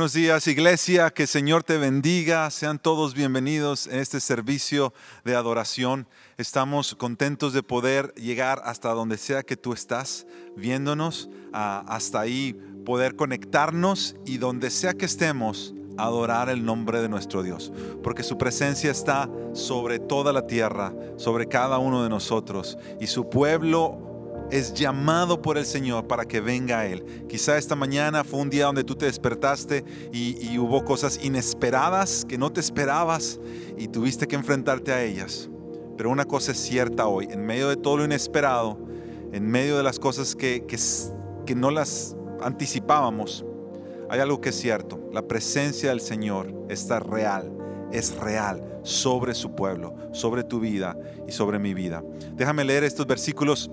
Buenos 0.00 0.14
días 0.14 0.46
iglesia, 0.46 1.10
que 1.10 1.26
Señor 1.26 1.62
te 1.62 1.76
bendiga, 1.76 2.50
sean 2.50 2.78
todos 2.78 3.12
bienvenidos 3.12 3.86
a 3.86 3.98
este 3.98 4.18
servicio 4.20 4.94
de 5.26 5.34
adoración. 5.34 6.08
Estamos 6.38 6.94
contentos 6.94 7.52
de 7.52 7.62
poder 7.62 8.14
llegar 8.14 8.62
hasta 8.64 8.94
donde 8.94 9.18
sea 9.18 9.42
que 9.42 9.58
tú 9.58 9.74
estás 9.74 10.26
viéndonos, 10.56 11.28
hasta 11.52 12.18
ahí 12.18 12.56
poder 12.86 13.14
conectarnos 13.14 14.16
y 14.24 14.38
donde 14.38 14.70
sea 14.70 14.94
que 14.94 15.04
estemos, 15.04 15.74
adorar 15.98 16.48
el 16.48 16.64
nombre 16.64 17.02
de 17.02 17.10
nuestro 17.10 17.42
Dios, 17.42 17.70
porque 18.02 18.22
su 18.22 18.38
presencia 18.38 18.90
está 18.90 19.28
sobre 19.52 19.98
toda 19.98 20.32
la 20.32 20.46
tierra, 20.46 20.94
sobre 21.18 21.46
cada 21.46 21.76
uno 21.76 22.02
de 22.02 22.08
nosotros 22.08 22.78
y 23.02 23.06
su 23.06 23.28
pueblo 23.28 24.09
es 24.50 24.74
llamado 24.74 25.40
por 25.40 25.58
el 25.58 25.64
Señor 25.64 26.06
para 26.06 26.26
que 26.26 26.40
venga 26.40 26.80
a 26.80 26.86
Él. 26.86 27.04
Quizá 27.28 27.56
esta 27.56 27.76
mañana 27.76 28.24
fue 28.24 28.40
un 28.40 28.50
día 28.50 28.66
donde 28.66 28.84
tú 28.84 28.94
te 28.94 29.06
despertaste 29.06 29.84
y, 30.12 30.58
hubo 30.58 30.84
cosas 30.84 31.18
inesperadas 31.22 32.26
que 32.28 32.36
no 32.36 32.52
te 32.52 32.60
esperabas 32.60 33.40
y 33.78 33.88
tuviste 33.88 34.26
que 34.26 34.36
enfrentarte 34.36 34.92
a 34.92 35.02
ellas. 35.02 35.48
Pero 35.96 36.10
una 36.10 36.24
cosa 36.24 36.52
es 36.52 36.58
cierta 36.58 37.06
hoy, 37.06 37.28
en 37.30 37.44
medio 37.44 37.68
de 37.68 37.76
todo 37.76 37.98
lo 37.98 38.04
inesperado, 38.04 38.78
en 39.32 39.46
medio 39.46 39.76
de 39.76 39.82
las 39.82 39.98
cosas 39.98 40.34
que, 40.34 40.64
que, 40.66 40.78
que 41.46 41.54
no 41.54 41.70
las 41.70 42.16
anticipábamos, 42.42 43.44
hay 44.08 44.20
algo 44.20 44.40
que 44.40 44.48
es 44.48 44.56
cierto. 44.56 45.00
La 45.12 45.22
presencia 45.22 45.90
del 45.90 46.00
Señor 46.00 46.52
está 46.68 47.00
real, 47.00 47.52
es 47.92 48.16
real 48.16 48.80
sobre 48.82 49.34
su 49.34 49.54
pueblo, 49.54 49.94
sobre 50.12 50.42
tu 50.42 50.60
vida 50.60 50.96
y 51.28 51.32
sobre 51.32 51.58
mi 51.58 51.74
vida. 51.74 52.02
Déjame 52.34 52.64
leer 52.64 52.84
estos 52.84 53.06
versículos 53.06 53.70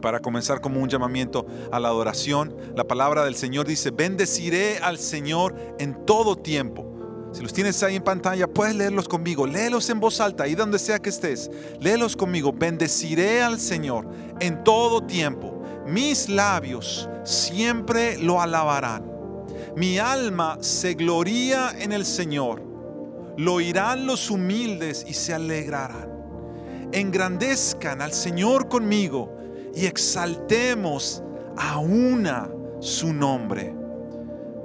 para 0.00 0.20
comenzar 0.20 0.60
como 0.60 0.80
un 0.80 0.88
llamamiento 0.88 1.46
a 1.70 1.80
la 1.80 1.88
adoración. 1.88 2.54
La 2.74 2.84
palabra 2.84 3.24
del 3.24 3.34
Señor 3.34 3.66
dice, 3.66 3.90
bendeciré 3.90 4.78
al 4.78 4.98
Señor 4.98 5.54
en 5.78 6.06
todo 6.06 6.36
tiempo. 6.36 6.86
Si 7.32 7.42
los 7.42 7.52
tienes 7.52 7.80
ahí 7.82 7.96
en 7.96 8.02
pantalla, 8.02 8.48
puedes 8.48 8.74
leerlos 8.74 9.08
conmigo. 9.08 9.46
Léelos 9.46 9.88
en 9.88 10.00
voz 10.00 10.20
alta, 10.20 10.44
ahí 10.44 10.54
donde 10.54 10.78
sea 10.78 10.98
que 10.98 11.10
estés. 11.10 11.50
Léelos 11.78 12.16
conmigo. 12.16 12.52
Bendeciré 12.52 13.42
al 13.42 13.60
Señor 13.60 14.08
en 14.40 14.64
todo 14.64 15.02
tiempo. 15.02 15.62
Mis 15.86 16.28
labios 16.28 17.08
siempre 17.24 18.18
lo 18.18 18.40
alabarán. 18.40 19.04
Mi 19.76 19.98
alma 19.98 20.58
se 20.60 20.94
gloría 20.94 21.72
en 21.78 21.92
el 21.92 22.04
Señor. 22.04 22.62
Lo 23.36 23.54
oirán 23.54 24.06
los 24.06 24.28
humildes 24.30 25.04
y 25.08 25.14
se 25.14 25.32
alegrarán. 25.32 26.10
Engrandezcan 26.92 28.02
al 28.02 28.12
Señor 28.12 28.68
conmigo 28.68 29.36
y 29.74 29.86
exaltemos 29.86 31.22
a 31.56 31.78
una 31.78 32.50
su 32.80 33.12
nombre. 33.12 33.74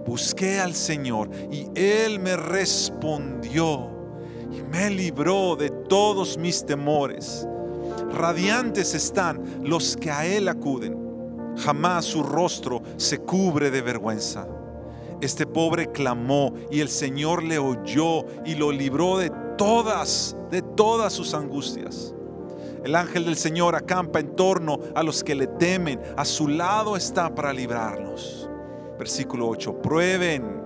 Busqué 0.05 0.59
al 0.59 0.75
Señor 0.75 1.29
y 1.51 1.67
Él 1.75 2.19
me 2.19 2.35
respondió 2.35 3.89
y 4.51 4.61
me 4.61 4.89
libró 4.89 5.55
de 5.55 5.69
todos 5.69 6.37
mis 6.37 6.65
temores. 6.65 7.47
Radiantes 8.13 8.93
están 8.93 9.41
los 9.63 9.97
que 9.97 10.11
a 10.11 10.25
Él 10.25 10.47
acuden. 10.47 11.05
Jamás 11.57 12.05
su 12.05 12.21
rostro 12.21 12.81
se 12.97 13.19
cubre 13.19 13.71
de 13.71 13.81
vergüenza. 13.81 14.47
Este 15.21 15.45
pobre 15.47 15.91
clamó 15.91 16.53
y 16.69 16.81
el 16.81 16.89
Señor 16.89 17.43
le 17.43 17.57
oyó 17.57 18.25
y 18.45 18.55
lo 18.55 18.71
libró 18.71 19.17
de 19.17 19.31
todas, 19.57 20.35
de 20.51 20.61
todas 20.61 21.13
sus 21.13 21.33
angustias. 21.33 22.14
El 22.85 22.95
ángel 22.95 23.25
del 23.25 23.35
Señor 23.35 23.75
acampa 23.75 24.19
en 24.19 24.35
torno 24.35 24.79
a 24.93 25.01
los 25.01 25.23
que 25.23 25.33
le 25.33 25.47
temen. 25.47 25.99
A 26.15 26.23
su 26.23 26.47
lado 26.47 26.95
está 26.95 27.33
para 27.33 27.51
librarnos. 27.51 28.47
Versículo 28.99 29.47
8. 29.47 29.81
Prueben, 29.81 30.61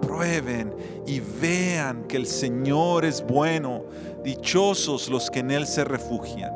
prueben 0.00 0.72
y 1.04 1.18
vean 1.18 2.04
que 2.04 2.16
el 2.16 2.26
Señor 2.26 3.04
es 3.04 3.26
bueno. 3.26 3.86
Dichosos 4.22 5.08
los 5.08 5.28
que 5.32 5.40
en 5.40 5.50
Él 5.50 5.66
se 5.66 5.82
refugian. 5.82 6.52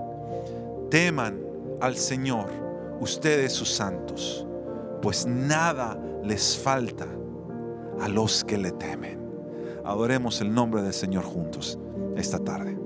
Teman 0.88 1.42
al 1.80 1.96
Señor, 1.96 2.46
ustedes 3.00 3.52
sus 3.52 3.70
santos, 3.70 4.46
pues 5.02 5.26
nada 5.26 5.98
les 6.22 6.56
falta 6.56 7.08
a 8.00 8.06
los 8.06 8.44
que 8.44 8.56
le 8.56 8.70
temen. 8.70 9.18
Adoremos 9.84 10.40
el 10.40 10.54
nombre 10.54 10.80
del 10.80 10.94
Señor 10.94 11.24
juntos 11.24 11.76
esta 12.16 12.38
tarde. 12.38 12.77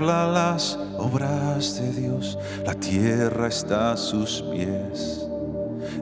Las 0.00 0.78
obras 0.98 1.80
de 1.80 1.92
Dios, 1.92 2.38
la 2.64 2.74
tierra 2.74 3.48
está 3.48 3.92
a 3.92 3.96
sus 3.96 4.42
pies. 4.42 5.26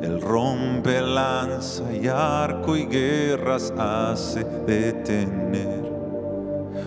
Él 0.03 0.21
rompe 0.21 1.01
lanza 1.01 1.85
y 1.93 2.07
arco 2.07 2.77
y 2.77 2.87
guerras 2.87 3.73
hace 3.77 4.45
detener. 4.67 5.87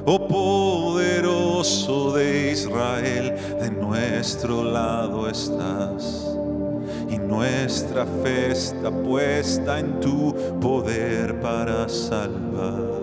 Oh 0.06 0.28
poderoso 0.28 2.13
de 2.13 2.51
Israel, 2.51 3.36
de 3.60 3.72
nuestro 3.72 4.63
lado 4.63 5.30
estás. 5.30 6.25
Y 7.10 7.18
nuestra 7.18 8.06
fe 8.24 8.51
está 8.51 8.92
puesta 8.92 9.80
en 9.80 10.00
tu 10.00 10.36
poder 10.60 11.39
para 11.39 11.89
salvar. 11.89 12.99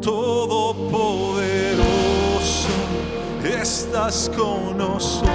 Todopoderoso, 0.00 2.68
estás 3.44 4.30
con 4.36 4.78
nosotros, 4.78 5.26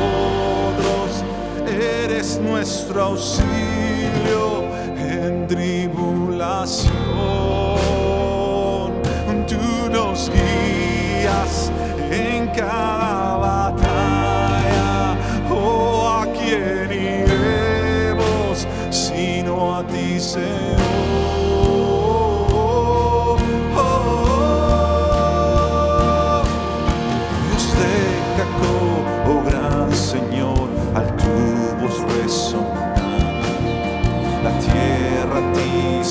eres 1.67 2.39
nuestro 2.39 3.03
auxilio 3.03 4.63
en 4.97 5.45
tribulación. 5.47 6.93
Tú 9.47 9.89
nos 9.91 10.29
guías 10.29 11.71
en 12.11 12.47
cada 12.47 13.02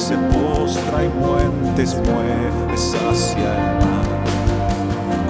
se 0.03 0.17
postra 0.17 1.05
y 1.05 1.09
puentes 1.09 1.95
mueves 1.95 2.95
hacia 2.95 3.55
el 3.55 3.87
mar. 3.87 4.25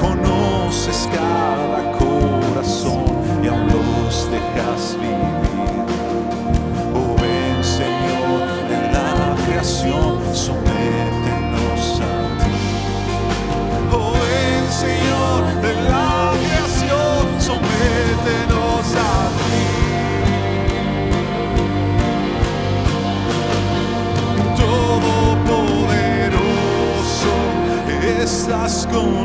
Conoces 0.00 1.08
cada 1.12 1.92
corazón 1.98 3.04
y 3.44 3.48
aún 3.48 3.66
los 3.66 4.30
dejas 4.30 4.96
vivir. 4.98 5.41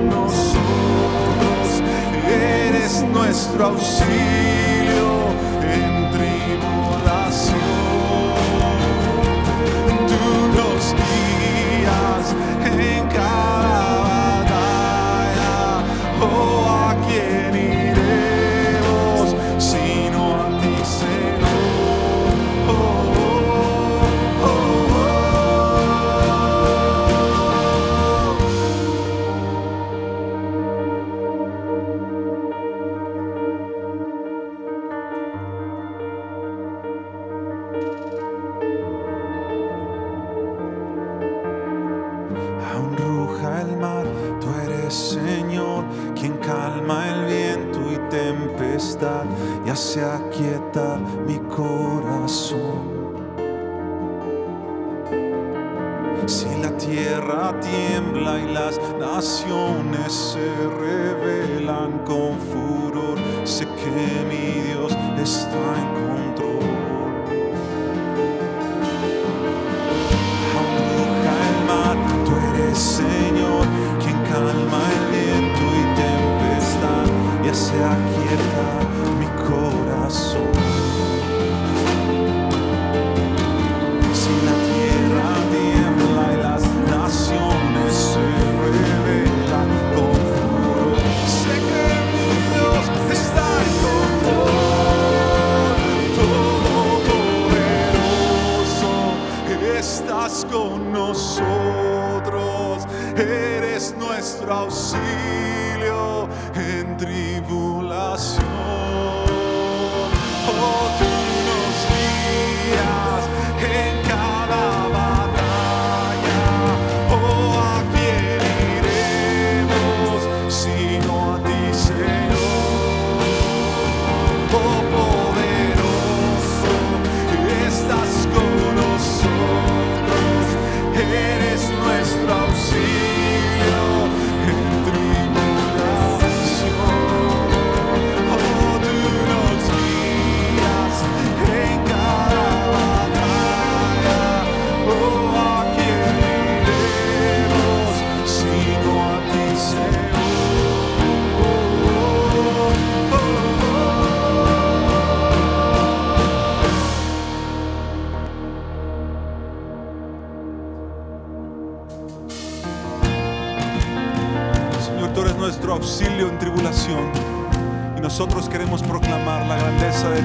Nosotros, 0.02 0.58
eres 2.28 3.04
nuestro 3.14 3.66
auxilio 3.66 4.57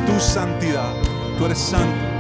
tu 0.06 0.20
santidad. 0.20 0.92
Tú 1.38 1.46
eres 1.46 1.58
santo. 1.58 2.11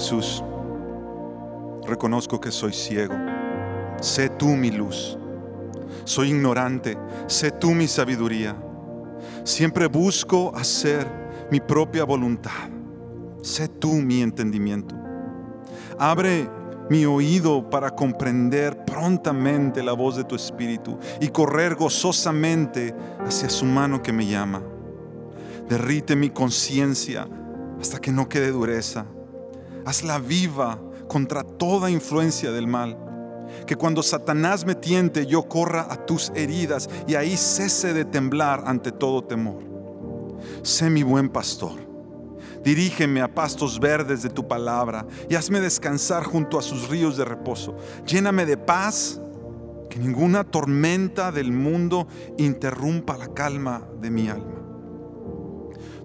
Jesús, 0.00 0.42
reconozco 1.86 2.40
que 2.40 2.50
soy 2.50 2.72
ciego. 2.72 3.14
Sé 4.00 4.30
tú 4.30 4.46
mi 4.46 4.70
luz. 4.70 5.18
Soy 6.04 6.30
ignorante. 6.30 6.96
Sé 7.26 7.50
tú 7.50 7.72
mi 7.72 7.86
sabiduría. 7.86 8.56
Siempre 9.44 9.88
busco 9.88 10.56
hacer 10.56 11.06
mi 11.50 11.60
propia 11.60 12.04
voluntad. 12.04 12.70
Sé 13.42 13.68
tú 13.68 13.92
mi 13.92 14.22
entendimiento. 14.22 14.94
Abre 15.98 16.48
mi 16.88 17.04
oído 17.04 17.68
para 17.68 17.90
comprender 17.90 18.86
prontamente 18.86 19.82
la 19.82 19.92
voz 19.92 20.16
de 20.16 20.24
tu 20.24 20.34
Espíritu 20.34 20.98
y 21.20 21.28
correr 21.28 21.74
gozosamente 21.74 22.94
hacia 23.18 23.50
su 23.50 23.66
mano 23.66 24.02
que 24.02 24.14
me 24.14 24.26
llama. 24.26 24.62
Derrite 25.68 26.16
mi 26.16 26.30
conciencia 26.30 27.28
hasta 27.78 27.98
que 27.98 28.12
no 28.12 28.30
quede 28.30 28.50
dureza. 28.50 29.04
Hazla 29.84 30.18
viva 30.18 30.80
contra 31.08 31.42
toda 31.42 31.90
influencia 31.90 32.52
del 32.52 32.66
mal. 32.66 32.96
Que 33.66 33.76
cuando 33.76 34.02
Satanás 34.02 34.64
me 34.64 34.74
tiente 34.74 35.26
yo 35.26 35.42
corra 35.42 35.86
a 35.90 36.06
tus 36.06 36.30
heridas 36.34 36.88
y 37.06 37.14
ahí 37.14 37.36
cese 37.36 37.92
de 37.92 38.04
temblar 38.04 38.62
ante 38.66 38.92
todo 38.92 39.24
temor. 39.24 39.62
Sé 40.62 40.88
mi 40.88 41.02
buen 41.02 41.28
pastor. 41.28 41.90
Dirígeme 42.64 43.22
a 43.22 43.34
pastos 43.34 43.80
verdes 43.80 44.22
de 44.22 44.28
tu 44.28 44.46
palabra 44.46 45.06
y 45.28 45.34
hazme 45.34 45.60
descansar 45.60 46.24
junto 46.24 46.58
a 46.58 46.62
sus 46.62 46.88
ríos 46.88 47.16
de 47.16 47.24
reposo. 47.24 47.76
Lléname 48.06 48.44
de 48.44 48.58
paz, 48.58 49.20
que 49.88 49.98
ninguna 49.98 50.44
tormenta 50.44 51.32
del 51.32 51.52
mundo 51.52 52.06
interrumpa 52.36 53.16
la 53.16 53.28
calma 53.28 53.88
de 54.00 54.10
mi 54.10 54.28
alma. 54.28 54.59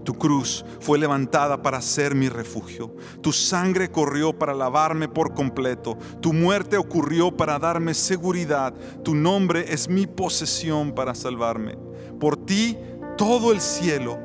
Tu 0.05 0.13
cruz 0.13 0.63
fue 0.79 0.99
levantada 0.99 1.63
para 1.63 1.81
ser 1.81 2.13
mi 2.13 2.29
refugio. 2.29 2.95
Tu 3.21 3.33
sangre 3.33 3.89
corrió 3.89 4.37
para 4.37 4.53
lavarme 4.53 5.09
por 5.09 5.33
completo. 5.33 5.97
Tu 6.21 6.31
muerte 6.31 6.77
ocurrió 6.77 7.35
para 7.35 7.57
darme 7.57 7.95
seguridad. 7.95 8.71
Tu 9.03 9.15
nombre 9.15 9.65
es 9.73 9.89
mi 9.89 10.05
posesión 10.05 10.93
para 10.93 11.15
salvarme. 11.15 11.75
Por 12.19 12.37
ti 12.37 12.77
todo 13.17 13.51
el 13.51 13.59
cielo 13.59 14.19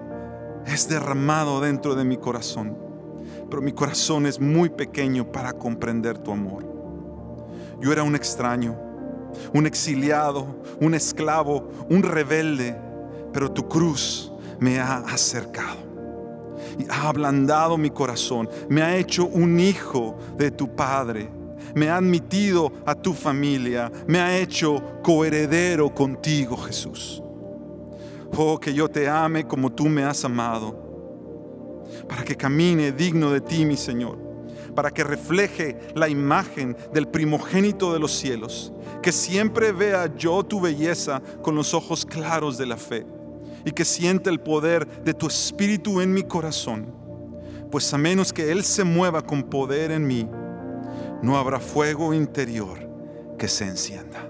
es 0.66 0.86
derramado 0.86 1.62
dentro 1.62 1.94
de 1.94 2.04
mi 2.04 2.18
corazón. 2.18 2.76
Pero 3.48 3.62
mi 3.62 3.72
corazón 3.72 4.26
es 4.26 4.38
muy 4.38 4.68
pequeño 4.68 5.32
para 5.32 5.54
comprender 5.54 6.18
tu 6.18 6.30
amor. 6.30 6.66
Yo 7.80 7.90
era 7.90 8.02
un 8.02 8.14
extraño, 8.14 8.76
un 9.54 9.66
exiliado, 9.66 10.60
un 10.78 10.92
esclavo, 10.94 11.70
un 11.88 12.02
rebelde, 12.02 12.78
pero 13.32 13.50
tu 13.50 13.66
cruz 13.66 14.29
me 14.60 14.78
ha 14.78 14.98
acercado 14.98 15.90
y 16.78 16.86
ha 16.90 17.08
ablandado 17.08 17.76
mi 17.76 17.90
corazón, 17.90 18.48
me 18.68 18.82
ha 18.82 18.96
hecho 18.96 19.26
un 19.26 19.58
hijo 19.58 20.18
de 20.36 20.50
tu 20.50 20.74
Padre, 20.74 21.28
me 21.74 21.88
ha 21.88 21.96
admitido 21.96 22.72
a 22.86 22.94
tu 22.94 23.14
familia, 23.14 23.90
me 24.06 24.20
ha 24.20 24.38
hecho 24.38 24.82
coheredero 25.02 25.92
contigo, 25.94 26.56
Jesús. 26.56 27.22
Oh, 28.36 28.58
que 28.58 28.72
yo 28.72 28.88
te 28.88 29.08
ame 29.08 29.46
como 29.46 29.72
tú 29.72 29.86
me 29.86 30.04
has 30.04 30.24
amado, 30.24 30.88
para 32.08 32.22
que 32.22 32.36
camine 32.36 32.92
digno 32.92 33.30
de 33.30 33.40
ti, 33.40 33.64
mi 33.64 33.76
Señor, 33.76 34.18
para 34.74 34.90
que 34.90 35.02
refleje 35.02 35.76
la 35.94 36.08
imagen 36.08 36.76
del 36.92 37.08
primogénito 37.08 37.92
de 37.92 37.98
los 37.98 38.12
cielos, 38.12 38.72
que 39.02 39.12
siempre 39.12 39.72
vea 39.72 40.14
yo 40.16 40.44
tu 40.44 40.60
belleza 40.60 41.20
con 41.42 41.54
los 41.56 41.74
ojos 41.74 42.06
claros 42.06 42.56
de 42.56 42.66
la 42.66 42.76
fe 42.76 43.04
y 43.64 43.72
que 43.72 43.84
sienta 43.84 44.30
el 44.30 44.40
poder 44.40 44.86
de 45.02 45.14
tu 45.14 45.26
espíritu 45.26 46.00
en 46.00 46.12
mi 46.12 46.22
corazón, 46.22 46.94
pues 47.70 47.92
a 47.92 47.98
menos 47.98 48.32
que 48.32 48.50
Él 48.50 48.64
se 48.64 48.84
mueva 48.84 49.22
con 49.22 49.44
poder 49.44 49.90
en 49.90 50.06
mí, 50.06 50.28
no 51.22 51.36
habrá 51.36 51.60
fuego 51.60 52.14
interior 52.14 52.78
que 53.38 53.48
se 53.48 53.66
encienda. 53.66 54.29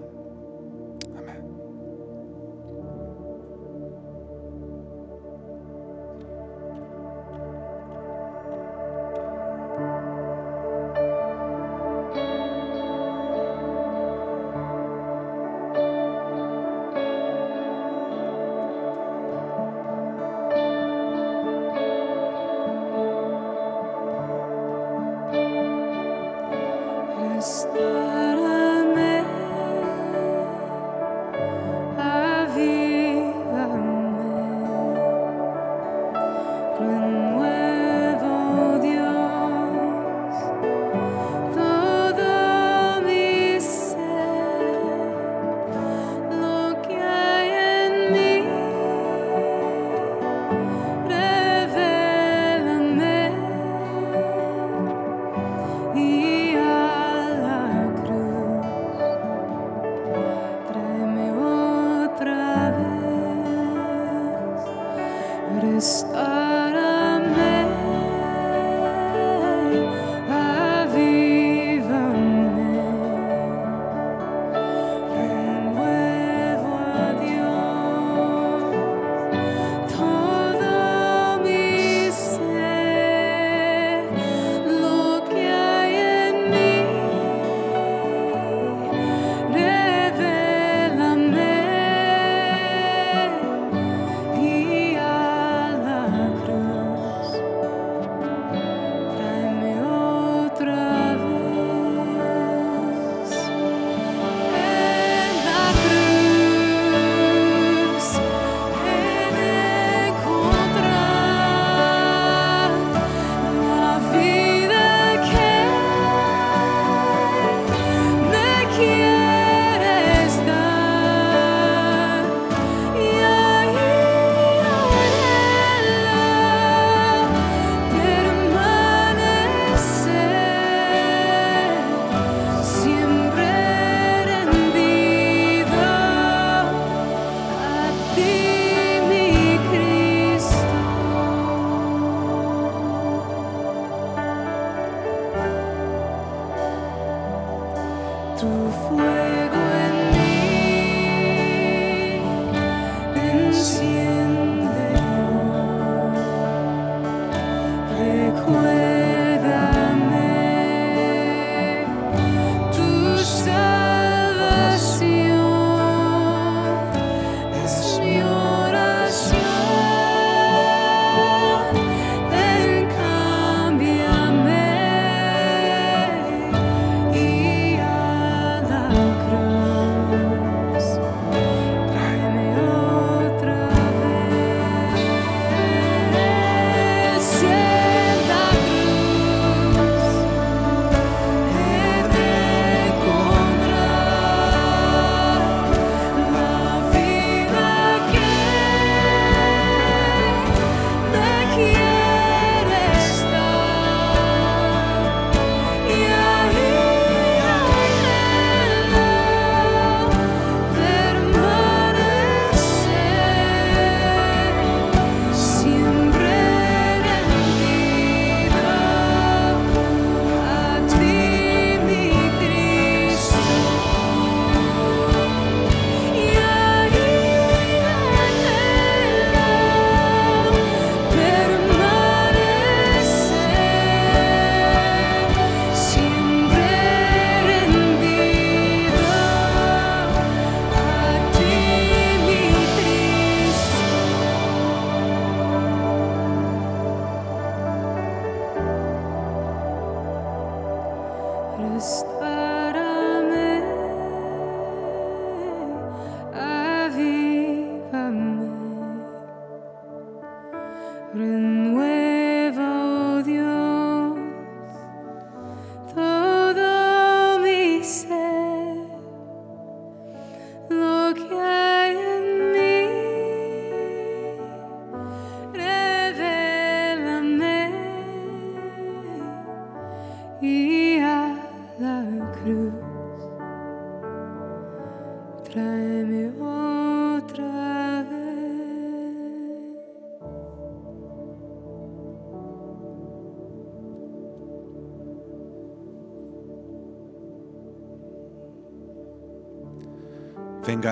tu 148.41 148.47
fuego. 148.89 149.70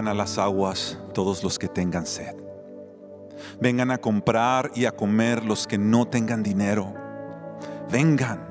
A 0.07 0.15
las 0.15 0.39
aguas 0.39 0.97
todos 1.13 1.43
los 1.43 1.59
que 1.59 1.67
tengan 1.67 2.07
sed. 2.07 2.37
Vengan 3.61 3.91
a 3.91 3.99
comprar 3.99 4.71
y 4.77 4.85
a 4.85 4.93
comer 4.93 5.45
los 5.45 5.67
que 5.67 5.77
no 5.77 6.07
tengan 6.07 6.45
dinero. 6.45 6.95
Vengan, 7.91 8.47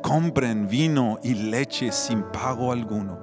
compren 0.00 0.68
vino 0.68 1.18
y 1.24 1.34
leche 1.34 1.90
sin 1.90 2.22
pago 2.22 2.70
alguno. 2.70 3.18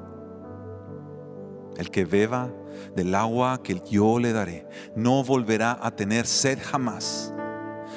El 1.78 1.90
que 1.90 2.04
beba 2.04 2.50
del 2.94 3.16
agua 3.16 3.64
que 3.64 3.82
yo 3.90 4.20
le 4.20 4.34
daré 4.34 4.68
no 4.94 5.24
volverá 5.24 5.80
a 5.82 5.92
tener 5.92 6.28
sed 6.28 6.60
jamás, 6.62 7.34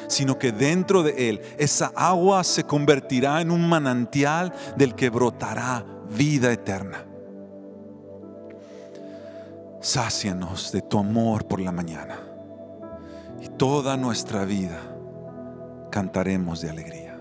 sino 0.07 0.39
que 0.39 0.53
dentro 0.53 1.03
de 1.03 1.29
él 1.29 1.41
esa 1.59 1.91
agua 1.97 2.45
se 2.45 2.63
convertirá 2.63 3.41
en 3.41 3.51
un 3.51 3.69
manantial 3.69 4.55
del 4.77 4.95
que 4.95 5.11
brotará 5.11 5.85
vida 6.09 6.53
eterna. 6.53 7.10
Sácianos 9.83 10.73
de 10.73 10.83
tu 10.83 10.99
amor 10.99 11.47
por 11.49 11.59
la 11.59 11.73
mañana 11.73 12.21
y 13.41 13.49
toda 13.49 13.97
nuestra 13.97 14.45
vida 14.45 14.79
cantaremos 15.91 16.61
de 16.61 16.69
alegría. 16.69 17.17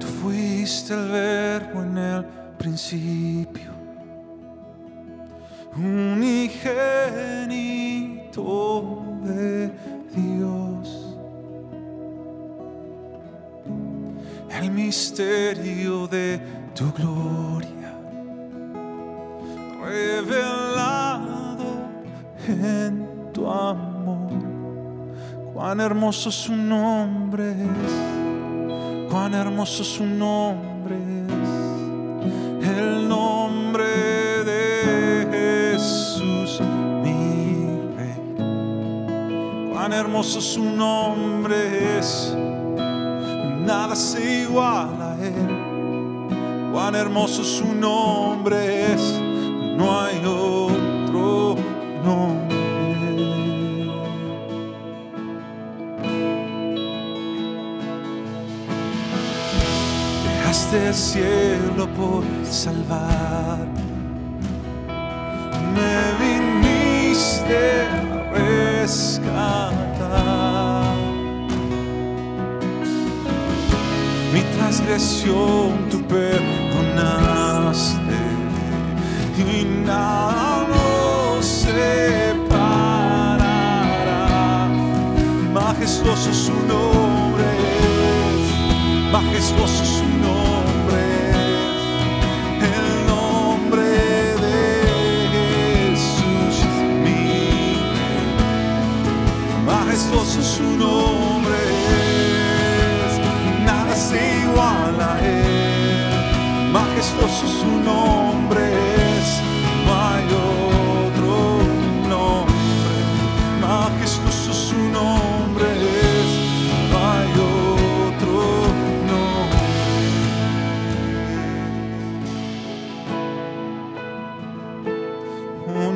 Tú 0.00 0.06
fuiste 0.22 0.94
el 0.94 1.10
verbo 1.10 1.82
en 1.82 1.98
el 1.98 2.24
principio, 2.56 3.72
unigénito 5.76 6.62
de 9.22 9.70
Dios. 10.14 11.05
El 14.58 14.70
misterio 14.70 16.06
de 16.06 16.40
tu 16.74 16.92
gloria, 16.92 17.92
revelado 19.84 21.66
en 22.48 23.32
tu 23.32 23.50
amor. 23.50 24.30
Cuán 25.52 25.80
hermoso 25.80 26.30
su 26.30 26.54
nombre 26.54 27.50
es 27.50 28.16
cuán 29.16 29.34
hermoso 29.34 29.82
su 29.82 30.04
nombre 30.04 30.96
es, 32.62 32.68
el 32.68 33.08
nombre 33.08 33.84
de 34.44 35.72
Jesús, 35.72 36.60
mi 37.02 37.66
rey. 37.96 39.72
Cuán 39.72 39.94
hermoso 39.94 40.40
su 40.40 40.62
nombre 40.62 41.98
es, 41.98 42.36
nada 43.66 43.96
se 43.96 44.42
iguala 44.42 45.12
a 45.12 45.16
él. 45.22 46.70
Cuán 46.72 46.94
hermoso 46.94 47.42
su 47.42 47.74
nombre 47.74 48.92
es, 48.92 49.20
no 49.76 50.00
hay 50.00 50.18
otro 50.24 51.56
nombre. 52.04 52.56
Dejaste 60.24 60.86
el 60.88 60.94
cielo 60.94 61.88
por 61.96 62.22
salvar. 62.44 63.66
Me 65.74 65.96
viniste 66.20 67.82
a 67.82 68.32
rescatar. 68.32 69.66
Transgresión 74.68 75.88
tú 75.88 76.02
perdonaste 76.08 77.56
y 79.38 79.64
nada 79.86 80.66
nos 80.68 81.46
separará. 81.46 82.58
Majestuoso 85.54 86.32
su 86.34 86.52
nombre 86.66 87.44
es 89.04 89.12
majestuoso 89.12 89.84
su 89.84 90.04
nombre, 90.26 91.02
el 92.74 93.06
nombre 93.06 93.88
de 94.44 94.58
Jesús, 95.94 96.56
mi. 97.04 97.30
Majestuoso 99.64 100.42
su 100.42 100.64
nombre 100.64 101.25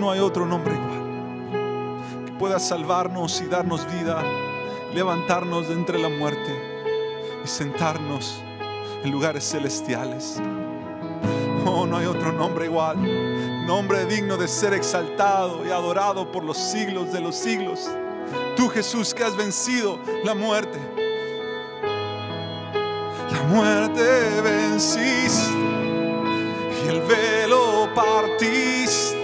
no 0.01 0.11
hay 0.11 0.21
otro 0.21 0.47
nombre 0.47 0.75
igual 0.75 2.25
que 2.25 2.33
pueda 2.33 2.59
salvarnos 2.59 3.43
y 3.43 3.47
darnos 3.47 3.87
vida, 3.93 4.25
levantarnos 4.95 5.69
de 5.69 5.75
entre 5.75 5.99
la 5.99 6.09
muerte 6.09 6.81
y 7.45 7.47
sentarnos 7.47 8.41
en 9.05 9.11
lugares 9.11 9.45
celestiales. 9.45 10.41
Oh, 11.67 11.87
no 11.87 11.99
hay 11.99 12.07
otro 12.07 12.33
nombre 12.33 12.65
igual, 12.65 12.97
nombre 13.67 14.07
digno 14.07 14.39
de 14.39 14.49
ser 14.49 14.73
exaltado 14.73 15.67
y 15.67 15.71
adorado 15.71 16.33
por 16.33 16.45
los 16.45 16.57
siglos 16.57 17.13
de 17.13 17.21
los 17.21 17.37
siglos. 17.37 17.91
Tú 18.57 18.69
Jesús 18.69 19.13
que 19.13 19.23
has 19.23 19.37
vencido 19.37 19.99
la 20.25 20.35
muerte. 20.35 20.79
La 23.31 23.43
muerte 23.43 24.41
venciste 24.43 25.53
y 26.85 26.89
el 26.89 27.03
velo 27.03 27.89
partiste, 27.95 29.20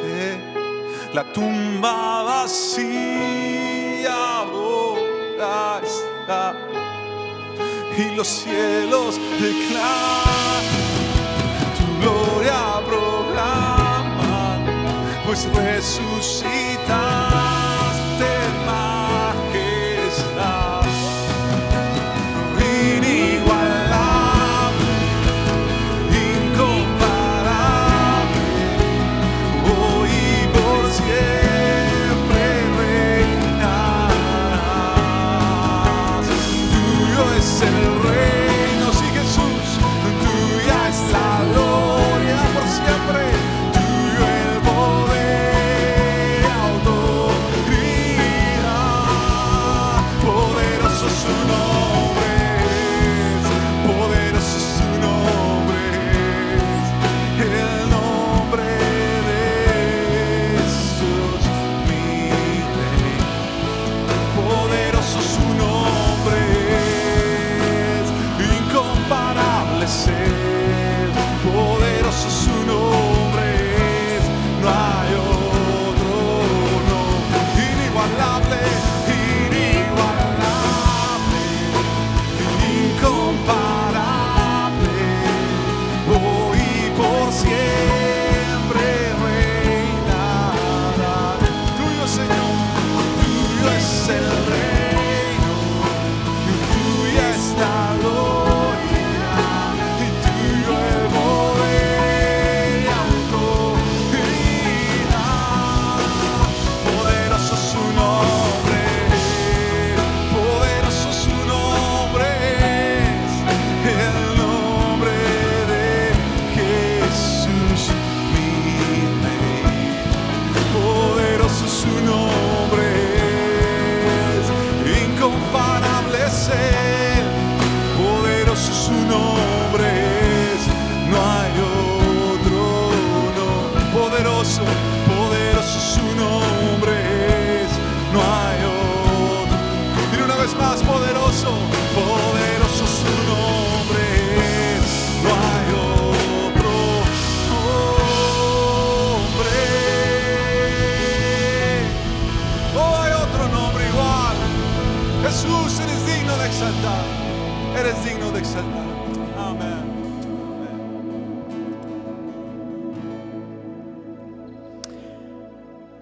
la 1.16 1.24
tumba 1.32 2.22
vacía 2.24 4.14
ahora 4.40 5.80
está. 5.82 6.54
Y 7.96 8.14
los 8.14 8.28
cielos 8.28 9.18
declaran 9.40 10.64
tu 11.78 11.84
gloria 12.02 12.60
proclaman, 12.84 14.60
pues 15.24 15.40
resucitaste 15.54 17.35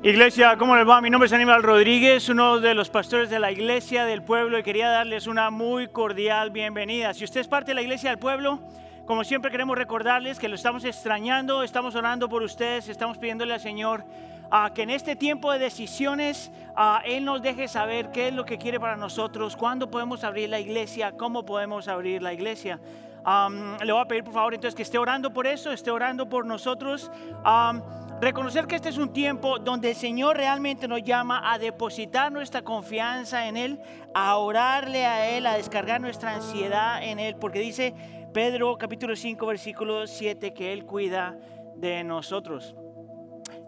Iglesia, 0.04 0.58
¿cómo 0.58 0.76
les 0.76 0.86
va? 0.86 1.00
Mi 1.00 1.08
nombre 1.08 1.28
es 1.28 1.32
Aníbal 1.32 1.62
Rodríguez, 1.62 2.28
uno 2.28 2.60
de 2.60 2.74
los 2.74 2.90
pastores 2.90 3.30
de 3.30 3.38
la 3.38 3.50
Iglesia 3.50 4.04
del 4.04 4.22
Pueblo 4.22 4.58
y 4.58 4.62
quería 4.62 4.90
darles 4.90 5.26
una 5.26 5.48
muy 5.48 5.88
cordial 5.88 6.50
bienvenida. 6.50 7.14
Si 7.14 7.24
usted 7.24 7.40
es 7.40 7.48
parte 7.48 7.70
de 7.70 7.76
la 7.76 7.80
Iglesia 7.80 8.10
del 8.10 8.18
Pueblo, 8.18 8.58
como 9.06 9.24
siempre 9.24 9.50
queremos 9.50 9.78
recordarles 9.78 10.38
que 10.38 10.46
lo 10.46 10.56
estamos 10.56 10.84
extrañando, 10.84 11.62
estamos 11.62 11.94
orando 11.94 12.28
por 12.28 12.42
ustedes, 12.42 12.90
estamos 12.90 13.16
pidiéndole 13.16 13.54
al 13.54 13.60
Señor 13.60 14.04
ah, 14.50 14.72
que 14.74 14.82
en 14.82 14.90
este 14.90 15.16
tiempo 15.16 15.50
de 15.50 15.58
decisiones 15.58 16.52
ah, 16.76 17.00
Él 17.06 17.24
nos 17.24 17.40
deje 17.40 17.66
saber 17.66 18.12
qué 18.12 18.28
es 18.28 18.34
lo 18.34 18.44
que 18.44 18.58
quiere 18.58 18.78
para 18.78 18.98
nosotros, 18.98 19.56
cuándo 19.56 19.90
podemos 19.90 20.22
abrir 20.22 20.50
la 20.50 20.60
iglesia, 20.60 21.12
cómo 21.12 21.46
podemos 21.46 21.88
abrir 21.88 22.20
la 22.20 22.34
iglesia. 22.34 22.78
Le 23.82 23.90
voy 23.90 24.02
a 24.02 24.04
pedir 24.04 24.22
por 24.22 24.34
favor 24.34 24.52
entonces 24.52 24.74
que 24.74 24.82
esté 24.82 24.98
orando 24.98 25.32
por 25.32 25.46
eso, 25.46 25.72
esté 25.72 25.90
orando 25.90 26.28
por 26.28 26.44
nosotros. 26.44 27.10
Reconocer 28.24 28.66
que 28.66 28.76
este 28.76 28.88
es 28.88 28.96
un 28.96 29.12
tiempo 29.12 29.58
donde 29.58 29.90
el 29.90 29.96
Señor 29.96 30.38
realmente 30.38 30.88
nos 30.88 31.02
llama 31.02 31.52
a 31.52 31.58
depositar 31.58 32.32
nuestra 32.32 32.62
confianza 32.62 33.48
en 33.48 33.58
Él, 33.58 33.80
a 34.14 34.38
orarle 34.38 35.04
a 35.04 35.36
Él, 35.36 35.46
a 35.46 35.58
descargar 35.58 36.00
nuestra 36.00 36.34
ansiedad 36.34 37.02
en 37.04 37.18
Él, 37.18 37.36
porque 37.36 37.58
dice 37.58 37.94
Pedro 38.32 38.78
capítulo 38.78 39.14
5 39.14 39.44
versículo 39.44 40.06
7 40.06 40.54
que 40.54 40.72
Él 40.72 40.86
cuida 40.86 41.38
de 41.76 42.02
nosotros. 42.02 42.74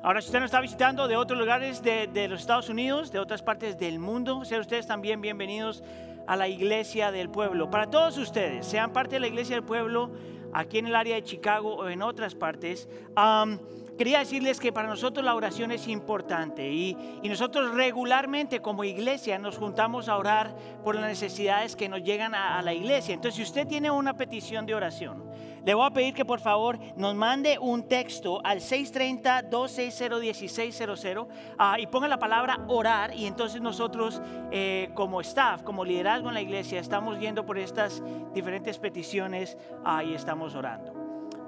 Ahora, 0.03 0.23
si 0.23 0.29
usted 0.29 0.41
nos 0.41 0.47
está 0.47 0.61
visitando 0.61 1.07
de 1.07 1.17
otros 1.17 1.39
lugares 1.39 1.83
de, 1.83 2.07
de 2.07 2.27
los 2.27 2.41
Estados 2.41 2.71
Unidos, 2.71 3.13
de 3.13 3.19
otras 3.19 3.43
partes 3.43 3.77
del 3.77 3.99
mundo, 3.99 4.43
sean 4.47 4.63
ustedes 4.63 4.87
también 4.87 5.21
bienvenidos 5.21 5.85
a 6.27 6.35
la 6.35 6.49
iglesia 6.49 7.11
del 7.11 7.29
pueblo. 7.29 7.69
Para 7.69 7.91
todos 7.91 8.17
ustedes, 8.17 8.67
sean 8.67 8.93
parte 8.93 9.17
de 9.17 9.21
la 9.21 9.27
iglesia 9.27 9.57
del 9.57 9.65
pueblo 9.65 10.13
aquí 10.55 10.79
en 10.79 10.87
el 10.87 10.97
área 10.97 11.17
de 11.17 11.23
Chicago 11.23 11.75
o 11.75 11.89
en 11.89 12.01
otras 12.01 12.35
partes, 12.35 12.89
am, 13.15 13.59
quería 13.97 14.21
decirles 14.21 14.61
que 14.61 14.73
para 14.73 14.89
nosotros 14.89 15.25
la 15.25 15.35
oración 15.35 15.73
es 15.73 15.89
importante 15.89 16.71
y, 16.71 16.97
nosotros 17.27 17.75
regularmente 17.75 18.63
como 18.63 18.85
iglesia 18.85 19.39
nos 19.39 19.59
juntamos 19.59 20.09
a 20.09 20.17
orar 20.17 20.55
por 20.83 20.95
las 20.95 21.07
necesidades 21.07 21.77
que 21.77 21.89
nos 21.89 22.03
llegan 22.03 22.35
a, 22.35 22.59
a 22.59 22.63
la 22.63 22.73
iglesia. 22.73 23.15
Entonces, 23.15 23.37
si 23.37 23.43
usted 23.43 23.67
tiene 23.67 23.91
una 23.91 24.17
petición 24.17 24.65
de 24.65 24.75
oración, 24.75 25.25
le 25.67 25.75
voy 25.75 25.85
a 25.85 25.91
pedir 25.91 26.15
que 26.15 26.25
por 26.25 26.39
favor 26.39 26.79
nos 26.97 27.17
mande 27.17 27.59
un 27.59 27.89
texto 27.89 28.41
al 28.45 28.61
630-260-1600 28.61 31.27
ah, 31.59 31.81
y 31.81 31.89
ponga 31.89 32.07
la 32.07 32.21
palabra 32.21 32.61
orar 32.69 33.13
y 33.13 33.27
entonces 33.27 33.61
nosotros 33.61 34.23
eh, 34.53 34.91
como 34.95 35.21
staff, 35.23 35.65
como 35.65 35.85
liderazgo 35.85 36.29
en 36.29 36.35
la 36.35 36.43
iglesia, 36.43 36.79
estamos 36.79 37.19
yendo 37.19 37.45
por 37.45 37.59
estas 37.59 38.01
diferentes 38.33 38.79
peticiones 38.79 39.59
ah, 39.85 40.05
y 40.05 40.15
estamos 40.15 40.55
orando. 40.55 40.96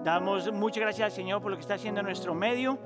Damos 0.05 0.53
muchas 0.53 0.81
gracias 0.81 1.07
al 1.07 1.13
Señor 1.13 1.43
por 1.43 1.51
lo 1.51 1.57
que 1.57 1.63
está 1.63 1.75
haciendo 1.75 2.01
en 2.01 2.07
nuestro 2.07 2.35
medio. 2.35 2.79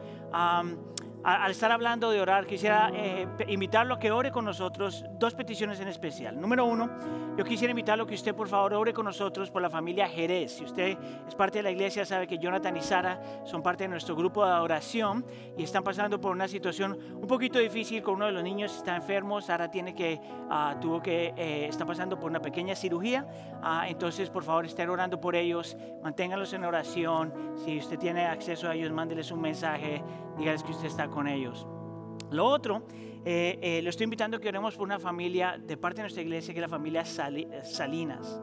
Al 1.24 1.50
estar 1.52 1.70
hablando 1.70 2.10
de 2.10 2.20
orar, 2.20 2.46
quisiera 2.46 2.90
eh, 2.92 3.28
invitarlo 3.46 3.94
a 3.94 3.98
que 3.98 4.10
ore 4.10 4.32
con 4.32 4.44
nosotros 4.44 5.04
dos 5.18 5.34
peticiones 5.34 5.78
en 5.80 5.88
especial. 5.88 6.40
Número 6.40 6.64
uno, 6.64 6.90
yo 7.36 7.44
quisiera 7.44 7.70
invitarlo 7.70 8.04
a 8.04 8.06
que 8.06 8.14
usted 8.14 8.34
por 8.34 8.48
favor 8.48 8.74
ore 8.74 8.92
con 8.92 9.04
nosotros 9.04 9.50
por 9.50 9.62
la 9.62 9.70
familia 9.70 10.08
Jerez. 10.08 10.56
Si 10.56 10.64
usted 10.64 10.98
es 11.26 11.34
parte 11.34 11.58
de 11.58 11.62
la 11.62 11.70
iglesia, 11.70 12.04
sabe 12.04 12.26
que 12.26 12.38
Jonathan 12.38 12.76
y 12.76 12.82
Sara 12.82 13.20
son 13.44 13.62
parte 13.62 13.84
de 13.84 13.88
nuestro 13.88 14.16
grupo 14.16 14.44
de 14.44 14.52
oración 14.52 15.24
y 15.56 15.62
están 15.62 15.84
pasando 15.84 16.20
por 16.20 16.32
una 16.32 16.48
situación 16.48 16.98
un 17.14 17.26
poquito 17.28 17.58
difícil 17.58 18.02
con 18.02 18.16
uno 18.16 18.26
de 18.26 18.32
los 18.32 18.42
niños 18.42 18.76
está 18.76 18.96
enfermo. 18.96 19.40
Sara 19.40 19.70
tiene 19.70 19.94
que, 19.94 20.20
ah, 20.50 20.76
tuvo 20.80 21.00
que, 21.00 21.32
eh, 21.36 21.66
está 21.68 21.86
pasando 21.86 22.18
por 22.18 22.30
una 22.30 22.40
pequeña 22.40 22.74
cirugía. 22.74 23.26
Ah, 23.62 23.86
entonces, 23.88 24.28
por 24.28 24.42
favor, 24.42 24.66
estén 24.66 24.90
orando 24.90 25.20
por 25.20 25.36
ellos, 25.36 25.76
manténganlos 26.02 26.52
en 26.52 26.64
oración. 26.64 27.32
Si 27.64 27.78
usted 27.78 27.98
tiene 27.98 28.26
acceso 28.26 28.68
a 28.68 28.74
ellos, 28.74 28.90
mándeles 28.90 29.30
un 29.30 29.40
mensaje, 29.40 30.02
dígales 30.38 30.62
que 30.62 30.72
usted 30.72 30.86
está 30.86 31.08
con 31.08 31.26
ellos. 31.28 31.66
Lo 32.30 32.46
otro, 32.46 32.82
eh, 33.24 33.58
eh, 33.60 33.82
lo 33.82 33.90
estoy 33.90 34.04
invitando 34.04 34.36
a 34.36 34.40
que 34.40 34.48
oremos 34.48 34.74
por 34.76 34.84
una 34.84 34.98
familia 34.98 35.58
de 35.58 35.76
parte 35.76 35.96
de 35.98 36.02
nuestra 36.04 36.22
iglesia, 36.22 36.54
que 36.54 36.60
es 36.60 36.62
la 36.62 36.68
familia 36.68 37.04
Sali- 37.04 37.48
Salinas. 37.62 38.40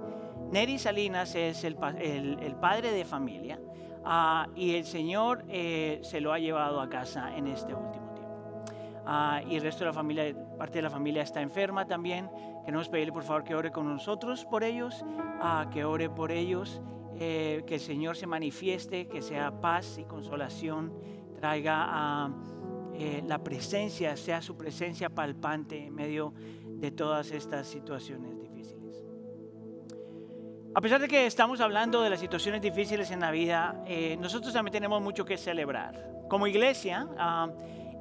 Neri 0.51 0.77
Salinas 0.79 1.35
es 1.35 1.63
el, 1.63 1.77
el- 1.99 2.39
el 2.39 2.55
padre 2.55 2.91
de 2.91 3.05
familia 3.05 3.59
ah, 4.05 4.47
y 4.55 4.75
el 4.75 4.85
Señor 4.85 5.43
eh, 5.49 5.99
se 6.03 6.21
lo 6.21 6.31
ha 6.33 6.39
llevado 6.39 6.81
a 6.81 6.89
casa 6.89 7.35
en 7.35 7.47
este 7.47 7.73
último 7.73 8.13
tiempo. 8.13 8.63
Ah, 9.05 9.41
y 9.47 9.55
el 9.55 9.61
resto 9.63 9.79
de 9.79 9.85
la 9.87 9.93
familia, 9.93 10.23
parte 10.57 10.77
de 10.79 10.81
la 10.83 10.89
familia 10.89 11.23
está 11.23 11.41
enferma 11.41 11.85
también. 11.85 12.29
Queremos 12.65 12.89
pedirle 12.89 13.11
por 13.11 13.23
favor 13.23 13.43
que 13.43 13.55
ore 13.55 13.71
con 13.71 13.87
nosotros 13.91 14.45
por 14.45 14.63
ellos, 14.63 15.03
ah, 15.41 15.67
que 15.71 15.83
ore 15.83 16.09
por 16.09 16.31
ellos, 16.31 16.81
eh, 17.19 17.63
que 17.65 17.75
el 17.75 17.79
Señor 17.81 18.15
se 18.17 18.27
manifieste, 18.27 19.07
que 19.07 19.21
sea 19.21 19.51
paz 19.61 19.97
y 19.97 20.03
consolación, 20.03 20.93
traiga 21.39 22.29
eh, 22.93 23.23
la 23.25 23.41
presencia, 23.41 24.17
sea 24.17 24.41
su 24.41 24.57
presencia 24.57 25.09
palpante 25.09 25.85
en 25.85 25.95
medio 25.95 26.33
de 26.65 26.91
todas 26.91 27.31
estas 27.31 27.65
situaciones 27.65 28.37
difíciles. 28.37 29.05
A 30.75 30.81
pesar 30.81 30.99
de 30.99 31.07
que 31.07 31.25
estamos 31.25 31.61
hablando 31.61 32.01
de 32.01 32.09
las 32.09 32.19
situaciones 32.19 32.61
difíciles 32.61 33.09
en 33.11 33.21
la 33.21 33.31
vida, 33.31 33.83
eh, 33.87 34.17
nosotros 34.19 34.53
también 34.53 34.73
tenemos 34.73 35.01
mucho 35.01 35.23
que 35.23 35.37
celebrar. 35.37 36.25
Como 36.29 36.45
iglesia, 36.45 37.07
ah, 37.17 37.47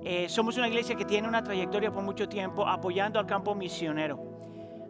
eh, 0.04 0.28
somos 0.28 0.56
una 0.56 0.66
iglesia 0.66 0.96
que 0.96 1.04
tiene 1.04 1.28
una 1.28 1.44
trayectoria 1.44 1.92
por 1.92 2.02
mucho 2.02 2.28
tiempo 2.28 2.66
apoyando 2.66 3.20
al 3.20 3.26
campo 3.26 3.54
misionero. 3.54 4.37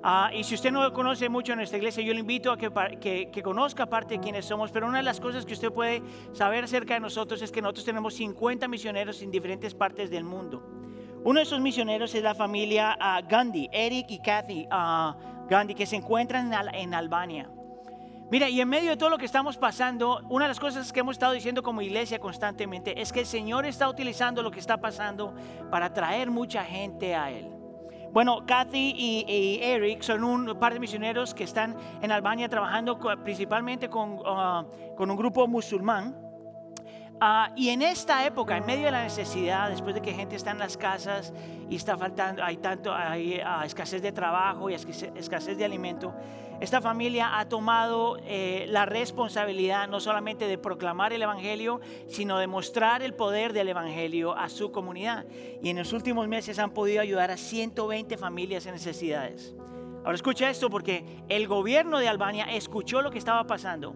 Ah, 0.03 0.31
y 0.33 0.45
si 0.45 0.55
usted 0.55 0.71
no 0.71 0.93
conoce 0.93 1.29
mucho 1.29 1.57
nuestra 1.57 1.77
iglesia, 1.79 2.05
yo 2.05 2.13
le 2.15 2.21
invito 2.21 2.53
a 2.53 2.57
que, 2.57 2.71
que, 3.01 3.31
que 3.33 3.43
conozca 3.43 3.87
parte 3.87 4.15
de 4.15 4.21
quiénes 4.21 4.45
somos. 4.45 4.71
Pero 4.71 4.87
una 4.87 4.99
de 4.99 5.03
las 5.03 5.19
cosas 5.21 5.45
que 5.45 5.55
usted 5.55 5.73
puede 5.73 6.03
saber 6.33 6.65
acerca 6.65 6.95
de 6.95 7.01
nosotros 7.01 7.43
es 7.43 7.51
que 7.51 7.61
nosotros 7.61 7.85
tenemos 7.85 8.15
50 8.15 8.69
misioneros 8.69 9.21
en 9.23 9.31
diferentes 9.31 9.75
partes 9.75 10.09
del 10.11 10.23
mundo. 10.25 10.63
Uno 11.25 11.41
de 11.41 11.43
esos 11.43 11.61
misioneros 11.61 12.15
es 12.15 12.23
la 12.23 12.35
familia 12.35 12.97
ah, 13.01 13.21
Gandhi, 13.29 13.69
Eric 13.73 14.07
y 14.11 14.21
Kathy 14.21 14.67
ah, 14.71 15.17
Gandhi, 15.51 15.75
que 15.75 15.85
se 15.85 15.97
encuentran 15.97 16.47
en, 16.47 16.55
Al- 16.55 16.75
en 16.77 16.95
Albania. 16.95 17.51
Mira, 18.31 18.49
y 18.49 18.61
en 18.61 18.69
medio 18.69 18.91
de 18.91 18.97
todo 18.99 19.09
lo 19.11 19.19
que 19.19 19.25
estamos 19.25 19.57
pasando, 19.57 20.21
una 20.29 20.45
de 20.45 20.49
las 20.51 20.61
cosas 20.61 20.93
que 20.93 21.01
hemos 21.01 21.15
estado 21.17 21.33
diciendo 21.33 21.63
como 21.63 21.81
iglesia 21.83 22.19
constantemente 22.21 23.01
es 23.01 23.11
que 23.11 23.21
el 23.21 23.27
Señor 23.27 23.65
está 23.65 23.89
utilizando 23.89 24.43
lo 24.43 24.51
que 24.51 24.61
está 24.61 24.77
pasando 24.77 25.35
para 25.71 25.93
traer 25.93 26.31
mucha 26.31 26.63
gente 26.63 27.15
a 27.17 27.31
Él. 27.33 27.49
Bueno, 28.13 28.47
Kathy 28.47 28.95
y, 28.97 29.25
y 29.29 29.63
Eric 29.63 30.03
son 30.03 30.25
un 30.25 30.59
par 30.59 30.73
de 30.73 30.81
misioneros 30.81 31.35
que 31.35 31.45
están 31.45 31.77
en 32.01 32.11
Albania 32.11 32.49
trabajando 32.49 32.99
principalmente 33.23 33.89
con, 33.89 34.19
ah, 34.25 34.65
con 34.97 35.11
un 35.11 35.17
grupo 35.17 35.47
musulmán. 35.47 36.17
Ah, 37.21 37.51
y 37.57 37.71
en 37.71 37.83
esta 37.83 38.25
época, 38.25 38.57
en 38.57 38.65
medio 38.65 38.87
de 38.87 38.93
la 38.93 39.03
necesidad, 39.03 39.69
después 39.69 39.95
de 39.95 40.01
que 40.01 40.15
gente 40.15 40.37
está 40.37 40.53
en 40.53 40.59
las 40.59 40.77
casas 40.77 41.33
y 41.69 41.75
está 41.75 41.99
faltando, 41.99 42.45
hay 42.45 42.59
tanto, 42.59 42.95
hay 42.95 43.41
ah, 43.45 43.65
escasez 43.67 44.01
de 44.01 44.13
trabajo 44.13 44.71
y 44.71 44.75
escasez 44.75 45.59
de 45.59 45.65
alimento, 45.65 46.15
esta 46.61 46.81
familia 46.81 47.39
ha 47.39 47.49
tomado 47.49 48.19
eh, 48.25 48.67
la 48.69 48.85
responsabilidad 48.85 49.87
no 49.87 50.01
solamente 50.01 50.49
de 50.49 50.59
proclamar 50.59 51.13
el 51.13 51.23
Evangelio, 51.23 51.81
sino 52.09 52.39
de 52.39 52.49
mostrar 52.49 53.01
el 53.03 53.15
poder 53.15 53.53
del 53.53 53.69
Evangelio 53.69 54.37
a 54.37 54.49
su 54.49 54.73
comunidad. 54.73 55.25
Y 55.63 55.69
en 55.69 55.77
los 55.77 55.93
últimos 55.93 56.27
meses 56.27 56.59
han 56.59 56.73
podido 56.73 57.01
ayudar 57.01 57.31
a 57.31 57.37
120 57.37 58.17
familias 58.17 58.67
en 58.67 58.73
necesidades. 58.73 59.55
Ahora 59.99 60.17
escucha 60.17 60.51
esto 60.51 60.69
porque 60.69 61.05
el 61.29 61.47
gobierno 61.47 62.01
de 62.01 62.09
Albania 62.09 62.47
escuchó 62.47 63.03
lo 63.03 63.13
que 63.13 63.19
estaba 63.19 63.47
pasando 63.47 63.95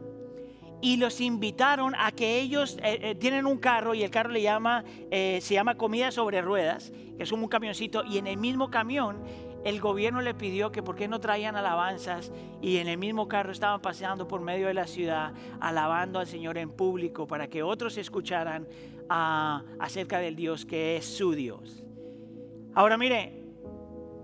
y 0.81 0.99
los 0.99 1.21
invitaron 1.21 1.95
a 1.97 2.13
que 2.13 2.41
ellos 2.41 2.77
eh, 2.83 2.99
eh, 3.03 3.15
tienen 3.17 3.47
un 3.47 3.59
carro 3.59 3.95
y 3.95 4.05
el 4.05 4.11
carro 4.11 4.31
le 4.31 4.43
llama, 4.43 4.85
se 5.11 5.41
llama 5.41 5.77
comida 5.77 6.13
sobre 6.13 6.43
ruedas, 6.43 6.93
que 7.17 7.25
es 7.25 7.33
un 7.33 7.47
camioncito, 7.49 8.05
y 8.05 8.19
en 8.19 8.29
el 8.29 8.37
mismo 8.37 8.71
camión 8.71 9.25
el 9.65 9.81
gobierno 9.81 10.21
le 10.21 10.35
pidió 10.35 10.73
que 10.73 10.83
por 10.83 10.97
qué 10.97 11.09
no 11.09 11.21
traían 11.21 11.57
alabanzas 11.57 12.33
y 12.61 12.79
en 12.79 12.89
el 12.89 12.99
mismo 12.99 13.29
carro 13.29 13.53
estaban 13.53 13.81
paseando 13.81 14.27
por 14.27 14.41
medio 14.41 14.67
de 14.67 14.75
la 14.75 14.87
ciudad 14.87 15.33
alabando 15.61 16.19
al 16.19 16.27
Señor 16.27 16.59
en 16.59 16.71
público 16.71 17.27
para 17.27 17.49
que 17.49 17.63
otros 17.63 17.97
escucharan 17.97 18.67
ah, 19.09 19.63
acerca 19.79 20.19
del 20.19 20.35
Dios 20.35 20.67
que 20.67 20.97
es 20.97 21.05
su 21.05 21.33
Dios. 21.33 21.85
Ahora 22.75 22.97
mire, 22.97 23.43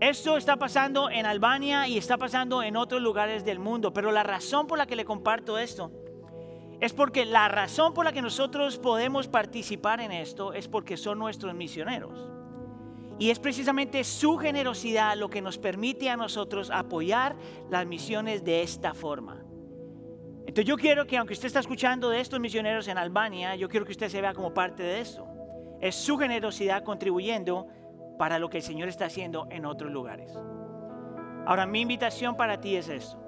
esto 0.01 0.36
está 0.36 0.57
pasando 0.57 1.11
en 1.11 1.26
Albania 1.26 1.89
y 1.89 1.99
está 1.99 2.16
pasando 2.16 2.62
en 2.62 2.76
otros 2.76 3.03
lugares 3.03 3.45
del 3.45 3.59
mundo, 3.59 3.93
pero 3.93 4.12
la 4.12 4.22
razón 4.22 4.66
por 4.66 4.78
la 4.78 4.86
que 4.86 4.97
le 4.97 5.05
comparto 5.05 5.59
esto 5.59 5.91
es 6.80 6.93
porque 6.93 7.24
la 7.24 7.49
razón 7.49 7.93
por 7.93 8.05
la 8.05 8.12
que 8.12 8.22
nosotros 8.22 8.78
podemos 8.78 9.26
participar 9.26 10.01
en 10.01 10.12
esto 10.12 10.53
es 10.53 10.68
porque 10.68 10.97
son 10.97 11.18
nuestros 11.18 11.55
misioneros. 11.55 12.38
Y 13.18 13.30
es 13.30 13.38
precisamente 13.38 14.04
su 14.04 14.36
generosidad 14.36 15.16
lo 15.16 15.28
que 15.28 15.42
nos 15.42 15.58
permite 15.58 16.08
a 16.08 16.16
nosotros 16.16 16.70
apoyar 16.70 17.36
las 17.68 17.84
misiones 17.86 18.44
de 18.44 18.62
esta 18.62 18.94
forma. 18.94 19.44
Entonces 20.40 20.64
yo 20.64 20.76
quiero 20.76 21.06
que 21.06 21.16
aunque 21.16 21.34
usted 21.34 21.46
está 21.46 21.60
escuchando 21.60 22.10
de 22.10 22.20
estos 22.20 22.38
misioneros 22.40 22.86
en 22.88 22.96
Albania, 22.96 23.56
yo 23.56 23.68
quiero 23.68 23.84
que 23.84 23.92
usted 23.92 24.08
se 24.08 24.20
vea 24.20 24.34
como 24.34 24.54
parte 24.54 24.82
de 24.82 25.00
eso. 25.00 25.26
Es 25.80 25.94
su 25.96 26.16
generosidad 26.16 26.84
contribuyendo 26.84 27.66
para 28.18 28.38
lo 28.38 28.48
que 28.48 28.58
el 28.58 28.62
Señor 28.62 28.88
está 28.88 29.06
haciendo 29.06 29.46
en 29.50 29.66
otros 29.66 29.90
lugares. 29.90 30.32
Ahora 31.44 31.66
mi 31.66 31.80
invitación 31.80 32.36
para 32.36 32.60
ti 32.60 32.76
es 32.76 32.88
esto. 32.88 33.18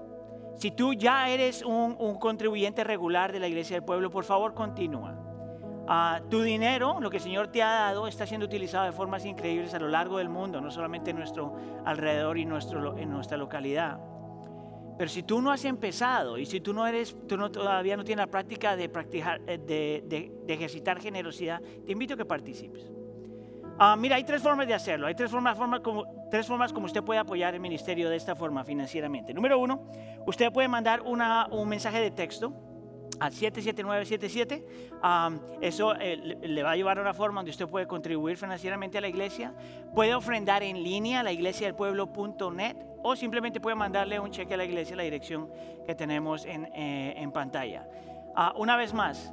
Si 0.57 0.71
tú 0.71 0.95
ya 0.95 1.29
eres 1.29 1.63
un, 1.63 1.97
un 1.99 2.19
contribuyente 2.19 2.85
regular 2.85 3.33
de 3.33 3.41
la 3.41 3.49
Iglesia 3.49 3.77
del 3.77 3.85
Pueblo, 3.85 4.11
por 4.11 4.25
favor 4.25 4.55
continúa. 4.55 5.30
Ah, 5.93 6.21
tu 6.31 6.41
dinero, 6.43 7.01
lo 7.01 7.11
que 7.11 7.17
el 7.17 7.23
Señor 7.23 7.49
te 7.49 7.65
ha 7.65 7.69
dado, 7.69 8.07
está 8.07 8.25
siendo 8.25 8.47
utilizado 8.47 8.85
de 8.85 8.93
formas 8.93 9.25
increíbles 9.25 9.75
a 9.75 9.81
lo 9.81 9.89
largo 9.89 10.19
del 10.19 10.29
mundo, 10.29 10.61
no 10.61 10.71
solamente 10.71 11.11
en 11.11 11.17
nuestro 11.17 11.57
alrededor 11.85 12.39
y 12.39 12.43
en 12.43 13.11
nuestra 13.11 13.37
localidad. 13.37 13.99
Pero 14.97 15.11
si 15.11 15.25
tú 15.25 15.43
no 15.43 15.51
has 15.51 15.65
empezado 15.65 16.39
y 16.39 16.47
si 16.47 16.61
tú 16.61 16.73
no 16.73 16.87
eres, 16.87 17.17
tú 17.27 17.37
no, 17.37 17.51
todavía 17.51 17.97
no 17.97 18.05
tienes 18.05 18.25
la 18.25 18.31
práctica 18.31 18.77
de, 18.77 18.89
eh, 19.49 20.33
ejercitar 20.47 21.01
generosidad, 21.01 21.61
te 21.85 21.91
invito 21.91 22.15
a 22.15 22.17
que 22.17 22.25
participes. 22.25 22.89
Ah, 23.77 23.97
mira, 23.99 24.15
hay 24.15 24.23
tres 24.23 24.41
formas 24.41 24.69
de 24.69 24.75
hacerlo. 24.75 25.09
Hay 25.09 25.17
tres 25.17 25.29
formas, 25.29 25.59
como, 25.83 26.87
usted 26.87 27.03
puede 27.03 27.19
apoyar 27.19 27.55
el 27.55 27.61
ministerio 27.61 28.09
de 28.09 28.15
esta 28.15 28.37
forma 28.37 28.63
financieramente. 28.63 29.35
Número 29.35 29.59
uno, 29.59 29.91
usted 30.25 30.53
puede 30.53 30.69
mandar 30.69 31.01
un 31.03 31.69
mensaje 31.69 31.99
de 31.99 32.13
texto 32.13 32.70
al 33.21 33.33
77977. 33.33 34.65
eso 35.61 35.95
eh, 35.95 36.17
le 36.43 36.63
va 36.63 36.73
a 36.73 36.77
llevar 36.77 36.99
a 36.99 37.03
una 37.03 37.15
forma 37.15 37.41
donde 37.41 37.51
usted 37.51 37.69
puede 37.69 37.87
contribuir 37.87 38.37
financieramente 38.37 38.99
a 38.99 39.01
la 39.01 39.09
iglesia. 39.09 39.55
Puede 39.95 40.15
ofrendar 40.15 40.63
en 40.63 40.83
línea 40.83 41.21
a 41.21 41.23
la 41.23 41.33
iglesia 41.33 41.67
del 41.67 41.77
pueblo.net 41.77 42.77
o 43.03 43.15
simplemente 43.15 43.61
puede 43.61 43.77
mandarle 43.77 44.19
un 44.19 44.31
cheque 44.31 44.55
a 44.55 44.57
la 44.57 44.65
iglesia, 44.65 44.97
la 44.97 45.03
dirección 45.03 45.51
que 45.87 45.95
tenemos 45.95 46.45
en, 46.47 46.69
eh, 46.75 47.29
pantalla. 47.33 47.87
Ah, 48.35 48.53
una 48.57 48.77
vez 48.77 48.95
más, 48.95 49.33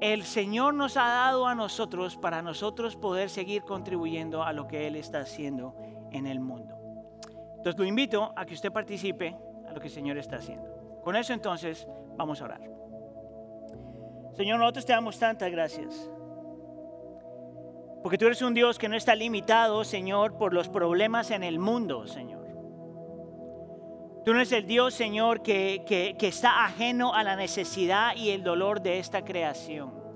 el 0.00 0.24
Señor 0.24 0.74
nos 0.74 0.96
ha 0.96 1.08
dado 1.08 1.46
a 1.46 1.54
nosotros 1.54 2.16
para 2.16 2.42
nosotros 2.42 2.96
poder 2.96 3.30
seguir 3.30 3.62
contribuyendo 3.62 4.42
a 4.42 4.52
lo 4.52 4.66
que 4.66 4.86
Él 4.86 4.96
está 4.96 5.20
haciendo 5.20 5.74
en 6.12 6.26
el 6.26 6.38
mundo. 6.38 6.76
Entonces 7.56 7.78
lo 7.78 7.84
invito 7.84 8.32
a 8.36 8.44
que 8.44 8.54
usted 8.54 8.70
participe 8.70 9.36
a 9.68 9.72
lo 9.72 9.80
que 9.80 9.88
el 9.88 9.92
Señor 9.92 10.18
está 10.18 10.36
haciendo. 10.36 11.00
Con 11.02 11.16
eso 11.16 11.32
entonces 11.32 11.86
vamos 12.16 12.40
a 12.40 12.44
orar. 12.44 12.75
Señor, 14.36 14.58
nosotros 14.58 14.84
te 14.84 14.92
damos 14.92 15.18
tantas 15.18 15.50
gracias. 15.50 16.10
Porque 18.02 18.18
tú 18.18 18.26
eres 18.26 18.42
un 18.42 18.54
Dios 18.54 18.78
que 18.78 18.88
no 18.88 18.96
está 18.96 19.14
limitado, 19.14 19.82
Señor, 19.82 20.36
por 20.36 20.52
los 20.52 20.68
problemas 20.68 21.30
en 21.30 21.42
el 21.42 21.58
mundo, 21.58 22.06
Señor. 22.06 22.46
Tú 24.24 24.32
no 24.32 24.40
eres 24.40 24.52
el 24.52 24.66
Dios, 24.66 24.92
Señor, 24.92 25.42
que, 25.42 25.84
que 25.86 26.26
está 26.28 26.64
ajeno 26.64 27.14
a 27.14 27.22
la 27.22 27.36
necesidad 27.36 28.14
y 28.14 28.30
el 28.30 28.42
dolor 28.42 28.82
de 28.82 28.98
esta 28.98 29.24
creación. 29.24 30.06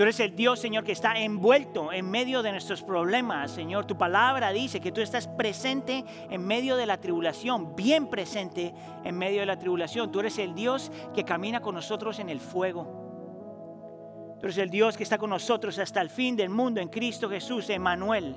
Tú 0.00 0.04
eres 0.04 0.20
el 0.20 0.34
Dios, 0.34 0.58
Señor, 0.58 0.82
que 0.84 0.92
está 0.92 1.18
envuelto 1.18 1.92
en 1.92 2.10
medio 2.10 2.42
de 2.42 2.52
nuestros 2.52 2.82
problemas, 2.82 3.50
Señor. 3.50 3.84
Tu 3.84 3.98
palabra 3.98 4.50
dice 4.50 4.80
que 4.80 4.92
tú 4.92 5.02
estás 5.02 5.28
presente 5.28 6.06
en 6.30 6.46
medio 6.46 6.76
de 6.76 6.86
la 6.86 6.98
tribulación, 6.98 7.76
bien 7.76 8.08
presente 8.08 8.72
en 9.04 9.18
medio 9.18 9.40
de 9.40 9.46
la 9.46 9.58
tribulación. 9.58 10.10
Tú 10.10 10.20
eres 10.20 10.38
el 10.38 10.54
Dios 10.54 10.90
que 11.14 11.24
camina 11.26 11.60
con 11.60 11.74
nosotros 11.74 12.18
en 12.18 12.30
el 12.30 12.40
fuego. 12.40 12.99
Tú 14.40 14.48
el 14.56 14.70
Dios 14.70 14.96
que 14.96 15.02
está 15.02 15.18
con 15.18 15.30
nosotros 15.30 15.78
hasta 15.78 16.00
el 16.00 16.08
fin 16.08 16.34
del 16.34 16.48
mundo 16.48 16.80
en 16.80 16.88
Cristo 16.88 17.28
Jesús, 17.28 17.68
Emanuel. 17.68 18.34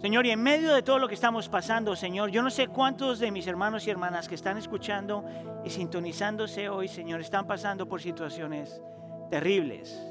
Señor, 0.00 0.26
y 0.26 0.30
en 0.30 0.42
medio 0.42 0.74
de 0.74 0.82
todo 0.82 0.98
lo 0.98 1.06
que 1.06 1.14
estamos 1.14 1.48
pasando, 1.48 1.94
Señor, 1.94 2.30
yo 2.30 2.42
no 2.42 2.50
sé 2.50 2.66
cuántos 2.66 3.20
de 3.20 3.30
mis 3.30 3.46
hermanos 3.46 3.86
y 3.86 3.90
hermanas 3.90 4.28
que 4.28 4.34
están 4.34 4.58
escuchando 4.58 5.24
y 5.64 5.70
sintonizándose 5.70 6.68
hoy, 6.68 6.88
Señor, 6.88 7.20
están 7.20 7.46
pasando 7.46 7.86
por 7.88 8.02
situaciones 8.02 8.82
terribles. 9.30 10.02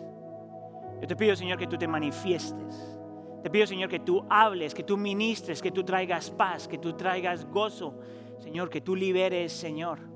Yo 1.01 1.07
te 1.07 1.15
pido, 1.17 1.35
Señor, 1.35 1.59
que 1.59 1.67
tú 1.67 1.77
te 1.77 1.89
manifiestes. 1.89 2.97
Te 3.43 3.49
pido, 3.49 3.67
Señor, 3.67 3.89
que 3.89 3.99
tú 3.99 4.25
hables, 4.29 4.73
que 4.73 4.83
tú 4.83 4.95
ministres, 4.95 5.61
que 5.61 5.71
tú 5.71 5.83
traigas 5.83 6.31
paz, 6.31 6.69
que 6.69 6.77
tú 6.77 6.93
traigas 6.93 7.43
gozo. 7.43 7.99
Señor, 8.39 8.69
que 8.69 8.79
tú 8.79 8.95
liberes, 8.95 9.51
Señor. 9.51 10.10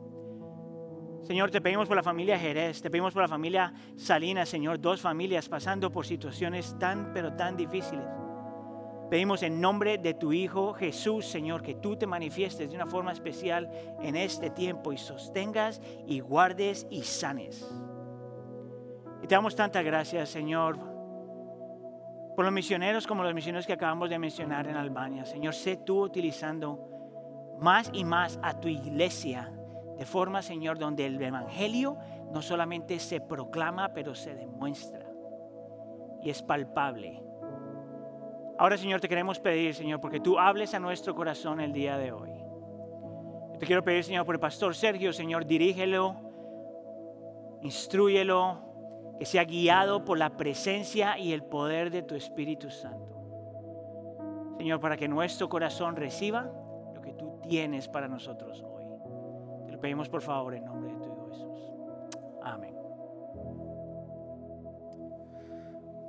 Señor, 1.26 1.50
te 1.50 1.60
pedimos 1.60 1.88
por 1.88 1.98
la 1.98 2.04
familia 2.04 2.38
Jerez, 2.38 2.84
te 2.84 2.92
pedimos 2.92 3.12
por 3.12 3.24
la 3.24 3.28
familia 3.28 3.74
Salinas, 3.96 4.48
Señor, 4.48 4.80
dos 4.80 5.02
familias 5.02 5.50
pasando 5.50 5.92
por 5.92 6.06
situaciones 6.06 6.78
tan, 6.78 7.14
pero 7.14 7.34
tan 7.34 7.58
difíciles. 7.58 8.06
Pedimos 9.10 9.42
en 9.42 9.60
nombre 9.60 9.98
de 9.98 10.14
tu 10.14 10.34
Hijo 10.34 10.74
Jesús, 10.74 11.26
Señor, 11.26 11.64
que 11.64 11.74
tú 11.74 11.96
te 11.96 12.06
manifiestes 12.06 12.70
de 12.70 12.76
una 12.76 12.86
forma 12.86 13.12
especial 13.12 13.72
en 14.02 14.16
este 14.16 14.52
tiempo 14.52 14.94
y 14.94 15.00
sostengas 15.00 15.82
y 16.06 16.20
guardes 16.20 16.86
y 16.92 17.02
sanes. 17.02 17.68
Y 19.24 19.28
te 19.28 19.34
damos 19.34 19.56
tanta 19.56 19.82
gracias, 19.82 20.30
Señor, 20.30 20.78
por 22.36 22.46
los 22.46 22.54
misioneros 22.54 23.08
como 23.08 23.24
los 23.24 23.34
misioneros 23.34 23.66
que 23.66 23.74
acabamos 23.74 24.12
de 24.12 24.20
mencionar 24.20 24.68
en 24.68 24.76
Albania. 24.76 25.26
Señor, 25.26 25.56
sé 25.56 25.78
tú 25.78 26.04
utilizando 26.04 27.58
más 27.60 27.90
y 27.94 28.04
más 28.04 28.40
a 28.44 28.60
tu 28.60 28.68
iglesia 28.68 29.52
de 29.98 30.06
forma, 30.06 30.42
Señor, 30.42 30.78
donde 30.78 31.06
el 31.06 31.22
Evangelio 31.22 31.98
no 32.32 32.42
solamente 32.42 33.00
se 33.00 33.22
proclama, 33.22 33.94
pero 33.94 34.14
se 34.16 34.36
demuestra 34.36 35.06
y 36.22 36.30
es 36.30 36.42
palpable. 36.42 37.22
Ahora, 38.58 38.78
Señor, 38.78 39.02
te 39.02 39.10
queremos 39.10 39.40
pedir, 39.40 39.76
Señor, 39.76 40.00
porque 40.00 40.20
tú 40.20 40.40
hables 40.40 40.74
a 40.74 40.80
nuestro 40.80 41.14
corazón 41.14 41.60
el 41.60 41.72
día 41.72 41.98
de 41.98 42.12
hoy. 42.12 42.32
te 43.60 43.66
quiero 43.66 43.84
pedir, 43.84 44.04
Señor, 44.04 44.26
por 44.26 44.36
el 44.36 44.42
pastor 44.42 44.76
Sergio, 44.76 45.14
Señor, 45.14 45.46
dirígelo, 45.46 46.16
instruyelo, 47.62 48.66
que 49.20 49.26
sea 49.26 49.46
guiado 49.46 50.04
por 50.04 50.18
la 50.18 50.36
presencia 50.36 51.18
y 51.18 51.32
el 51.32 51.44
poder 51.44 51.90
de 51.90 52.02
tu 52.02 52.16
Espíritu 52.16 52.70
Santo. 52.70 53.16
Señor, 54.58 54.80
para 54.80 54.98
que 54.98 55.08
nuestro 55.08 55.48
corazón 55.48 55.96
reciba 55.96 56.52
lo 56.94 57.02
que 57.02 57.14
tú 57.14 57.40
tienes 57.48 57.88
para 57.88 58.08
nosotros 58.08 58.62
hoy. 58.62 58.75
Pedimos 59.86 60.10
por 60.10 60.24
favor 60.24 60.56
en 60.56 60.66
nombre 60.66 60.92
de 60.92 60.98
tu 60.98 61.06
Hijo 61.06 61.28
Jesús. 61.30 61.62
Amén. 62.44 62.74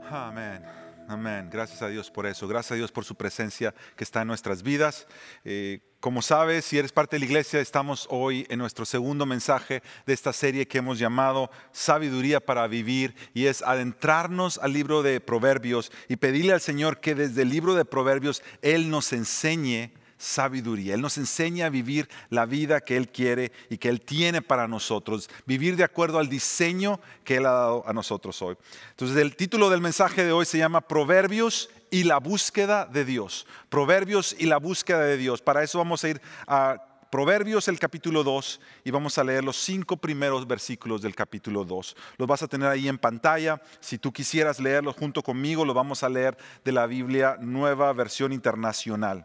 Amén. 0.09 0.64
Amén. 1.07 1.51
Gracias 1.53 1.83
a 1.83 1.89
Dios 1.89 2.11
por 2.11 2.24
eso. 2.24 2.49
Gracias 2.49 2.72
a 2.72 2.74
Dios 2.77 2.91
por 2.91 3.05
su 3.05 3.14
presencia 3.16 3.74
que 3.95 4.05
está 4.05 4.22
en 4.22 4.29
nuestras 4.29 4.62
vidas. 4.62 5.07
Eh, 5.45 5.81
como 6.01 6.22
sabes, 6.22 6.64
si 6.64 6.79
eres 6.79 6.91
parte 6.91 7.16
de 7.16 7.20
la 7.20 7.27
iglesia, 7.27 7.61
estamos 7.61 8.07
hoy 8.09 8.47
en 8.49 8.61
nuestro 8.61 8.87
segundo 8.87 9.27
mensaje 9.27 9.83
de 10.07 10.14
esta 10.14 10.33
serie 10.33 10.66
que 10.66 10.79
hemos 10.79 10.99
llamado 10.99 11.51
Sabiduría 11.72 12.41
para 12.41 12.66
Vivir 12.68 13.14
y 13.35 13.45
es 13.45 13.61
adentrarnos 13.61 14.57
al 14.57 14.72
libro 14.72 15.03
de 15.03 15.20
Proverbios 15.20 15.93
y 16.09 16.16
pedirle 16.16 16.55
al 16.55 16.62
Señor 16.62 17.01
que 17.01 17.14
desde 17.14 17.43
el 17.43 17.51
libro 17.51 17.74
de 17.74 17.85
Proverbios 17.85 18.43
Él 18.62 18.89
nos 18.89 19.12
enseñe 19.12 19.93
sabiduría. 20.19 20.95
Él 20.95 21.01
nos 21.01 21.19
enseña 21.19 21.67
a 21.67 21.71
vivir 21.71 22.09
la 22.31 22.47
vida 22.47 22.81
que 22.81 22.97
Él 22.97 23.09
quiere 23.09 23.53
y 23.71 23.79
que 23.79 23.89
Él 23.89 24.01
tiene 24.01 24.43
para 24.43 24.69
nosotros, 24.69 25.29
vivir 25.47 25.77
de 25.77 25.85
acuerdo 25.85 26.19
al 26.19 26.29
diseño 26.29 27.01
que 27.25 27.37
Él 27.37 27.47
ha 27.47 27.53
dado 27.53 27.85
a 27.87 27.93
nosotros 27.93 28.41
hoy. 28.43 28.57
Entonces 28.91 29.17
el 29.17 29.37
título 29.37 29.71
del 29.71 29.81
mensaje 29.81 30.25
de 30.25 30.33
hoy 30.33 30.47
se 30.47 30.59
llama 30.59 30.81
Proverbios 30.81 31.71
y 31.91 32.05
la 32.05 32.19
búsqueda 32.19 32.87
de 32.87 33.05
Dios. 33.05 33.47
Proverbios 33.69 34.35
y 34.39 34.47
la 34.47 34.59
búsqueda 34.59 35.01
de 35.01 35.17
Dios. 35.17 35.43
Para 35.43 35.62
eso 35.62 35.79
vamos 35.79 36.03
a 36.05 36.09
ir 36.09 36.21
a 36.47 36.83
Proverbios 37.11 37.69
el 37.69 37.79
capítulo 37.79 38.25
2 38.25 38.61
y 38.85 38.91
vamos 38.91 39.17
a 39.17 39.25
leer 39.25 39.45
los 39.45 39.57
cinco 39.57 39.97
primeros 39.97 40.47
versículos 40.47 41.01
del 41.03 41.14
capítulo 41.14 41.64
2. 41.64 41.97
Los 42.19 42.29
vas 42.29 42.43
a 42.43 42.49
tener 42.49 42.69
ahí 42.69 42.89
en 42.89 42.99
pantalla. 42.99 43.62
Si 43.79 43.97
tú 43.97 44.12
quisieras 44.12 44.59
leerlos 44.59 44.97
junto 44.97 45.23
conmigo, 45.23 45.64
lo 45.64 45.73
vamos 45.73 46.03
a 46.03 46.09
leer 46.09 46.37
de 46.64 46.73
la 46.73 46.87
Biblia 46.87 47.39
Nueva 47.41 47.93
Versión 47.93 48.33
Internacional. 48.33 49.25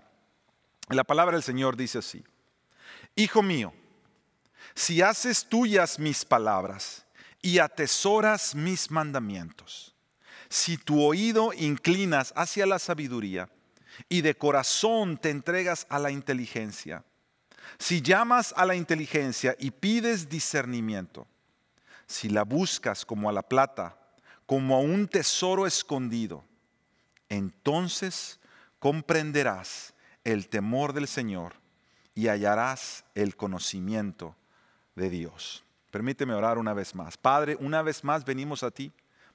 La 0.89 1.03
palabra 1.03 1.33
del 1.35 1.43
Señor 1.43 1.77
dice 1.77 1.99
así. 1.99 2.23
Hijo 3.15 3.41
mío, 3.41 3.73
si 4.73 5.01
haces 5.01 5.45
tuyas 5.45 5.99
mis 5.99 6.25
palabras 6.25 7.05
y 7.41 7.59
atesoras 7.59 8.55
mis 8.55 8.91
mandamientos, 8.91 9.95
si 10.49 10.77
tu 10.77 11.03
oído 11.03 11.53
inclinas 11.53 12.33
hacia 12.35 12.65
la 12.65 12.79
sabiduría 12.79 13.49
y 14.09 14.21
de 14.21 14.35
corazón 14.35 15.17
te 15.17 15.29
entregas 15.29 15.85
a 15.89 15.99
la 15.99 16.11
inteligencia, 16.11 17.03
si 17.77 18.01
llamas 18.01 18.53
a 18.57 18.65
la 18.65 18.75
inteligencia 18.75 19.55
y 19.59 19.71
pides 19.71 20.29
discernimiento, 20.29 21.27
si 22.05 22.29
la 22.29 22.43
buscas 22.43 23.05
como 23.05 23.29
a 23.29 23.33
la 23.33 23.41
plata, 23.41 23.97
como 24.45 24.75
a 24.75 24.79
un 24.79 25.07
tesoro 25.07 25.65
escondido, 25.65 26.43
entonces 27.29 28.39
comprenderás 28.79 29.93
el 30.23 30.49
temor 30.49 30.93
del 30.93 31.07
Señor 31.07 31.53
y 32.13 32.27
hallarás 32.27 33.05
el 33.15 33.35
conocimiento 33.35 34.35
de 34.95 35.09
Dios. 35.09 35.63
Permíteme 35.91 36.33
orar 36.33 36.57
una 36.57 36.73
vez 36.73 36.95
más. 36.95 37.17
Padre, 37.17 37.57
una 37.59 37.81
vez 37.81 38.03
más 38.03 38.25
venimos 38.25 38.63
a 38.63 38.71
ti 38.71 38.91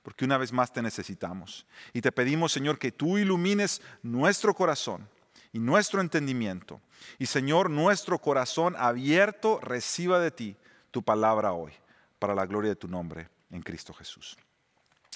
porque 0.06 0.24
una 0.24 0.38
vez 0.38 0.52
más 0.52 0.72
te 0.72 0.82
necesitamos. 0.82 1.66
Y 1.92 2.00
te 2.00 2.12
pedimos, 2.12 2.52
Señor, 2.52 2.78
que 2.78 2.92
tú 2.92 3.18
ilumines 3.18 3.82
nuestro 4.04 4.54
corazón 4.54 5.08
y 5.52 5.58
nuestro 5.58 6.00
entendimiento. 6.00 6.80
Y 7.18 7.26
Señor, 7.26 7.70
nuestro 7.70 8.20
corazón 8.20 8.76
abierto 8.78 9.58
reciba 9.60 10.20
de 10.20 10.30
ti 10.30 10.56
tu 10.92 11.02
palabra 11.02 11.54
hoy, 11.54 11.72
para 12.20 12.36
la 12.36 12.46
gloria 12.46 12.70
de 12.70 12.76
tu 12.76 12.86
nombre, 12.86 13.28
en 13.50 13.62
Cristo 13.62 13.92
Jesús. 13.92 14.36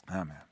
Amén. 0.07 0.50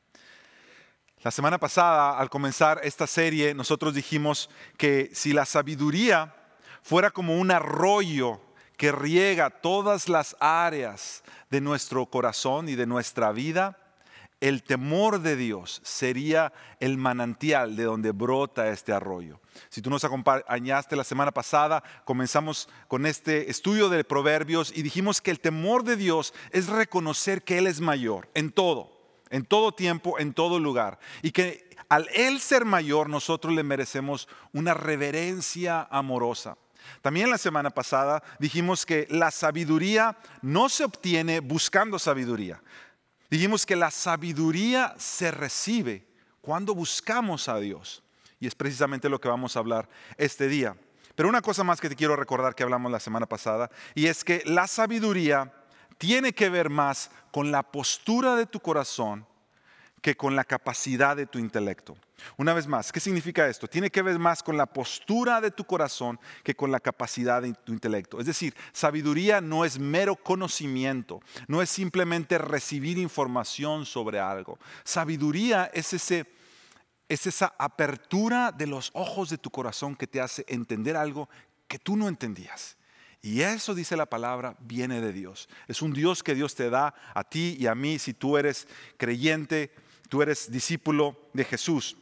La 1.24 1.32
semana 1.32 1.58
pasada, 1.58 2.16
al 2.16 2.30
comenzar 2.30 2.80
esta 2.84 3.08
serie, 3.08 3.52
nosotros 3.52 3.92
dijimos 3.92 4.48
que 4.76 5.10
si 5.12 5.32
la 5.32 5.46
sabiduría 5.46 6.32
fuera 6.80 7.10
como 7.10 7.36
un 7.36 7.50
arroyo 7.50 8.40
que 8.76 8.92
riega 8.92 9.50
todas 9.50 10.08
las 10.08 10.36
áreas 10.38 11.24
de 11.50 11.60
nuestro 11.60 12.06
corazón 12.06 12.68
y 12.68 12.76
de 12.76 12.86
nuestra 12.86 13.32
vida, 13.32 13.76
el 14.40 14.62
temor 14.62 15.18
de 15.20 15.34
Dios 15.34 15.80
sería 15.82 16.52
el 16.78 16.96
manantial 16.96 17.74
de 17.74 17.82
donde 17.82 18.12
brota 18.12 18.68
este 18.68 18.92
arroyo. 18.92 19.40
Si 19.70 19.82
tú 19.82 19.90
nos 19.90 20.04
acompañaste 20.04 20.94
la 20.94 21.02
semana 21.02 21.32
pasada, 21.32 21.82
comenzamos 22.04 22.68
con 22.86 23.06
este 23.06 23.50
estudio 23.50 23.88
de 23.88 24.04
proverbios 24.04 24.72
y 24.72 24.82
dijimos 24.82 25.20
que 25.20 25.32
el 25.32 25.40
temor 25.40 25.82
de 25.82 25.96
Dios 25.96 26.32
es 26.52 26.68
reconocer 26.68 27.42
que 27.42 27.58
Él 27.58 27.66
es 27.66 27.80
mayor 27.80 28.28
en 28.34 28.52
todo, 28.52 28.97
en 29.30 29.44
todo 29.44 29.72
tiempo, 29.72 30.18
en 30.18 30.32
todo 30.32 30.58
lugar. 30.58 30.98
Y 31.22 31.30
que 31.32 31.68
al 31.88 32.08
Él 32.14 32.40
ser 32.40 32.64
mayor, 32.64 33.08
nosotros 33.08 33.54
le 33.54 33.62
merecemos 33.62 34.28
una 34.52 34.74
reverencia 34.74 35.88
amorosa. 35.90 36.56
También 37.02 37.30
la 37.30 37.38
semana 37.38 37.70
pasada 37.70 38.22
dijimos 38.38 38.86
que 38.86 39.06
la 39.10 39.30
sabiduría 39.30 40.16
no 40.42 40.68
se 40.68 40.84
obtiene 40.84 41.40
buscando 41.40 41.98
sabiduría. 41.98 42.62
Dijimos 43.30 43.66
que 43.66 43.76
la 43.76 43.90
sabiduría 43.90 44.94
se 44.98 45.30
recibe 45.30 46.06
cuando 46.40 46.74
buscamos 46.74 47.48
a 47.48 47.58
Dios. 47.58 48.02
Y 48.40 48.46
es 48.46 48.54
precisamente 48.54 49.08
lo 49.08 49.20
que 49.20 49.28
vamos 49.28 49.56
a 49.56 49.58
hablar 49.58 49.88
este 50.16 50.48
día. 50.48 50.76
Pero 51.14 51.28
una 51.28 51.42
cosa 51.42 51.64
más 51.64 51.80
que 51.80 51.88
te 51.88 51.96
quiero 51.96 52.14
recordar 52.16 52.54
que 52.54 52.62
hablamos 52.62 52.92
la 52.92 53.00
semana 53.00 53.26
pasada, 53.26 53.70
y 53.94 54.06
es 54.06 54.22
que 54.22 54.42
la 54.46 54.68
sabiduría 54.68 55.52
tiene 55.98 56.32
que 56.32 56.48
ver 56.48 56.70
más 56.70 57.10
con 57.30 57.50
la 57.50 57.62
postura 57.62 58.36
de 58.36 58.46
tu 58.46 58.60
corazón 58.60 59.26
que 60.00 60.16
con 60.16 60.36
la 60.36 60.44
capacidad 60.44 61.16
de 61.16 61.26
tu 61.26 61.38
intelecto. 61.38 61.96
Una 62.36 62.52
vez 62.52 62.66
más, 62.66 62.92
¿qué 62.92 63.00
significa 63.00 63.48
esto? 63.48 63.68
Tiene 63.68 63.90
que 63.90 64.02
ver 64.02 64.18
más 64.18 64.42
con 64.42 64.56
la 64.56 64.66
postura 64.66 65.40
de 65.40 65.50
tu 65.50 65.64
corazón 65.64 66.18
que 66.42 66.54
con 66.54 66.70
la 66.70 66.80
capacidad 66.80 67.42
de 67.42 67.52
tu 67.52 67.72
intelecto. 67.72 68.20
Es 68.20 68.26
decir, 68.26 68.54
sabiduría 68.72 69.40
no 69.40 69.64
es 69.64 69.78
mero 69.78 70.16
conocimiento, 70.16 71.20
no 71.46 71.62
es 71.62 71.70
simplemente 71.70 72.38
recibir 72.38 72.98
información 72.98 73.86
sobre 73.86 74.20
algo. 74.20 74.58
Sabiduría 74.84 75.70
es, 75.72 75.92
ese, 75.92 76.26
es 77.08 77.26
esa 77.26 77.54
apertura 77.58 78.52
de 78.52 78.66
los 78.66 78.90
ojos 78.94 79.30
de 79.30 79.38
tu 79.38 79.50
corazón 79.50 79.96
que 79.96 80.06
te 80.06 80.20
hace 80.20 80.44
entender 80.48 80.96
algo 80.96 81.28
que 81.66 81.78
tú 81.78 81.96
no 81.96 82.08
entendías. 82.08 82.77
Y 83.28 83.42
eso, 83.42 83.74
dice 83.74 83.94
la 83.94 84.06
palabra, 84.06 84.56
viene 84.58 85.02
de 85.02 85.12
Dios. 85.12 85.50
Es 85.66 85.82
un 85.82 85.92
Dios 85.92 86.22
que 86.22 86.34
Dios 86.34 86.54
te 86.54 86.70
da 86.70 86.94
a 87.12 87.24
ti 87.24 87.58
y 87.60 87.66
a 87.66 87.74
mí 87.74 87.98
si 87.98 88.14
tú 88.14 88.38
eres 88.38 88.66
creyente, 88.96 89.70
tú 90.08 90.22
eres 90.22 90.50
discípulo 90.50 91.28
de 91.34 91.44
Jesús. 91.44 91.98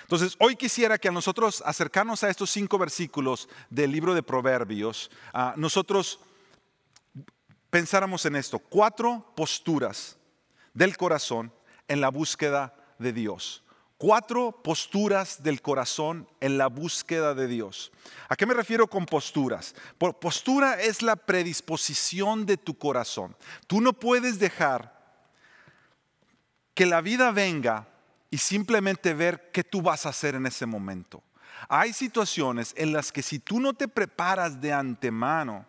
Entonces, 0.00 0.34
hoy 0.40 0.56
quisiera 0.56 0.96
que 0.96 1.08
a 1.08 1.12
nosotros 1.12 1.62
acercarnos 1.66 2.24
a 2.24 2.30
estos 2.30 2.50
cinco 2.50 2.78
versículos 2.78 3.50
del 3.68 3.92
libro 3.92 4.14
de 4.14 4.22
Proverbios, 4.22 5.10
nosotros 5.56 6.20
pensáramos 7.68 8.24
en 8.24 8.36
esto, 8.36 8.58
cuatro 8.58 9.30
posturas 9.36 10.16
del 10.72 10.96
corazón 10.96 11.52
en 11.86 12.00
la 12.00 12.08
búsqueda 12.08 12.74
de 12.98 13.12
Dios. 13.12 13.62
Cuatro 14.06 14.52
posturas 14.52 15.42
del 15.42 15.62
corazón 15.62 16.28
en 16.40 16.58
la 16.58 16.66
búsqueda 16.66 17.32
de 17.32 17.46
Dios. 17.46 17.90
¿A 18.28 18.36
qué 18.36 18.44
me 18.44 18.52
refiero 18.52 18.86
con 18.86 19.06
posturas? 19.06 19.74
postura 20.20 20.78
es 20.78 21.00
la 21.00 21.16
predisposición 21.16 22.44
de 22.44 22.58
tu 22.58 22.76
corazón. 22.76 23.34
Tú 23.66 23.80
no 23.80 23.94
puedes 23.94 24.38
dejar 24.38 24.94
que 26.74 26.84
la 26.84 27.00
vida 27.00 27.30
venga 27.30 27.88
y 28.30 28.36
simplemente 28.36 29.14
ver 29.14 29.50
qué 29.52 29.64
tú 29.64 29.80
vas 29.80 30.04
a 30.04 30.10
hacer 30.10 30.34
en 30.34 30.44
ese 30.44 30.66
momento. 30.66 31.22
Hay 31.70 31.94
situaciones 31.94 32.74
en 32.76 32.92
las 32.92 33.10
que 33.10 33.22
si 33.22 33.38
tú 33.38 33.58
no 33.58 33.72
te 33.72 33.88
preparas 33.88 34.60
de 34.60 34.70
antemano, 34.70 35.64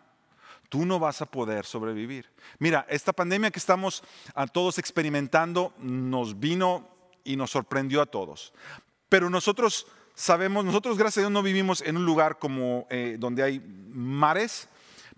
tú 0.68 0.84
no 0.84 0.98
vas 0.98 1.22
a 1.22 1.26
poder 1.26 1.64
sobrevivir. 1.64 2.30
Mira, 2.58 2.84
esta 2.90 3.14
pandemia 3.14 3.50
que 3.50 3.60
estamos 3.60 4.04
todos 4.52 4.76
experimentando 4.76 5.72
nos 5.78 6.38
vino 6.38 6.95
y 7.26 7.36
nos 7.36 7.50
sorprendió 7.50 8.00
a 8.00 8.06
todos. 8.06 8.54
Pero 9.08 9.28
nosotros 9.28 9.86
sabemos, 10.14 10.64
nosotros 10.64 10.96
gracias 10.96 11.18
a 11.18 11.20
Dios 11.22 11.32
no 11.32 11.42
vivimos 11.42 11.82
en 11.82 11.96
un 11.96 12.06
lugar 12.06 12.38
como 12.38 12.86
eh, 12.90 13.16
donde 13.18 13.42
hay 13.42 13.60
mares, 13.88 14.68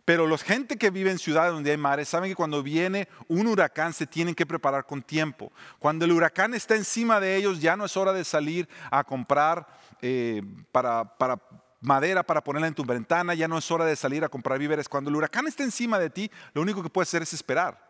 pero 0.04 0.26
la 0.26 0.38
gente 0.38 0.76
que 0.76 0.90
vive 0.90 1.10
en 1.10 1.18
ciudades 1.18 1.52
donde 1.52 1.70
hay 1.70 1.76
mares 1.76 2.08
saben 2.08 2.30
que 2.30 2.34
cuando 2.34 2.62
viene 2.62 3.08
un 3.28 3.46
huracán 3.46 3.92
se 3.92 4.06
tienen 4.06 4.34
que 4.34 4.46
preparar 4.46 4.86
con 4.86 5.02
tiempo. 5.02 5.52
Cuando 5.78 6.06
el 6.06 6.12
huracán 6.12 6.54
está 6.54 6.74
encima 6.74 7.20
de 7.20 7.36
ellos 7.36 7.60
ya 7.60 7.76
no 7.76 7.84
es 7.84 7.96
hora 7.96 8.12
de 8.12 8.24
salir 8.24 8.68
a 8.90 9.04
comprar 9.04 9.68
eh, 10.00 10.42
para, 10.72 11.16
para 11.18 11.38
madera 11.80 12.22
para 12.22 12.42
ponerla 12.42 12.68
en 12.68 12.74
tu 12.74 12.84
ventana, 12.84 13.34
ya 13.34 13.48
no 13.48 13.58
es 13.58 13.70
hora 13.70 13.84
de 13.84 13.96
salir 13.96 14.24
a 14.24 14.28
comprar 14.28 14.58
víveres. 14.58 14.88
Cuando 14.88 15.10
el 15.10 15.16
huracán 15.16 15.46
está 15.46 15.62
encima 15.62 15.98
de 15.98 16.10
ti, 16.10 16.30
lo 16.54 16.62
único 16.62 16.82
que 16.82 16.90
puedes 16.90 17.08
hacer 17.08 17.22
es 17.22 17.32
esperar. 17.32 17.87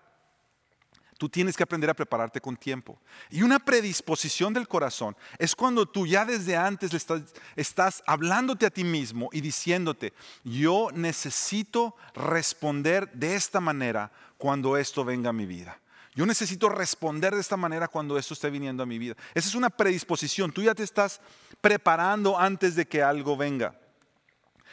Tú 1.18 1.28
tienes 1.28 1.56
que 1.56 1.64
aprender 1.64 1.90
a 1.90 1.94
prepararte 1.94 2.40
con 2.40 2.56
tiempo. 2.56 2.98
Y 3.28 3.42
una 3.42 3.58
predisposición 3.58 4.54
del 4.54 4.68
corazón 4.68 5.16
es 5.38 5.56
cuando 5.56 5.84
tú 5.84 6.06
ya 6.06 6.24
desde 6.24 6.56
antes 6.56 6.94
estás, 6.94 7.22
estás, 7.56 8.04
hablándote 8.06 8.64
a 8.64 8.70
ti 8.70 8.84
mismo 8.84 9.28
y 9.32 9.40
diciéndote, 9.40 10.12
yo 10.44 10.88
necesito 10.94 11.96
responder 12.14 13.10
de 13.12 13.34
esta 13.34 13.60
manera 13.60 14.12
cuando 14.38 14.76
esto 14.76 15.04
venga 15.04 15.30
a 15.30 15.32
mi 15.32 15.44
vida. 15.44 15.80
Yo 16.14 16.24
necesito 16.24 16.68
responder 16.68 17.34
de 17.34 17.40
esta 17.40 17.56
manera 17.56 17.88
cuando 17.88 18.16
esto 18.16 18.34
esté 18.34 18.48
viniendo 18.48 18.84
a 18.84 18.86
mi 18.86 18.98
vida. 18.98 19.16
Esa 19.34 19.48
es 19.48 19.54
una 19.56 19.70
predisposición. 19.70 20.52
Tú 20.52 20.62
ya 20.62 20.74
te 20.74 20.84
estás 20.84 21.20
preparando 21.60 22.38
antes 22.38 22.76
de 22.76 22.86
que 22.86 23.02
algo 23.02 23.36
venga. 23.36 23.74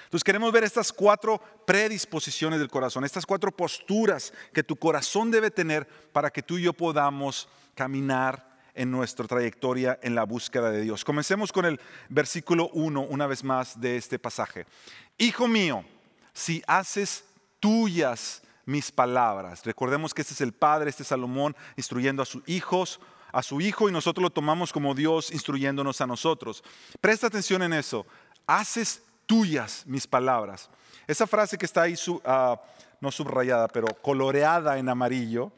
Entonces 0.05 0.23
queremos 0.23 0.51
ver 0.51 0.63
estas 0.63 0.93
cuatro 0.93 1.41
predisposiciones 1.67 2.59
del 2.59 2.69
corazón, 2.69 3.03
estas 3.03 3.25
cuatro 3.25 3.51
posturas 3.51 4.33
que 4.53 4.63
tu 4.63 4.75
corazón 4.75 5.29
debe 5.29 5.51
tener 5.51 5.87
para 6.11 6.29
que 6.29 6.41
tú 6.41 6.57
y 6.57 6.63
yo 6.63 6.73
podamos 6.73 7.49
caminar 7.75 8.55
en 8.73 8.91
nuestra 8.91 9.27
trayectoria 9.27 9.99
en 10.01 10.15
la 10.15 10.23
búsqueda 10.23 10.69
de 10.69 10.81
Dios. 10.81 11.03
Comencemos 11.05 11.51
con 11.51 11.65
el 11.65 11.79
versículo 12.09 12.69
1 12.73 13.01
una 13.01 13.27
vez 13.27 13.43
más 13.43 13.79
de 13.79 13.97
este 13.97 14.19
pasaje. 14.19 14.65
Hijo 15.17 15.47
mío, 15.47 15.83
si 16.33 16.61
haces 16.67 17.23
tuyas 17.59 18.41
mis 18.65 18.91
palabras. 18.91 19.63
Recordemos 19.63 20.13
que 20.13 20.21
este 20.21 20.33
es 20.33 20.41
el 20.41 20.51
padre, 20.51 20.89
este 20.89 21.03
es 21.03 21.09
Salomón 21.09 21.55
instruyendo 21.77 22.21
a 22.21 22.25
sus 22.25 22.43
hijos, 22.47 22.99
a 23.31 23.43
su 23.43 23.61
hijo 23.61 23.87
y 23.89 23.91
nosotros 23.91 24.23
lo 24.23 24.29
tomamos 24.29 24.73
como 24.73 24.95
Dios 24.95 25.31
instruyéndonos 25.31 26.01
a 26.01 26.07
nosotros. 26.07 26.63
Presta 26.99 27.27
atención 27.27 27.61
en 27.61 27.73
eso. 27.73 28.05
Haces 28.47 29.01
tuyas 29.25 29.83
mis 29.85 30.07
palabras. 30.07 30.69
Esa 31.07 31.27
frase 31.27 31.57
que 31.57 31.65
está 31.65 31.83
ahí, 31.83 31.95
ah, 32.25 32.59
no 32.99 33.11
subrayada, 33.11 33.67
pero 33.67 33.87
coloreada 34.01 34.77
en 34.77 34.89
amarillo, 34.89 35.51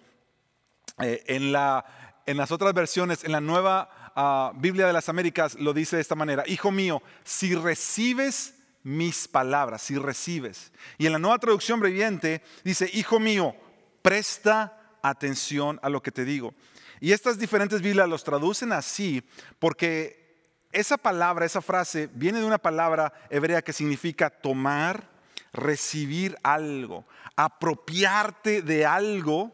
eh, 1.00 1.24
en, 1.28 1.52
la, 1.52 1.86
en 2.26 2.38
las 2.38 2.52
otras 2.52 2.74
versiones, 2.74 3.24
en 3.24 3.32
la 3.32 3.42
nueva 3.42 4.12
ah, 4.16 4.52
Biblia 4.56 4.88
de 4.88 4.94
las 4.94 5.10
Américas 5.10 5.56
lo 5.56 5.74
dice 5.74 5.96
de 5.96 6.02
esta 6.02 6.16
manera, 6.16 6.44
Hijo 6.48 6.72
mío, 6.72 7.02
si 7.24 7.56
recibes 7.56 8.56
mis 8.84 9.28
palabras, 9.28 9.82
si 9.82 9.98
recibes. 9.98 10.72
Y 10.98 11.06
en 11.06 11.14
la 11.14 11.20
nueva 11.20 11.40
traducción 11.40 11.80
breviente 11.80 12.42
dice, 12.64 12.90
Hijo 12.94 13.20
mío, 13.20 13.56
presta 14.02 14.98
atención 15.02 15.80
a 15.82 15.90
lo 15.90 16.02
que 16.02 16.12
te 16.12 16.26
digo. 16.26 16.54
Y 17.00 17.12
estas 17.12 17.38
diferentes 17.38 17.82
Biblias 17.82 18.10
los 18.10 18.24
traducen 18.24 18.72
así 18.72 19.24
porque 19.60 20.27
esa 20.72 20.98
palabra, 20.98 21.46
esa 21.46 21.62
frase, 21.62 22.10
viene 22.14 22.40
de 22.40 22.46
una 22.46 22.58
palabra 22.58 23.14
hebrea 23.30 23.62
que 23.62 23.74
significa 23.74 24.30
tomar, 24.30 25.10
recibir 25.54 26.38
algo, 26.44 27.06
apropiarte 27.36 28.62
de 28.62 28.86
algo 28.86 29.52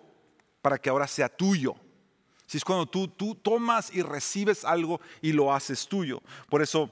para 0.62 0.78
que 0.78 0.90
ahora 0.90 1.08
sea 1.08 1.30
tuyo. 1.30 1.76
Si 2.48 2.58
es 2.58 2.66
cuando 2.66 2.86
tú, 2.86 3.08
tú 3.08 3.36
tomas 3.36 3.94
y 3.94 4.02
recibes 4.02 4.66
algo 4.66 5.02
y 5.22 5.32
lo 5.32 5.54
haces 5.54 5.88
tuyo. 5.88 6.22
Por 6.50 6.62
eso 6.62 6.92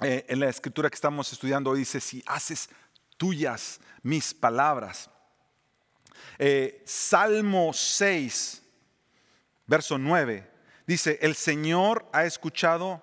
eh, 0.00 0.24
en 0.28 0.40
la 0.40 0.48
escritura 0.48 0.90
que 0.90 0.96
estamos 0.96 1.32
estudiando 1.32 1.70
hoy 1.70 1.80
dice, 1.80 2.00
si 2.00 2.22
haces 2.26 2.68
tuyas 3.16 3.80
mis 4.02 4.34
palabras. 4.34 5.08
Eh, 6.38 6.82
Salmo 6.84 7.72
6, 7.72 8.62
verso 9.66 9.98
9, 9.98 10.50
dice, 10.86 11.18
el 11.22 11.34
Señor 11.36 12.08
ha 12.12 12.24
escuchado 12.24 13.00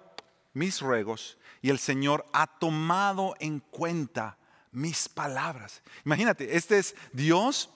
mis 0.54 0.82
ruegos 0.82 1.38
y 1.62 1.70
el 1.70 1.80
Señor 1.80 2.26
ha 2.34 2.48
tomado 2.48 3.36
en 3.40 3.60
cuenta 3.60 4.38
mis 4.72 5.10
palabras. 5.10 5.82
Imagínate, 6.06 6.56
este 6.56 6.78
es 6.78 6.96
Dios 7.14 7.70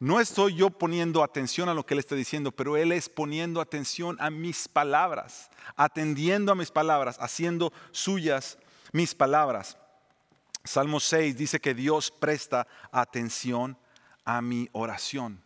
no 0.00 0.18
estoy 0.18 0.54
yo 0.54 0.70
poniendo 0.70 1.22
atención 1.22 1.68
a 1.68 1.74
lo 1.74 1.84
que 1.84 1.92
Él 1.92 2.00
está 2.00 2.14
diciendo, 2.14 2.52
pero 2.52 2.78
Él 2.78 2.90
es 2.90 3.10
poniendo 3.10 3.60
atención 3.60 4.16
a 4.18 4.30
mis 4.30 4.66
palabras, 4.66 5.50
atendiendo 5.76 6.50
a 6.50 6.54
mis 6.54 6.70
palabras, 6.70 7.18
haciendo 7.20 7.70
suyas 7.90 8.56
mis 8.92 9.14
palabras. 9.14 9.76
Salmo 10.64 11.00
6 11.00 11.36
dice 11.36 11.60
que 11.60 11.74
Dios 11.74 12.10
presta 12.10 12.66
atención 12.90 13.76
a 14.24 14.40
mi 14.40 14.70
oración. 14.72 15.42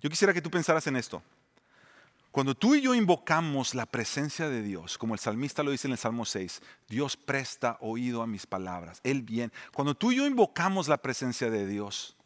Yo 0.00 0.08
quisiera 0.08 0.32
que 0.32 0.42
tú 0.42 0.50
pensaras 0.50 0.86
en 0.86 0.94
esto. 0.94 1.20
Cuando 2.30 2.54
tú 2.54 2.74
y 2.74 2.82
yo 2.82 2.94
invocamos 2.94 3.74
la 3.74 3.86
presencia 3.86 4.48
de 4.48 4.62
Dios, 4.62 4.98
como 4.98 5.14
el 5.14 5.20
salmista 5.20 5.62
lo 5.62 5.70
dice 5.70 5.88
en 5.88 5.92
el 5.92 5.98
Salmo 5.98 6.24
6, 6.24 6.62
Dios 6.88 7.16
presta 7.16 7.78
oído 7.80 8.22
a 8.22 8.26
mis 8.26 8.46
palabras, 8.46 9.00
Él 9.02 9.22
bien. 9.22 9.52
Cuando 9.72 9.94
tú 9.94 10.12
y 10.12 10.16
yo 10.16 10.26
invocamos 10.26 10.88
la 10.88 10.98
presencia 10.98 11.50
de 11.50 11.66
Dios, 11.66 12.16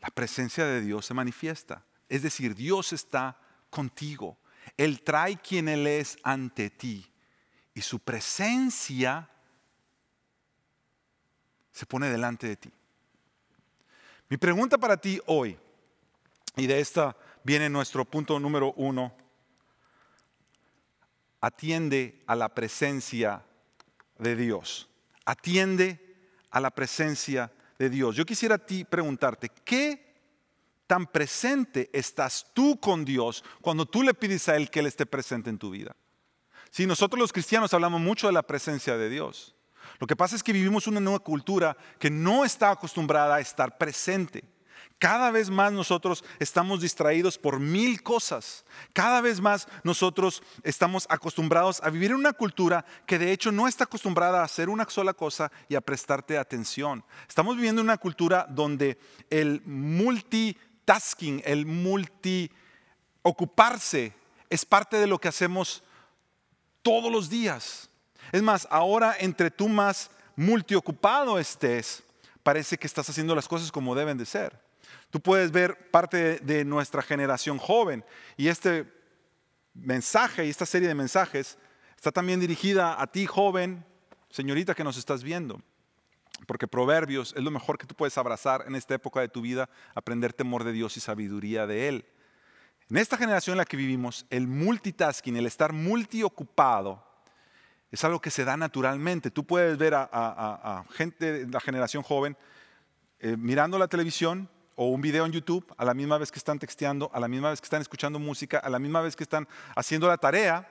la 0.00 0.08
presencia 0.10 0.64
de 0.64 0.80
Dios 0.80 1.06
se 1.06 1.14
manifiesta. 1.14 1.84
Es 2.08 2.22
decir, 2.22 2.54
Dios 2.54 2.92
está 2.92 3.38
contigo. 3.70 4.36
Él 4.76 5.02
trae 5.02 5.36
quien 5.36 5.68
Él 5.68 5.86
es 5.86 6.16
ante 6.22 6.70
ti. 6.70 7.06
Y 7.74 7.80
su 7.80 8.00
presencia 8.00 9.28
se 11.72 11.86
pone 11.86 12.10
delante 12.10 12.46
de 12.46 12.56
ti. 12.56 12.70
Mi 14.28 14.36
pregunta 14.36 14.78
para 14.78 14.96
ti 14.96 15.20
hoy, 15.26 15.58
y 16.56 16.66
de 16.66 16.80
esta 16.80 17.16
viene 17.44 17.68
nuestro 17.68 18.04
punto 18.04 18.38
número 18.38 18.72
uno, 18.76 19.14
atiende 21.40 22.22
a 22.26 22.36
la 22.36 22.48
presencia 22.54 23.44
de 24.18 24.36
Dios. 24.36 24.88
Atiende 25.24 26.16
a 26.50 26.60
la 26.60 26.70
presencia 26.70 27.52
de 27.78 27.90
Dios. 27.90 28.16
Yo 28.16 28.24
quisiera 28.24 28.56
a 28.56 28.66
ti 28.66 28.84
preguntarte, 28.84 29.50
¿qué 29.64 30.14
tan 30.86 31.06
presente 31.06 31.90
estás 31.92 32.46
tú 32.52 32.78
con 32.78 33.04
Dios 33.04 33.44
cuando 33.60 33.86
tú 33.86 34.02
le 34.02 34.14
pides 34.14 34.48
a 34.48 34.56
Él 34.56 34.70
que 34.70 34.80
Él 34.80 34.86
esté 34.86 35.06
presente 35.06 35.50
en 35.50 35.58
tu 35.58 35.70
vida? 35.70 35.96
Si 36.70 36.86
nosotros 36.86 37.18
los 37.18 37.32
cristianos 37.32 37.74
hablamos 37.74 38.00
mucho 38.00 38.28
de 38.28 38.32
la 38.32 38.42
presencia 38.42 38.96
de 38.96 39.10
Dios, 39.10 39.54
lo 39.98 40.06
que 40.06 40.16
pasa 40.16 40.36
es 40.36 40.42
que 40.42 40.52
vivimos 40.52 40.86
una 40.86 41.00
nueva 41.00 41.18
cultura 41.18 41.76
que 41.98 42.10
no 42.10 42.44
está 42.44 42.70
acostumbrada 42.70 43.36
a 43.36 43.40
estar 43.40 43.78
presente. 43.78 44.44
Cada 45.02 45.32
vez 45.32 45.50
más 45.50 45.72
nosotros 45.72 46.22
estamos 46.38 46.80
distraídos 46.80 47.36
por 47.36 47.58
mil 47.58 48.04
cosas. 48.04 48.64
Cada 48.92 49.20
vez 49.20 49.40
más 49.40 49.66
nosotros 49.82 50.44
estamos 50.62 51.06
acostumbrados 51.08 51.82
a 51.82 51.90
vivir 51.90 52.12
en 52.12 52.18
una 52.18 52.32
cultura 52.32 52.84
que 53.04 53.18
de 53.18 53.32
hecho 53.32 53.50
no 53.50 53.66
está 53.66 53.82
acostumbrada 53.82 54.40
a 54.40 54.44
hacer 54.44 54.68
una 54.68 54.88
sola 54.88 55.12
cosa 55.12 55.50
y 55.68 55.74
a 55.74 55.80
prestarte 55.80 56.38
atención. 56.38 57.04
Estamos 57.28 57.56
viviendo 57.56 57.80
en 57.80 57.88
una 57.88 57.98
cultura 57.98 58.46
donde 58.48 58.96
el 59.28 59.60
multitasking, 59.66 61.42
el 61.46 61.66
multi 61.66 62.48
ocuparse 63.22 64.14
es 64.50 64.64
parte 64.64 64.98
de 64.98 65.08
lo 65.08 65.18
que 65.18 65.26
hacemos 65.26 65.82
todos 66.80 67.10
los 67.10 67.28
días. 67.28 67.90
Es 68.30 68.40
más, 68.40 68.68
ahora 68.70 69.16
entre 69.18 69.50
tú 69.50 69.68
más 69.68 70.12
multiocupado 70.36 71.40
estés, 71.40 72.04
parece 72.44 72.78
que 72.78 72.86
estás 72.86 73.10
haciendo 73.10 73.34
las 73.34 73.48
cosas 73.48 73.72
como 73.72 73.96
deben 73.96 74.16
de 74.16 74.26
ser. 74.26 74.61
Tú 75.10 75.20
puedes 75.20 75.50
ver 75.50 75.90
parte 75.90 76.38
de 76.38 76.64
nuestra 76.64 77.02
generación 77.02 77.58
joven 77.58 78.04
y 78.36 78.48
este 78.48 78.90
mensaje 79.74 80.46
y 80.46 80.50
esta 80.50 80.66
serie 80.66 80.88
de 80.88 80.94
mensajes 80.94 81.58
está 81.96 82.10
también 82.10 82.40
dirigida 82.40 83.00
a 83.00 83.06
ti 83.06 83.26
joven, 83.26 83.84
señorita 84.30 84.74
que 84.74 84.84
nos 84.84 84.96
estás 84.96 85.22
viendo. 85.22 85.60
Porque 86.46 86.66
Proverbios 86.66 87.34
es 87.36 87.42
lo 87.42 87.50
mejor 87.50 87.78
que 87.78 87.86
tú 87.86 87.94
puedes 87.94 88.18
abrazar 88.18 88.64
en 88.66 88.74
esta 88.74 88.94
época 88.94 89.20
de 89.20 89.28
tu 89.28 89.40
vida, 89.40 89.68
aprender 89.94 90.32
temor 90.32 90.64
de 90.64 90.72
Dios 90.72 90.96
y 90.96 91.00
sabiduría 91.00 91.66
de 91.66 91.88
Él. 91.88 92.04
En 92.90 92.96
esta 92.96 93.16
generación 93.16 93.54
en 93.54 93.58
la 93.58 93.64
que 93.64 93.76
vivimos, 93.76 94.26
el 94.30 94.48
multitasking, 94.48 95.36
el 95.36 95.46
estar 95.46 95.72
multiocupado, 95.72 97.02
es 97.90 98.02
algo 98.04 98.20
que 98.20 98.30
se 98.30 98.44
da 98.44 98.56
naturalmente. 98.56 99.30
Tú 99.30 99.44
puedes 99.44 99.76
ver 99.78 99.94
a, 99.94 100.84
gente 100.90 101.44
de 101.44 101.52
la 101.52 101.60
generación 101.60 102.02
joven 102.02 102.36
eh, 103.20 103.36
mirando 103.36 103.78
la 103.78 103.86
televisión 103.86 104.48
o 104.76 104.86
un 104.86 105.00
video 105.00 105.26
en 105.26 105.32
YouTube 105.32 105.64
a 105.76 105.84
la 105.84 105.94
misma 105.94 106.18
vez 106.18 106.30
que 106.30 106.38
están 106.38 106.58
texteando, 106.58 107.10
a 107.12 107.20
la 107.20 107.28
misma 107.28 107.50
vez 107.50 107.60
que 107.60 107.66
están 107.66 107.82
escuchando 107.82 108.18
música, 108.18 108.58
a 108.58 108.70
la 108.70 108.78
misma 108.78 109.00
vez 109.00 109.16
que 109.16 109.24
están 109.24 109.46
haciendo 109.76 110.08
la 110.08 110.18
tarea. 110.18 110.68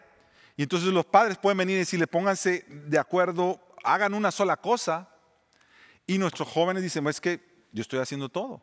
Y 0.58 0.64
entonces 0.64 0.90
los 0.90 1.06
padres 1.06 1.38
pueden 1.38 1.58
venir 1.58 1.76
y 1.76 1.80
decirle, 1.80 2.08
pónganse 2.08 2.66
de 2.68 3.00
acuerdo, 3.00 3.60
hagan 3.84 4.14
una 4.14 4.32
sola 4.32 4.58
cosa. 4.58 5.10
Y 6.08 6.18
nuestros 6.18 6.48
jóvenes 6.48 6.84
dicen, 6.84 7.08
es 7.08 7.22
que 7.22 7.66
yo 7.72 7.82
estoy 7.82 8.00
haciendo 8.00 8.30
todo. 8.30 8.62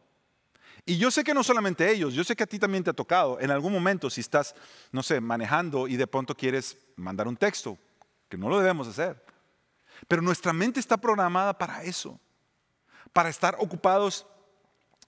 Y 0.85 0.97
yo 0.97 1.11
sé 1.11 1.25
que 1.25 1.35
no 1.35 1.43
solamente 1.43 1.91
ellos, 1.91 2.15
yo 2.15 2.25
sé 2.25 2.35
que 2.35 2.45
a 2.45 2.47
ti 2.47 2.59
también 2.59 2.85
te 2.85 2.91
ha 2.91 2.95
tocado. 2.95 3.39
En 3.41 3.51
algún 3.51 3.73
momento, 3.73 4.11
si 4.11 4.21
estás, 4.21 4.55
no 4.93 5.03
sé, 5.03 5.21
manejando 5.21 5.89
y 5.89 5.97
de 5.97 6.07
pronto 6.07 6.35
quieres 6.35 6.79
mandar 6.97 7.29
un 7.29 7.37
texto, 7.37 7.79
que 8.29 8.39
no 8.39 8.49
lo 8.49 8.59
debemos 8.59 8.89
hacer. 8.89 9.23
Pero 10.07 10.23
nuestra 10.23 10.53
mente 10.53 10.81
está 10.81 10.97
programada 10.97 11.57
para 11.59 11.83
eso, 11.83 12.19
para 13.13 13.29
estar 13.29 13.57
ocupados 13.59 14.27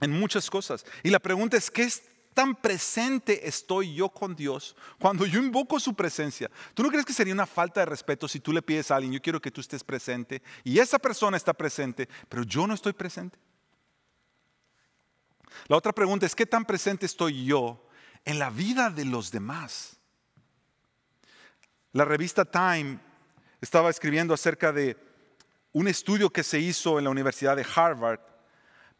en 0.00 0.10
muchas 0.10 0.48
cosas. 0.50 0.84
Y 1.02 1.10
la 1.10 1.18
pregunta 1.18 1.56
es, 1.56 1.70
¿qué 1.70 1.88
tan 2.34 2.54
presente 2.54 3.46
estoy 3.46 3.94
yo 3.94 4.08
con 4.08 4.34
Dios 4.34 4.76
cuando 4.98 5.26
yo 5.26 5.40
invoco 5.40 5.78
su 5.80 5.94
presencia? 5.94 6.50
¿Tú 6.74 6.82
no 6.82 6.88
crees 6.88 7.04
que 7.04 7.12
sería 7.12 7.34
una 7.34 7.46
falta 7.46 7.80
de 7.80 7.86
respeto 7.86 8.28
si 8.28 8.40
tú 8.40 8.52
le 8.52 8.62
pides 8.62 8.90
a 8.90 8.96
alguien, 8.96 9.12
yo 9.12 9.22
quiero 9.22 9.40
que 9.40 9.50
tú 9.50 9.60
estés 9.60 9.84
presente 9.84 10.42
y 10.64 10.78
esa 10.78 10.98
persona 10.98 11.36
está 11.36 11.52
presente, 11.52 12.08
pero 12.28 12.42
yo 12.42 12.66
no 12.66 12.74
estoy 12.74 12.92
presente? 12.92 13.38
La 15.68 15.76
otra 15.76 15.92
pregunta 15.92 16.26
es, 16.26 16.34
¿qué 16.34 16.46
tan 16.46 16.64
presente 16.64 17.06
estoy 17.06 17.44
yo 17.44 17.86
en 18.24 18.38
la 18.38 18.50
vida 18.50 18.90
de 18.90 19.04
los 19.04 19.30
demás? 19.30 19.98
La 21.92 22.04
revista 22.04 22.44
Time 22.44 22.98
estaba 23.60 23.90
escribiendo 23.90 24.32
acerca 24.32 24.72
de 24.72 24.96
un 25.72 25.88
estudio 25.88 26.30
que 26.30 26.42
se 26.42 26.58
hizo 26.58 26.98
en 26.98 27.04
la 27.04 27.10
Universidad 27.10 27.56
de 27.56 27.66
Harvard, 27.74 28.20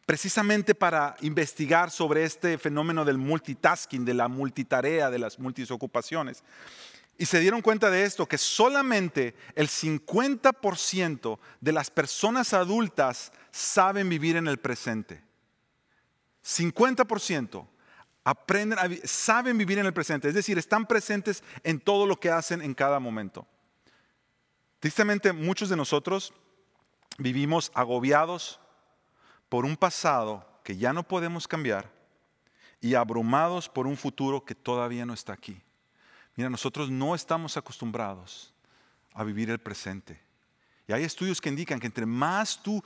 precisamente 0.05 0.75
para 0.75 1.15
investigar 1.21 1.91
sobre 1.91 2.23
este 2.23 2.57
fenómeno 2.57 3.05
del 3.05 3.17
multitasking, 3.17 4.03
de 4.05 4.13
la 4.13 4.27
multitarea, 4.27 5.09
de 5.09 5.19
las 5.19 5.39
multisocupaciones. 5.39 6.43
Y 7.17 7.25
se 7.25 7.39
dieron 7.39 7.61
cuenta 7.61 7.91
de 7.91 8.03
esto, 8.03 8.27
que 8.27 8.37
solamente 8.37 9.35
el 9.55 9.67
50% 9.67 11.39
de 11.59 11.71
las 11.71 11.91
personas 11.91 12.53
adultas 12.53 13.31
saben 13.51 14.09
vivir 14.09 14.37
en 14.37 14.47
el 14.47 14.57
presente. 14.57 15.23
50% 16.43 17.67
aprenden, 18.23 18.79
saben 19.03 19.57
vivir 19.57 19.77
en 19.79 19.85
el 19.85 19.93
presente, 19.93 20.29
es 20.29 20.33
decir, 20.33 20.57
están 20.57 20.87
presentes 20.87 21.43
en 21.63 21.79
todo 21.79 22.05
lo 22.05 22.19
que 22.19 22.31
hacen 22.31 22.61
en 22.61 22.73
cada 22.73 22.99
momento. 22.99 23.45
Tristemente, 24.79 25.31
muchos 25.31 25.69
de 25.69 25.77
nosotros 25.77 26.33
vivimos 27.19 27.71
agobiados 27.75 28.59
por 29.51 29.65
un 29.65 29.75
pasado 29.75 30.47
que 30.63 30.77
ya 30.77 30.93
no 30.93 31.03
podemos 31.03 31.45
cambiar 31.45 31.91
y 32.79 32.95
abrumados 32.95 33.67
por 33.67 33.85
un 33.85 33.97
futuro 33.97 34.45
que 34.45 34.55
todavía 34.55 35.05
no 35.05 35.13
está 35.13 35.33
aquí. 35.33 35.61
Mira, 36.37 36.49
nosotros 36.49 36.89
no 36.89 37.13
estamos 37.13 37.57
acostumbrados 37.57 38.53
a 39.13 39.25
vivir 39.25 39.49
el 39.49 39.59
presente. 39.59 40.21
Y 40.87 40.93
hay 40.93 41.03
estudios 41.03 41.41
que 41.41 41.49
indican 41.49 41.81
que 41.81 41.87
entre 41.87 42.05
más 42.05 42.63
tú 42.63 42.81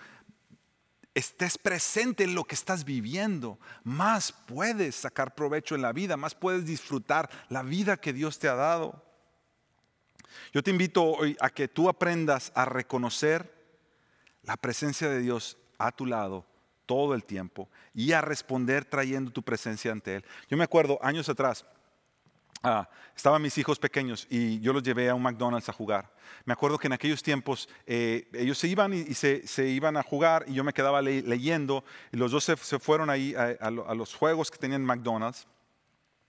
estés 1.13 1.55
presente 1.59 2.23
en 2.23 2.33
lo 2.33 2.45
que 2.45 2.55
estás 2.55 2.83
viviendo, 2.83 3.59
más 3.83 4.31
puedes 4.31 4.95
sacar 4.95 5.35
provecho 5.35 5.75
en 5.75 5.83
la 5.83 5.93
vida, 5.93 6.17
más 6.17 6.33
puedes 6.33 6.65
disfrutar 6.65 7.29
la 7.47 7.61
vida 7.61 7.97
que 7.97 8.11
Dios 8.11 8.39
te 8.39 8.47
ha 8.47 8.55
dado. 8.55 9.05
Yo 10.51 10.63
te 10.63 10.71
invito 10.71 11.03
hoy 11.03 11.37
a 11.39 11.51
que 11.51 11.67
tú 11.67 11.89
aprendas 11.89 12.51
a 12.55 12.65
reconocer 12.65 13.53
la 14.41 14.57
presencia 14.57 15.07
de 15.07 15.19
Dios 15.19 15.59
a 15.77 15.91
tu 15.91 16.07
lado 16.07 16.54
todo 16.85 17.13
el 17.13 17.23
tiempo 17.23 17.69
y 17.93 18.11
a 18.11 18.21
responder 18.21 18.85
trayendo 18.85 19.31
tu 19.31 19.41
presencia 19.41 19.91
ante 19.91 20.15
Él. 20.15 20.25
Yo 20.49 20.57
me 20.57 20.63
acuerdo 20.63 20.99
años 21.01 21.29
atrás, 21.29 21.65
ah, 22.63 22.89
estaban 23.15 23.41
mis 23.41 23.57
hijos 23.57 23.79
pequeños 23.79 24.27
y 24.29 24.59
yo 24.59 24.73
los 24.73 24.83
llevé 24.83 25.09
a 25.09 25.15
un 25.15 25.21
McDonald's 25.21 25.69
a 25.69 25.73
jugar. 25.73 26.11
Me 26.45 26.53
acuerdo 26.53 26.77
que 26.77 26.87
en 26.87 26.93
aquellos 26.93 27.23
tiempos 27.23 27.69
eh, 27.85 28.27
ellos 28.33 28.57
se 28.57 28.67
iban 28.67 28.93
y, 28.93 29.13
se, 29.13 29.67
iban 29.67 29.97
a 29.97 30.03
jugar 30.03 30.45
y 30.47 30.53
yo 30.53 30.63
me 30.63 30.73
quedaba 30.73 31.01
leyendo 31.01 31.83
y 32.11 32.17
los 32.17 32.31
dos 32.31 32.43
se, 32.43 32.55
fueron 32.79 33.09
ahí 33.09 33.33
a, 33.35 33.69
los 33.71 34.13
juegos 34.13 34.51
que 34.51 34.57
tenían 34.57 34.83
McDonald's. 34.83 35.47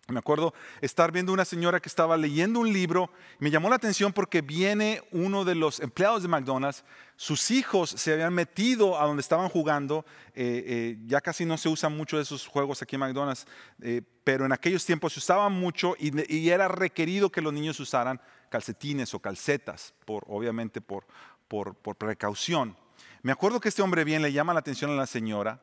Me 0.09 0.21
acuerdo 0.21 0.55
estar 0.81 1.11
viendo 1.11 1.33
una 1.33 1.45
señora 1.45 1.81
que 1.81 1.89
estaba 1.89 2.17
leyendo 2.17 2.61
un 2.61 2.73
libro. 2.73 3.11
Me 3.41 3.51
llamó 3.51 3.69
la 3.69 3.75
atención 3.75 4.13
porque 4.13 4.41
viene 4.41 5.03
uno 5.11 5.45
de 5.45 5.57
los 5.57 5.81
empleados 5.81 6.23
de 6.23 6.29
McDonald's. 6.29 6.85
Sus 7.17 7.51
hijos 7.51 7.91
se 7.91 8.13
habían 8.13 8.33
metido 8.33 9.01
a 9.01 9.07
donde 9.07 9.21
estaban 9.21 9.49
jugando. 9.49 10.07
Eh, 10.33 10.63
eh, 10.65 10.99
ya 11.07 11.21
casi 11.21 11.45
no 11.45 11.59
se 11.59 11.69
usan 11.69 11.97
mucho 11.97 12.19
de 12.19 12.23
esos 12.23 12.47
juegos 12.47 12.83
aquí 12.83 12.95
en 12.95 13.01
McDonald's, 13.01 13.49
eh, 13.83 14.01
pero 14.23 14.47
en 14.47 14.53
aquellos 14.53 14.87
tiempos 14.87 15.13
se 15.13 15.19
usaban 15.19 15.53
mucho 15.53 15.97
y, 15.99 16.49
era 16.51 16.69
requerido 16.69 17.33
que 17.33 17.41
los 17.41 17.53
niños 17.53 17.81
usaran 17.81 18.21
calcetines 18.49 19.13
o 19.13 19.19
calcetas, 19.19 19.93
por, 20.05 20.23
obviamente 20.29 20.81
por, 20.81 21.05
por, 21.49 21.75
por 21.75 21.97
precaución. 21.97 22.77
Me 23.23 23.33
acuerdo 23.33 23.59
que 23.59 23.71
este 23.71 23.83
hombre 23.83 24.05
bien 24.05 24.23
le 24.23 24.33
llama 24.33 24.55
la 24.55 24.61
atención 24.61 24.93
a 24.93 24.95
la 24.95 25.07
señora 25.07 25.63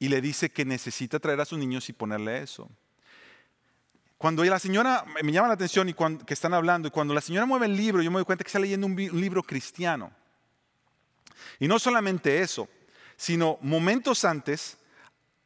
y 0.00 0.08
le 0.08 0.20
dice 0.20 0.50
que 0.50 0.64
necesita 0.64 1.20
traer 1.20 1.40
a 1.40 1.44
sus 1.44 1.60
niños 1.60 1.88
y 1.88 1.92
ponerle 1.92 2.42
eso. 2.42 2.68
Cuando 4.24 4.42
la 4.42 4.58
señora, 4.58 5.04
me 5.22 5.32
llama 5.32 5.48
la 5.48 5.52
atención 5.52 5.86
y 5.90 5.92
cuando, 5.92 6.24
que 6.24 6.32
están 6.32 6.54
hablando, 6.54 6.88
y 6.88 6.90
cuando 6.90 7.12
la 7.12 7.20
señora 7.20 7.44
mueve 7.44 7.66
el 7.66 7.76
libro, 7.76 8.00
yo 8.00 8.10
me 8.10 8.14
doy 8.14 8.24
cuenta 8.24 8.42
que 8.42 8.48
está 8.48 8.58
leyendo 8.58 8.86
un, 8.86 8.94
un 8.94 9.20
libro 9.20 9.42
cristiano. 9.42 10.10
Y 11.58 11.68
no 11.68 11.78
solamente 11.78 12.40
eso, 12.40 12.66
sino 13.18 13.58
momentos 13.60 14.24
antes, 14.24 14.78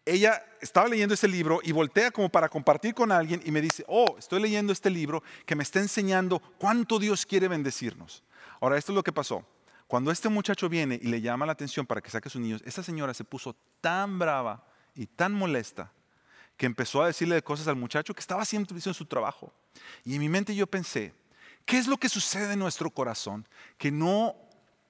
ella 0.07 0.41
estaba 0.61 0.87
leyendo 0.87 1.15
ese 1.15 1.27
libro 1.27 1.59
y 1.65 1.73
voltea 1.73 2.13
como 2.13 2.29
para 2.29 2.49
compartir 2.49 2.95
con 2.95 3.11
alguien 3.11 3.43
y 3.45 3.51
me 3.51 3.61
dice, 3.61 3.85
oh, 3.89 4.15
estoy 4.17 4.41
leyendo 4.41 4.73
este 4.73 4.91
libro 4.91 5.25
que 5.45 5.57
me 5.57 5.65
está 5.65 5.81
enseñando 5.81 6.39
cuánto 6.57 7.01
Dios 7.01 7.27
quiere 7.27 7.49
bendecirnos. 7.49 8.23
Ahora, 8.61 8.79
esto 8.79 8.93
es 8.93 8.95
lo 8.95 9.03
que 9.03 9.11
pasó. 9.11 9.45
Cuando 9.89 10.13
este 10.13 10.29
muchacho 10.29 10.69
viene 10.69 11.01
y 11.03 11.09
le 11.09 11.21
llama 11.21 11.47
la 11.47 11.53
atención 11.53 11.85
para 11.85 12.01
que 12.01 12.11
saque 12.11 12.29
a 12.29 12.31
sus 12.31 12.41
niños, 12.41 12.63
esa 12.65 12.85
señora 12.85 13.13
se 13.13 13.25
puso 13.25 13.57
tan 13.81 14.21
brava 14.21 14.65
y 14.95 15.07
tan 15.07 15.33
molesta 15.33 15.91
que 16.59 16.67
empezó 16.67 17.03
a 17.03 17.07
decirle 17.07 17.41
cosas 17.41 17.69
al 17.69 17.77
muchacho 17.77 18.13
que 18.13 18.21
estaba 18.21 18.43
haciendo 18.43 18.75
su 18.93 19.07
trabajo. 19.07 19.53
Y 20.05 20.15
en 20.15 20.21
mi 20.21 20.29
mente 20.29 20.55
yo 20.55 20.67
pensé, 20.67 21.15
¿qué 21.65 21.79
es 21.79 21.87
lo 21.87 21.97
que 21.97 22.09
sucede 22.09 22.53
en 22.53 22.59
nuestro 22.59 22.91
corazón 22.91 23.49
que 23.79 23.93
no 23.93 24.35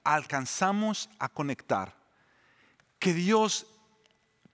alcanzamos 0.03 1.09
a 1.19 1.29
conectar? 1.29 1.95
Que 2.97 3.13
Dios, 3.13 3.67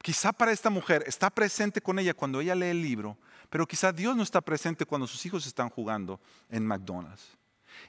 quizá 0.03 0.33
para 0.33 0.51
esta 0.51 0.69
mujer, 0.69 1.05
está 1.07 1.29
presente 1.29 1.79
con 1.79 1.97
ella 1.97 2.13
cuando 2.13 2.41
ella 2.41 2.53
lee 2.53 2.67
el 2.67 2.81
libro, 2.81 3.17
pero 3.49 3.65
quizá 3.65 3.93
Dios 3.93 4.13
no 4.17 4.21
está 4.21 4.41
presente 4.41 4.85
cuando 4.85 5.07
sus 5.07 5.25
hijos 5.25 5.47
están 5.47 5.69
jugando 5.69 6.19
en 6.49 6.67
McDonald's. 6.67 7.37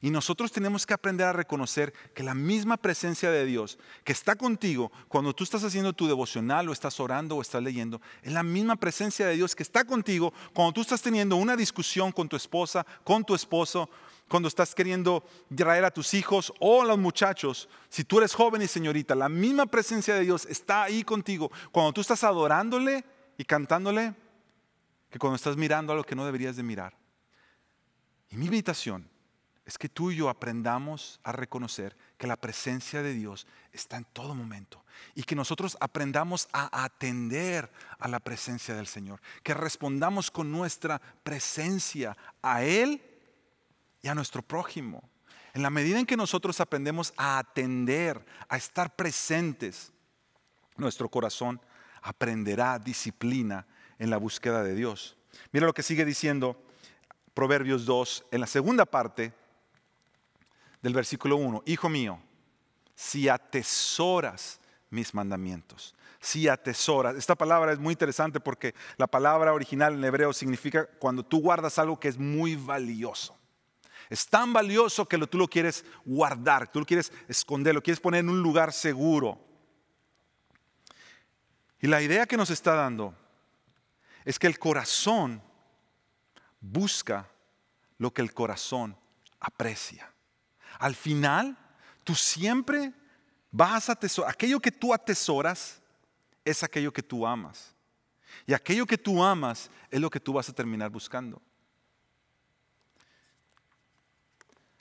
Y 0.00 0.10
nosotros 0.10 0.52
tenemos 0.52 0.86
que 0.86 0.94
aprender 0.94 1.26
a 1.26 1.32
reconocer 1.32 1.92
que 2.14 2.22
la 2.22 2.34
misma 2.34 2.76
presencia 2.76 3.30
de 3.30 3.44
Dios 3.44 3.78
que 4.04 4.12
está 4.12 4.36
contigo 4.36 4.92
cuando 5.08 5.34
tú 5.34 5.44
estás 5.44 5.64
haciendo 5.64 5.92
tu 5.92 6.06
devocional 6.06 6.68
o 6.68 6.72
estás 6.72 7.00
orando 7.00 7.36
o 7.36 7.42
estás 7.42 7.62
leyendo, 7.62 8.00
es 8.22 8.32
la 8.32 8.42
misma 8.42 8.76
presencia 8.76 9.26
de 9.26 9.36
Dios 9.36 9.54
que 9.54 9.62
está 9.62 9.84
contigo 9.84 10.32
cuando 10.52 10.72
tú 10.72 10.80
estás 10.80 11.02
teniendo 11.02 11.36
una 11.36 11.56
discusión 11.56 12.12
con 12.12 12.28
tu 12.28 12.36
esposa, 12.36 12.86
con 13.04 13.24
tu 13.24 13.34
esposo, 13.34 13.88
cuando 14.28 14.48
estás 14.48 14.74
queriendo 14.74 15.24
traer 15.54 15.84
a 15.84 15.90
tus 15.90 16.14
hijos 16.14 16.52
o 16.60 16.82
a 16.82 16.84
los 16.84 16.98
muchachos. 16.98 17.68
Si 17.88 18.04
tú 18.04 18.18
eres 18.18 18.34
joven 18.34 18.62
y 18.62 18.66
señorita, 18.66 19.14
la 19.14 19.28
misma 19.28 19.66
presencia 19.66 20.14
de 20.14 20.22
Dios 20.22 20.46
está 20.46 20.84
ahí 20.84 21.04
contigo 21.04 21.50
cuando 21.70 21.92
tú 21.92 22.00
estás 22.00 22.24
adorándole 22.24 23.04
y 23.38 23.44
cantándole 23.44 24.14
que 25.10 25.18
cuando 25.18 25.36
estás 25.36 25.56
mirando 25.56 25.92
a 25.92 25.96
lo 25.96 26.04
que 26.04 26.16
no 26.16 26.24
deberías 26.24 26.56
de 26.56 26.62
mirar. 26.62 26.96
Y 28.30 28.36
mi 28.36 28.46
invitación 28.46 29.08
es 29.66 29.78
que 29.78 29.88
tú 29.88 30.12
y 30.12 30.16
yo 30.16 30.28
aprendamos 30.28 31.18
a 31.24 31.32
reconocer 31.32 31.96
que 32.16 32.28
la 32.28 32.36
presencia 32.36 33.02
de 33.02 33.12
Dios 33.12 33.48
está 33.72 33.96
en 33.96 34.04
todo 34.12 34.32
momento 34.32 34.84
y 35.16 35.24
que 35.24 35.34
nosotros 35.34 35.76
aprendamos 35.80 36.48
a 36.52 36.84
atender 36.84 37.70
a 37.98 38.06
la 38.06 38.20
presencia 38.20 38.76
del 38.76 38.86
Señor, 38.86 39.20
que 39.42 39.54
respondamos 39.54 40.30
con 40.30 40.52
nuestra 40.52 41.00
presencia 41.24 42.16
a 42.42 42.62
Él 42.62 43.02
y 44.02 44.08
a 44.08 44.14
nuestro 44.14 44.40
prójimo. 44.40 45.10
En 45.52 45.62
la 45.62 45.70
medida 45.70 45.98
en 45.98 46.06
que 46.06 46.16
nosotros 46.16 46.60
aprendemos 46.60 47.12
a 47.16 47.38
atender, 47.38 48.24
a 48.48 48.56
estar 48.56 48.94
presentes, 48.94 49.92
nuestro 50.76 51.08
corazón 51.08 51.60
aprenderá 52.02 52.78
disciplina 52.78 53.66
en 53.98 54.10
la 54.10 54.18
búsqueda 54.18 54.62
de 54.62 54.76
Dios. 54.76 55.16
Mira 55.50 55.66
lo 55.66 55.74
que 55.74 55.82
sigue 55.82 56.04
diciendo 56.04 56.62
Proverbios 57.34 57.84
2 57.84 58.26
en 58.30 58.40
la 58.40 58.46
segunda 58.46 58.84
parte 58.84 59.32
del 60.86 60.94
versículo 60.94 61.34
1, 61.34 61.64
Hijo 61.66 61.88
mío, 61.88 62.20
si 62.94 63.28
atesoras 63.28 64.60
mis 64.88 65.12
mandamientos, 65.14 65.96
si 66.20 66.46
atesoras, 66.46 67.16
esta 67.16 67.34
palabra 67.34 67.72
es 67.72 67.80
muy 67.80 67.90
interesante 67.90 68.38
porque 68.38 68.72
la 68.96 69.08
palabra 69.08 69.52
original 69.52 69.94
en 69.94 70.04
hebreo 70.04 70.32
significa 70.32 70.86
cuando 70.86 71.24
tú 71.24 71.40
guardas 71.40 71.80
algo 71.80 71.98
que 71.98 72.06
es 72.06 72.16
muy 72.16 72.54
valioso. 72.54 73.36
Es 74.08 74.28
tan 74.28 74.52
valioso 74.52 75.08
que 75.08 75.18
tú 75.26 75.38
lo 75.38 75.48
quieres 75.48 75.84
guardar, 76.04 76.70
tú 76.70 76.78
lo 76.78 76.86
quieres 76.86 77.12
esconder, 77.26 77.74
lo 77.74 77.82
quieres 77.82 77.98
poner 77.98 78.20
en 78.20 78.28
un 78.28 78.40
lugar 78.40 78.72
seguro. 78.72 79.40
Y 81.80 81.88
la 81.88 82.00
idea 82.00 82.26
que 82.26 82.36
nos 82.36 82.50
está 82.50 82.76
dando 82.76 83.12
es 84.24 84.38
que 84.38 84.46
el 84.46 84.60
corazón 84.60 85.42
busca 86.60 87.28
lo 87.98 88.14
que 88.14 88.22
el 88.22 88.32
corazón 88.32 88.96
aprecia. 89.40 90.12
Al 90.78 90.94
final, 90.94 91.56
tú 92.04 92.14
siempre 92.14 92.92
vas 93.50 93.88
a 93.88 93.92
atesorar, 93.92 94.30
aquello 94.30 94.60
que 94.60 94.72
tú 94.72 94.92
atesoras 94.92 95.80
es 96.44 96.62
aquello 96.62 96.92
que 96.92 97.02
tú 97.02 97.26
amas. 97.26 97.74
Y 98.46 98.52
aquello 98.52 98.86
que 98.86 98.98
tú 98.98 99.22
amas 99.22 99.70
es 99.90 100.00
lo 100.00 100.10
que 100.10 100.20
tú 100.20 100.32
vas 100.34 100.48
a 100.48 100.52
terminar 100.52 100.90
buscando. 100.90 101.40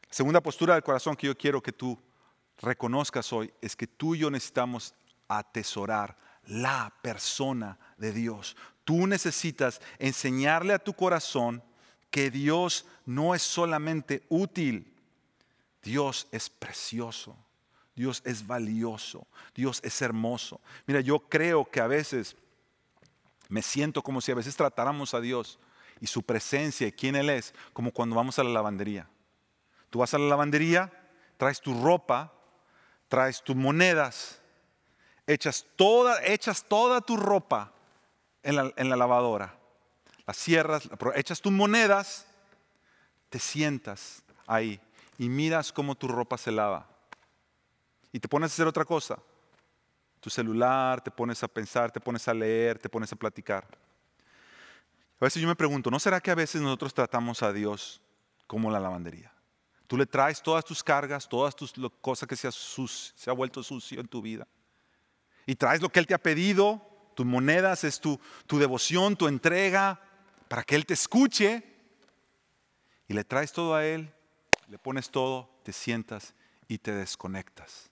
Segunda 0.09 0.41
postura 0.41 0.75
del 0.75 0.83
corazón 0.83 1.15
que 1.15 1.27
yo 1.27 1.37
quiero 1.37 1.61
que 1.61 1.71
tú 1.73 1.99
reconozcas 2.59 3.33
hoy 3.33 3.53
es 3.61 3.75
que 3.75 3.87
tú 3.87 4.15
y 4.15 4.19
yo 4.19 4.31
necesitamos 4.31 4.93
atesorar 5.27 6.17
la 6.45 6.93
persona 7.01 7.77
de 7.97 8.11
Dios. 8.11 8.55
Tú 8.83 9.07
necesitas 9.07 9.81
enseñarle 9.99 10.73
a 10.73 10.79
tu 10.79 10.93
corazón 10.93 11.63
que 12.11 12.31
Dios 12.31 12.85
no 13.05 13.35
es 13.35 13.41
solamente 13.41 14.23
útil, 14.29 14.94
Dios 15.85 16.27
es 16.31 16.49
precioso, 16.49 17.37
Dios 17.95 18.23
es 18.25 18.45
valioso, 18.45 19.27
Dios 19.53 19.79
es 19.83 20.01
hermoso. 20.01 20.59
Mira, 20.87 20.99
yo 20.99 21.19
creo 21.19 21.63
que 21.63 21.79
a 21.79 21.85
veces 21.85 22.35
me 23.49 23.61
siento 23.61 24.01
como 24.01 24.19
si 24.19 24.31
a 24.31 24.35
veces 24.35 24.55
tratáramos 24.55 25.13
a 25.13 25.21
Dios 25.21 25.59
y 26.01 26.07
su 26.07 26.23
presencia 26.23 26.87
y 26.87 26.91
quién 26.91 27.15
Él 27.15 27.29
es, 27.29 27.53
como 27.71 27.91
cuando 27.91 28.15
vamos 28.15 28.39
a 28.39 28.43
la 28.43 28.49
lavandería. 28.49 29.07
Tú 29.91 29.99
vas 29.99 30.11
a 30.15 30.17
la 30.17 30.25
lavandería, 30.25 30.91
traes 31.37 31.61
tu 31.61 31.79
ropa, 31.79 32.33
traes 33.07 33.43
tus 33.43 33.55
monedas, 33.55 34.41
echas 35.27 35.67
toda, 35.75 36.25
echas 36.25 36.63
toda 36.63 36.99
tu 36.99 37.15
ropa 37.15 37.71
en 38.41 38.55
la, 38.55 38.73
en 38.75 38.89
la 38.89 38.95
lavadora, 38.95 39.55
la 40.25 40.33
cierras, 40.33 40.89
echas 41.13 41.41
tus 41.41 41.51
monedas, 41.51 42.25
te 43.29 43.37
sientas 43.37 44.23
ahí 44.47 44.81
y 45.17 45.29
miras 45.29 45.71
cómo 45.71 45.95
tu 45.95 46.07
ropa 46.07 46.37
se 46.37 46.51
lava. 46.51 46.87
Y 48.11 48.19
te 48.19 48.27
pones 48.27 48.51
a 48.51 48.53
hacer 48.53 48.67
otra 48.67 48.85
cosa. 48.85 49.19
Tu 50.19 50.29
celular, 50.29 51.01
te 51.01 51.11
pones 51.11 51.43
a 51.43 51.47
pensar, 51.47 51.91
te 51.91 51.99
pones 51.99 52.27
a 52.27 52.33
leer, 52.33 52.79
te 52.79 52.89
pones 52.89 53.11
a 53.11 53.15
platicar. 53.15 53.65
A 55.19 55.25
veces 55.25 55.41
yo 55.41 55.47
me 55.47 55.55
pregunto, 55.55 55.91
¿no 55.91 55.99
será 55.99 56.19
que 56.19 56.31
a 56.31 56.35
veces 56.35 56.61
nosotros 56.61 56.93
tratamos 56.93 57.43
a 57.43 57.53
Dios 57.53 58.01
como 58.47 58.71
la 58.71 58.79
lavandería? 58.79 59.31
Tú 59.87 59.97
le 59.97 60.05
traes 60.05 60.41
todas 60.41 60.65
tus 60.65 60.83
cargas, 60.83 61.29
todas 61.29 61.55
tus 61.55 61.73
cosas 62.01 62.27
que 62.27 62.35
se 62.35 62.47
ha, 62.47 62.51
se 62.51 63.29
ha 63.29 63.33
vuelto 63.33 63.61
sucio 63.61 64.01
en 64.01 64.07
tu 64.07 64.21
vida. 64.21 64.47
Y 65.45 65.55
traes 65.55 65.81
lo 65.81 65.89
que 65.89 65.99
Él 65.99 66.07
te 66.07 66.15
ha 66.15 66.21
pedido, 66.21 66.81
tus 67.15 67.25
monedas, 67.25 67.83
es 67.83 67.99
tu, 67.99 68.19
tu 68.47 68.57
devoción, 68.57 69.15
tu 69.15 69.27
entrega, 69.27 70.01
para 70.47 70.63
que 70.63 70.75
Él 70.75 70.85
te 70.85 70.95
escuche. 70.95 71.63
Y 73.07 73.13
le 73.13 73.23
traes 73.23 73.53
todo 73.53 73.75
a 73.75 73.85
Él 73.85 74.14
le 74.67 74.77
pones 74.77 75.09
todo, 75.09 75.49
te 75.63 75.71
sientas 75.71 76.33
y 76.67 76.77
te 76.77 76.91
desconectas. 76.91 77.89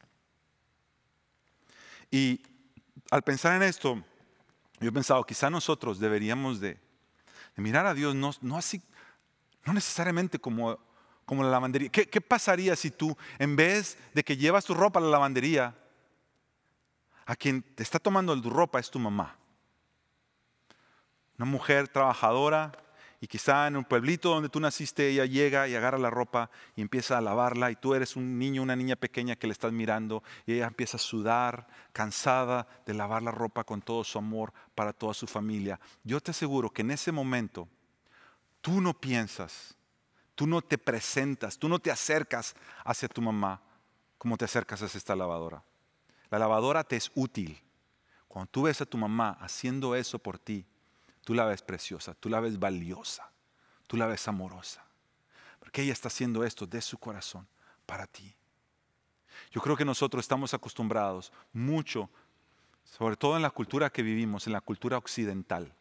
Y 2.11 2.41
al 3.11 3.23
pensar 3.23 3.55
en 3.55 3.63
esto, 3.63 4.03
yo 4.79 4.89
he 4.89 4.91
pensado, 4.91 5.23
quizá 5.23 5.49
nosotros 5.49 5.99
deberíamos 5.99 6.59
de, 6.59 6.79
mirar 7.55 7.85
a 7.85 7.93
Dios 7.93 8.15
no, 8.15 8.57
así, 8.57 8.81
no 9.65 9.73
necesariamente 9.73 10.39
como, 10.39 10.77
como 11.25 11.43
la 11.43 11.49
lavandería. 11.49 11.89
¿Qué, 11.89 12.07
¿Qué 12.07 12.21
pasaría 12.21 12.75
si 12.75 12.91
tú, 12.91 13.15
en 13.39 13.55
vez 13.55 13.97
de 14.13 14.23
que 14.23 14.37
llevas 14.37 14.65
tu 14.65 14.73
ropa 14.73 14.99
a 14.99 15.03
la 15.03 15.09
lavandería, 15.09 15.75
a 17.25 17.35
quien 17.35 17.61
te 17.61 17.83
está 17.83 17.99
tomando 17.99 18.39
tu 18.41 18.49
ropa 18.49 18.79
es 18.79 18.89
tu 18.89 18.99
mamá? 18.99 19.37
Una 21.37 21.45
mujer 21.45 21.87
trabajadora 21.87 22.71
y 23.23 23.27
quizá 23.27 23.67
en 23.67 23.77
un 23.77 23.85
pueblito 23.85 24.31
donde 24.31 24.49
tú 24.49 24.59
naciste, 24.59 25.07
ella 25.07 25.25
llega 25.25 25.65
y 25.69 25.75
agarra 25.75 25.97
la 25.97 26.09
ropa 26.09 26.49
y 26.75 26.81
empieza 26.81 27.17
a 27.17 27.21
lavarla 27.21 27.71
y 27.71 27.77
tú 27.77 27.93
eres 27.93 28.17
un 28.17 28.37
niño, 28.37 28.61
una 28.61 28.75
niña 28.75 28.97
pequeña 28.97 29.37
que 29.37 29.47
le 29.47 29.53
estás 29.53 29.71
mirando 29.71 30.23
y 30.45 30.55
ella 30.55 30.67
empieza 30.67 30.97
a 30.97 30.99
sudar, 30.99 31.65
cansada 31.93 32.67
de 32.85 32.93
lavar 32.93 33.23
la 33.23 33.31
ropa 33.31 33.63
con 33.63 33.81
todo 33.81 34.03
su 34.03 34.17
amor 34.17 34.51
para 34.75 34.91
toda 34.91 35.13
su 35.13 35.25
familia. 35.25 35.79
Yo 36.03 36.19
te 36.19 36.31
aseguro 36.31 36.69
que 36.69 36.81
en 36.81 36.91
ese 36.91 37.13
momento 37.13 37.69
tú 38.59 38.81
no 38.81 38.93
piensas, 38.93 39.77
tú 40.35 40.45
no 40.45 40.61
te 40.61 40.77
presentas, 40.77 41.57
tú 41.57 41.69
no 41.69 41.79
te 41.79 41.91
acercas 41.91 42.53
hacia 42.83 43.07
tu 43.07 43.21
mamá 43.21 43.61
como 44.17 44.35
te 44.35 44.43
acercas 44.43 44.81
hacia 44.81 44.97
esta 44.97 45.15
lavadora. 45.15 45.63
La 46.29 46.39
lavadora 46.39 46.83
te 46.83 46.97
es 46.97 47.09
útil. 47.15 47.63
Cuando 48.27 48.51
tú 48.51 48.63
ves 48.63 48.81
a 48.81 48.85
tu 48.85 48.97
mamá 48.97 49.37
haciendo 49.39 49.95
eso 49.95 50.19
por 50.19 50.37
ti, 50.37 50.65
Tú 51.23 51.33
la 51.33 51.45
ves 51.45 51.61
preciosa, 51.61 52.13
tú 52.13 52.29
la 52.29 52.39
ves 52.39 52.59
valiosa, 52.59 53.29
tú 53.87 53.97
la 53.97 54.07
ves 54.07 54.27
amorosa. 54.27 54.83
Porque 55.59 55.81
ella 55.81 55.93
está 55.93 56.09
haciendo 56.09 56.43
esto 56.43 56.67
de 56.67 56.81
su 56.81 56.97
corazón 56.97 57.47
para 57.85 58.05
ti. 58.05 58.35
Yo 59.51 59.61
creo 59.61 59.77
que 59.77 59.85
nosotros 59.85 60.23
estamos 60.23 60.53
acostumbrados 60.53 61.31
mucho, 61.53 62.09
sobre 62.83 63.15
todo 63.15 63.35
en 63.35 63.41
la 63.41 63.49
cultura 63.49 63.89
que 63.89 64.03
vivimos, 64.03 64.47
en 64.47 64.53
la 64.53 64.61
cultura 64.61 64.97
occidental, 64.97 65.73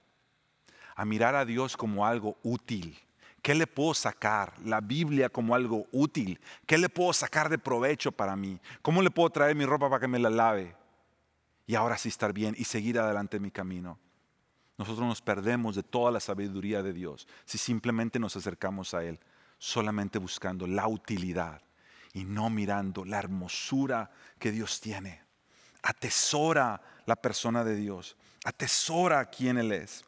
a 0.94 1.04
mirar 1.04 1.34
a 1.34 1.44
Dios 1.44 1.76
como 1.76 2.06
algo 2.06 2.36
útil. 2.42 2.98
¿Qué 3.42 3.54
le 3.56 3.66
puedo 3.66 3.92
sacar? 3.92 4.54
La 4.64 4.80
Biblia 4.80 5.28
como 5.28 5.54
algo 5.54 5.86
útil. 5.90 6.38
¿Qué 6.64 6.78
le 6.78 6.88
puedo 6.88 7.12
sacar 7.12 7.48
de 7.48 7.58
provecho 7.58 8.12
para 8.12 8.36
mí? 8.36 8.60
¿Cómo 8.82 9.02
le 9.02 9.10
puedo 9.10 9.30
traer 9.30 9.56
mi 9.56 9.66
ropa 9.66 9.90
para 9.90 10.00
que 10.00 10.06
me 10.06 10.20
la 10.20 10.30
lave? 10.30 10.76
Y 11.66 11.74
ahora 11.74 11.98
sí 11.98 12.08
estar 12.08 12.32
bien 12.32 12.54
y 12.56 12.64
seguir 12.64 13.00
adelante 13.00 13.40
mi 13.40 13.50
camino. 13.50 13.98
Nosotros 14.82 15.06
nos 15.06 15.22
perdemos 15.22 15.76
de 15.76 15.84
toda 15.84 16.10
la 16.10 16.18
sabiduría 16.18 16.82
de 16.82 16.92
Dios 16.92 17.28
si 17.44 17.56
simplemente 17.56 18.18
nos 18.18 18.34
acercamos 18.34 18.94
a 18.94 19.04
Él, 19.04 19.20
solamente 19.56 20.18
buscando 20.18 20.66
la 20.66 20.88
utilidad 20.88 21.62
y 22.12 22.24
no 22.24 22.50
mirando 22.50 23.04
la 23.04 23.20
hermosura 23.20 24.10
que 24.40 24.50
Dios 24.50 24.80
tiene. 24.80 25.22
Atesora 25.84 26.82
la 27.06 27.14
persona 27.14 27.62
de 27.62 27.76
Dios, 27.76 28.16
atesora 28.44 29.24
quién 29.26 29.56
Él 29.56 29.70
es. 29.70 30.04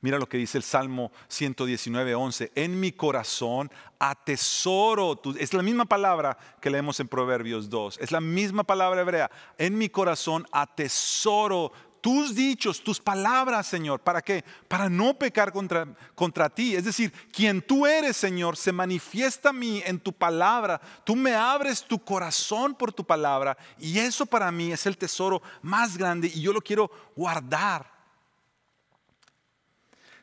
Mira 0.00 0.18
lo 0.18 0.28
que 0.28 0.38
dice 0.38 0.58
el 0.58 0.64
Salmo 0.64 1.12
119, 1.28 2.12
11. 2.16 2.50
En 2.56 2.80
mi 2.80 2.90
corazón 2.90 3.70
atesoro, 4.00 5.14
tu, 5.14 5.30
es 5.38 5.54
la 5.54 5.62
misma 5.62 5.84
palabra 5.84 6.36
que 6.60 6.70
leemos 6.70 6.98
en 6.98 7.06
Proverbios 7.06 7.70
2, 7.70 7.98
es 8.00 8.10
la 8.10 8.20
misma 8.20 8.64
palabra 8.64 9.02
hebrea. 9.02 9.30
En 9.58 9.78
mi 9.78 9.88
corazón 9.88 10.44
atesoro 10.50 11.72
tus 12.00 12.34
dichos, 12.34 12.82
tus 12.82 13.00
palabras, 13.00 13.66
Señor. 13.66 14.00
¿Para 14.00 14.22
qué? 14.22 14.44
Para 14.68 14.88
no 14.88 15.14
pecar 15.18 15.52
contra, 15.52 15.86
contra 16.14 16.48
ti. 16.48 16.74
Es 16.74 16.84
decir, 16.84 17.12
quien 17.32 17.60
tú 17.62 17.86
eres, 17.86 18.16
Señor, 18.16 18.56
se 18.56 18.72
manifiesta 18.72 19.50
a 19.50 19.52
mí 19.52 19.82
en 19.84 19.98
tu 19.98 20.12
palabra. 20.12 20.80
Tú 21.04 21.16
me 21.16 21.34
abres 21.34 21.82
tu 21.82 21.98
corazón 21.98 22.74
por 22.74 22.92
tu 22.92 23.04
palabra. 23.04 23.56
Y 23.78 23.98
eso 23.98 24.26
para 24.26 24.50
mí 24.50 24.72
es 24.72 24.86
el 24.86 24.96
tesoro 24.96 25.42
más 25.62 25.96
grande 25.96 26.30
y 26.32 26.40
yo 26.40 26.52
lo 26.52 26.60
quiero 26.60 26.90
guardar. 27.16 27.89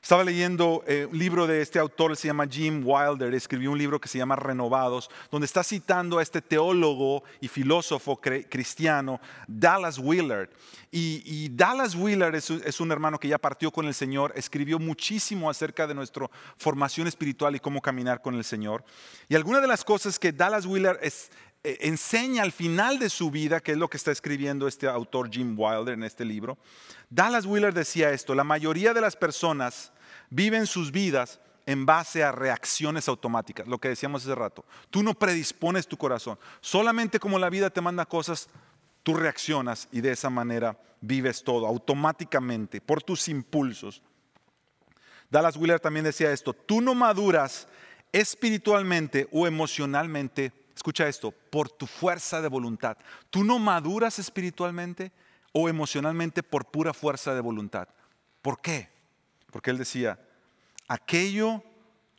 Estaba 0.08 0.24
leyendo 0.24 0.86
eh, 0.88 1.06
un 1.12 1.20
libro 1.20 1.48
de 1.48 1.62
este 1.62 1.80
autor, 1.80 2.16
se 2.16 2.30
llama 2.30 2.48
Jim 2.48 2.82
Wilder, 2.86 3.34
escribió 3.34 3.72
un 3.74 3.78
libro 3.78 4.00
que 4.00 4.08
se 4.08 4.18
llama 4.18 4.38
Renovados, 4.38 5.10
donde 5.30 5.44
está 5.44 5.66
citando 5.66 6.20
a 6.20 6.24
este 6.24 6.42
teólogo 6.42 7.26
y 7.42 7.50
filósofo 7.50 8.16
cristiano, 8.16 9.20
Dallas 9.50 9.98
Willard. 9.98 10.48
Y, 10.92 11.50
Dallas 11.50 11.94
Willard 11.94 12.36
es, 12.36 12.50
es, 12.50 12.80
un 12.80 12.94
hermano 12.94 13.20
que 13.20 13.28
ya 13.28 13.38
partió 13.38 13.70
con 13.70 13.86
el 13.86 13.94
Señor, 13.94 14.32
escribió 14.38 14.80
muchísimo 14.80 15.50
acerca 15.50 15.86
de 15.86 15.94
nuestra 15.94 16.30
formación 16.56 17.08
espiritual 17.08 17.58
y 17.58 17.60
cómo 17.60 17.82
caminar 17.82 18.22
con 18.22 18.34
el 18.36 18.46
Señor. 18.46 18.86
Y 19.28 19.36
alguna 19.36 19.60
de 19.60 19.68
las 19.68 19.84
cosas 19.84 20.18
que 20.18 20.32
Dallas 20.32 20.66
Willard 20.66 21.00
es, 21.02 21.32
eh, 21.66 21.80
enseña 21.82 22.44
al 22.44 22.54
final 22.54 22.98
de 22.98 23.10
su 23.10 23.30
vida, 23.30 23.60
que 23.60 23.74
es 23.74 23.78
lo 23.78 23.90
que 23.90 23.98
está 23.98 24.12
escribiendo 24.12 24.70
este 24.70 24.88
autor 24.88 25.30
Jim 25.30 25.54
Wilder 25.60 25.96
en 25.96 26.04
este 26.04 26.24
libro, 26.24 26.58
Dallas 27.10 27.46
Willard 27.46 27.74
decía 27.74 28.12
esto, 28.12 28.34
la 28.36 28.46
mayoría 28.46 28.94
de 28.94 29.02
las 29.02 29.18
personas 29.18 29.92
viven 30.30 30.68
sus 30.68 30.92
vidas 30.92 31.40
en 31.66 31.86
base 31.86 32.24
a 32.24 32.32
reacciones 32.32 33.08
automáticas, 33.08 33.68
lo 33.68 33.78
que 33.78 33.90
decíamos 33.90 34.24
hace 34.24 34.36
rato. 34.36 34.66
Tú 34.90 35.04
no 35.04 35.14
predispones 35.14 35.88
tu 35.88 35.98
corazón, 35.98 36.40
solamente 36.62 37.20
como 37.20 37.38
la 37.38 37.50
vida 37.50 37.70
te 37.70 37.82
manda 37.82 38.06
cosas, 38.06 38.48
tú 39.04 39.14
reaccionas 39.14 39.88
y 39.92 40.02
de 40.02 40.14
esa 40.14 40.30
manera 40.30 40.80
vives 41.02 41.44
todo 41.44 41.68
automáticamente 41.68 42.82
por 42.82 43.04
tus 43.04 43.28
impulsos. 43.28 44.02
Dallas 45.30 45.58
Wheeler 45.58 45.80
también 45.80 46.06
decía 46.06 46.32
esto, 46.32 46.54
tú 46.54 46.80
no 46.80 46.96
maduras 46.96 47.68
espiritualmente 48.14 49.28
o 49.34 49.46
emocionalmente, 49.46 50.54
escucha 50.74 51.08
esto, 51.08 51.32
por 51.32 51.70
tu 51.70 51.86
fuerza 51.86 52.42
de 52.42 52.48
voluntad. 52.48 52.98
Tú 53.30 53.44
no 53.44 53.60
maduras 53.60 54.20
espiritualmente 54.20 55.12
o 55.52 55.68
emocionalmente 55.68 56.44
por 56.44 56.66
pura 56.66 56.94
fuerza 56.94 57.36
de 57.36 57.42
voluntad. 57.42 57.90
¿Por 58.42 58.62
qué? 58.62 58.97
Porque 59.52 59.72
él 59.72 59.78
decía, 59.78 60.20
aquello 60.88 61.64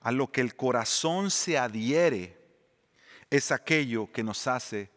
a 0.01 0.12
lo 0.12 0.31
que 0.31 0.41
el 0.41 0.57
corazón 0.57 1.31
se 1.31 1.59
adhiere 1.59 2.39
es 3.31 3.53
aquello 3.53 4.11
que 4.12 4.22
nos 4.22 4.47
hace 4.47 4.91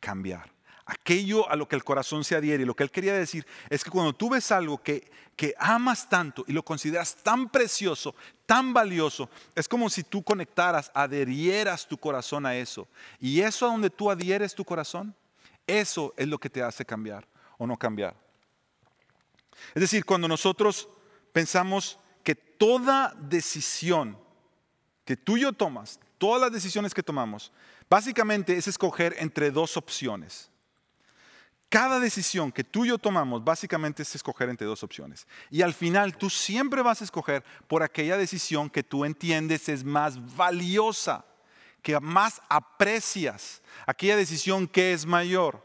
cambiar. 0.00 0.52
Aquello 0.84 1.50
a 1.50 1.56
lo 1.56 1.66
que 1.66 1.74
el 1.74 1.82
corazón 1.82 2.22
se 2.22 2.36
adhiere. 2.36 2.62
Y 2.62 2.66
lo 2.66 2.76
que 2.76 2.84
él 2.84 2.92
quería 2.92 3.12
decir 3.12 3.44
es 3.68 3.82
que 3.82 3.90
cuando 3.90 4.12
tú 4.12 4.30
ves 4.30 4.52
algo 4.52 4.80
que, 4.80 5.10
que 5.34 5.52
amas 5.58 6.08
tanto 6.08 6.44
y 6.46 6.52
lo 6.52 6.64
consideras 6.64 7.16
tan 7.16 7.48
precioso, 7.48 8.14
tan 8.46 8.72
valioso, 8.72 9.28
es 9.56 9.66
como 9.66 9.90
si 9.90 10.04
tú 10.04 10.22
conectaras, 10.22 10.92
adherieras 10.94 11.88
tu 11.88 11.98
corazón 11.98 12.46
a 12.46 12.54
eso. 12.54 12.86
Y 13.18 13.40
eso 13.40 13.66
a 13.66 13.70
donde 13.70 13.90
tú 13.90 14.12
adhieres 14.12 14.54
tu 14.54 14.64
corazón, 14.64 15.12
eso 15.66 16.14
es 16.16 16.28
lo 16.28 16.38
que 16.38 16.50
te 16.50 16.62
hace 16.62 16.84
cambiar 16.84 17.26
o 17.58 17.66
no 17.66 17.76
cambiar. 17.76 18.14
Es 19.74 19.80
decir, 19.80 20.04
cuando 20.04 20.28
nosotros 20.28 20.88
pensamos 21.36 21.98
que 22.24 22.34
toda 22.34 23.14
decisión 23.20 24.16
que 25.04 25.18
tú 25.18 25.36
y 25.36 25.42
yo 25.42 25.52
tomas, 25.52 26.00
todas 26.16 26.40
las 26.40 26.50
decisiones 26.50 26.94
que 26.94 27.02
tomamos, 27.02 27.52
básicamente 27.90 28.56
es 28.56 28.66
escoger 28.68 29.14
entre 29.18 29.50
dos 29.50 29.76
opciones. 29.76 30.50
Cada 31.68 32.00
decisión 32.00 32.50
que 32.50 32.64
tú 32.64 32.86
y 32.86 32.88
yo 32.88 32.96
tomamos 32.96 33.44
básicamente 33.44 34.02
es 34.02 34.14
escoger 34.14 34.48
entre 34.48 34.66
dos 34.66 34.82
opciones. 34.82 35.26
Y 35.50 35.60
al 35.60 35.74
final 35.74 36.16
tú 36.16 36.30
siempre 36.30 36.80
vas 36.80 37.02
a 37.02 37.04
escoger 37.04 37.44
por 37.68 37.82
aquella 37.82 38.16
decisión 38.16 38.70
que 38.70 38.82
tú 38.82 39.04
entiendes 39.04 39.68
es 39.68 39.84
más 39.84 40.34
valiosa, 40.36 41.26
que 41.82 42.00
más 42.00 42.40
aprecias, 42.48 43.60
aquella 43.86 44.16
decisión 44.16 44.66
que 44.66 44.94
es 44.94 45.04
mayor. 45.04 45.62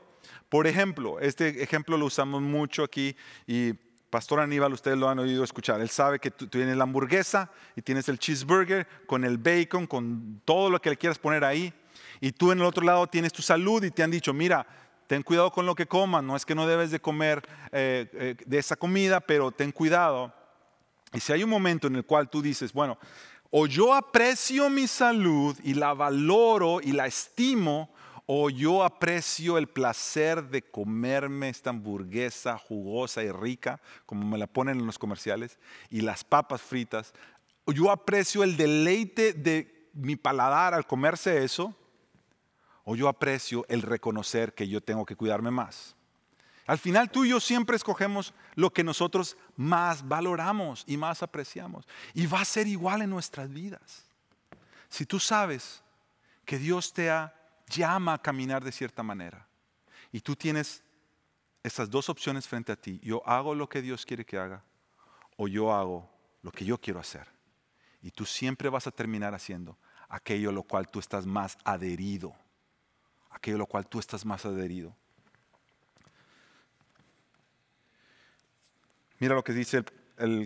Por 0.49 0.67
ejemplo, 0.67 1.21
este 1.21 1.63
ejemplo 1.63 1.95
lo 1.95 2.07
usamos 2.07 2.41
mucho 2.41 2.83
aquí 2.83 3.15
y 3.47 3.71
Pastor 4.11 4.41
Aníbal, 4.41 4.73
ustedes 4.73 4.97
lo 4.97 5.07
han 5.07 5.19
oído 5.19 5.41
escuchar. 5.41 5.79
Él 5.79 5.89
sabe 5.89 6.19
que 6.19 6.31
tú 6.31 6.45
tienes 6.47 6.75
la 6.75 6.83
hamburguesa 6.83 7.49
y 7.77 7.81
tienes 7.81 8.09
el 8.09 8.19
cheeseburger 8.19 8.85
con 9.07 9.23
el 9.23 9.37
bacon, 9.37 9.87
con 9.87 10.41
todo 10.43 10.69
lo 10.69 10.81
que 10.81 10.89
le 10.89 10.97
quieras 10.97 11.17
poner 11.17 11.45
ahí. 11.45 11.73
Y 12.19 12.33
tú 12.33 12.51
en 12.51 12.59
el 12.59 12.65
otro 12.65 12.83
lado 12.83 13.07
tienes 13.07 13.31
tu 13.31 13.41
salud 13.41 13.81
y 13.85 13.89
te 13.89 14.03
han 14.03 14.11
dicho, 14.11 14.33
mira, 14.33 14.67
ten 15.07 15.23
cuidado 15.23 15.49
con 15.49 15.65
lo 15.65 15.75
que 15.75 15.85
comas. 15.85 16.23
No 16.23 16.35
es 16.35 16.45
que 16.45 16.53
no 16.53 16.67
debes 16.67 16.91
de 16.91 16.99
comer 16.99 17.41
eh, 17.71 18.09
eh, 18.11 18.35
de 18.45 18.57
esa 18.57 18.75
comida, 18.75 19.21
pero 19.21 19.49
ten 19.49 19.71
cuidado. 19.71 20.33
Y 21.13 21.21
si 21.21 21.31
hay 21.31 21.45
un 21.45 21.49
momento 21.49 21.87
en 21.87 21.95
el 21.95 22.03
cual 22.03 22.29
tú 22.29 22.41
dices, 22.41 22.73
bueno, 22.73 22.97
o 23.49 23.65
yo 23.65 23.93
aprecio 23.93 24.69
mi 24.69 24.87
salud 24.87 25.57
y 25.63 25.73
la 25.73 25.93
valoro 25.93 26.81
y 26.81 26.91
la 26.91 27.07
estimo, 27.07 27.93
o 28.25 28.49
yo 28.49 28.83
aprecio 28.83 29.57
el 29.57 29.67
placer 29.67 30.49
de 30.49 30.61
comerme 30.61 31.49
esta 31.49 31.71
hamburguesa 31.71 32.57
jugosa 32.57 33.23
y 33.23 33.31
rica, 33.31 33.81
como 34.05 34.25
me 34.25 34.37
la 34.37 34.47
ponen 34.47 34.79
en 34.79 34.85
los 34.85 34.99
comerciales, 34.99 35.59
y 35.89 36.01
las 36.01 36.23
papas 36.23 36.61
fritas. 36.61 37.13
O 37.65 37.71
yo 37.71 37.91
aprecio 37.91 38.43
el 38.43 38.57
deleite 38.57 39.33
de 39.33 39.89
mi 39.93 40.15
paladar 40.15 40.73
al 40.73 40.87
comerse 40.87 41.43
eso, 41.43 41.75
o 42.83 42.95
yo 42.95 43.07
aprecio 43.07 43.65
el 43.69 43.81
reconocer 43.81 44.53
que 44.53 44.67
yo 44.67 44.81
tengo 44.81 45.05
que 45.05 45.15
cuidarme 45.15 45.51
más. 45.51 45.95
Al 46.67 46.77
final 46.77 47.09
tú 47.09 47.25
y 47.25 47.29
yo 47.29 47.39
siempre 47.39 47.75
escogemos 47.75 48.33
lo 48.55 48.71
que 48.71 48.83
nosotros 48.83 49.35
más 49.57 50.07
valoramos 50.07 50.83
y 50.87 50.95
más 50.95 51.23
apreciamos. 51.23 51.87
Y 52.13 52.27
va 52.27 52.41
a 52.41 52.45
ser 52.45 52.67
igual 52.67 53.01
en 53.01 53.09
nuestras 53.09 53.49
vidas. 53.51 54.05
Si 54.87 55.05
tú 55.05 55.19
sabes 55.19 55.83
que 56.45 56.57
Dios 56.57 56.93
te 56.93 57.09
ha 57.09 57.33
llama 57.71 58.13
a 58.13 58.21
caminar 58.21 58.63
de 58.63 58.71
cierta 58.71 59.03
manera. 59.03 59.47
Y 60.11 60.21
tú 60.21 60.35
tienes 60.35 60.83
esas 61.63 61.89
dos 61.89 62.09
opciones 62.09 62.47
frente 62.47 62.71
a 62.71 62.75
ti. 62.75 62.99
Yo 63.03 63.21
hago 63.25 63.55
lo 63.55 63.69
que 63.69 63.81
Dios 63.81 64.05
quiere 64.05 64.25
que 64.25 64.37
haga 64.37 64.63
o 65.37 65.47
yo 65.47 65.73
hago 65.73 66.09
lo 66.41 66.51
que 66.51 66.65
yo 66.65 66.77
quiero 66.79 66.99
hacer. 66.99 67.27
Y 68.01 68.11
tú 68.11 68.25
siempre 68.25 68.69
vas 68.69 68.87
a 68.87 68.91
terminar 68.91 69.33
haciendo 69.33 69.77
aquello 70.09 70.49
a 70.49 70.53
lo 70.53 70.63
cual 70.63 70.89
tú 70.89 70.99
estás 70.99 71.25
más 71.25 71.57
adherido. 71.63 72.35
Aquello 73.29 73.55
a 73.55 73.59
lo 73.59 73.67
cual 73.67 73.87
tú 73.87 73.99
estás 73.99 74.25
más 74.25 74.45
adherido. 74.45 74.95
Mira 79.19 79.35
lo 79.35 79.43
que 79.43 79.53
dice 79.53 79.85
el, 80.17 80.45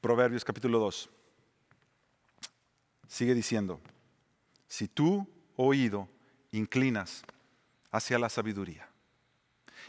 Proverbios 0.00 0.44
capítulo 0.44 0.78
2. 0.78 1.08
Sigue 3.08 3.34
diciendo, 3.34 3.80
si 4.68 4.86
tú, 4.86 5.26
oído, 5.56 6.08
inclinas 6.56 7.24
hacia 7.90 8.18
la 8.18 8.28
sabiduría 8.28 8.88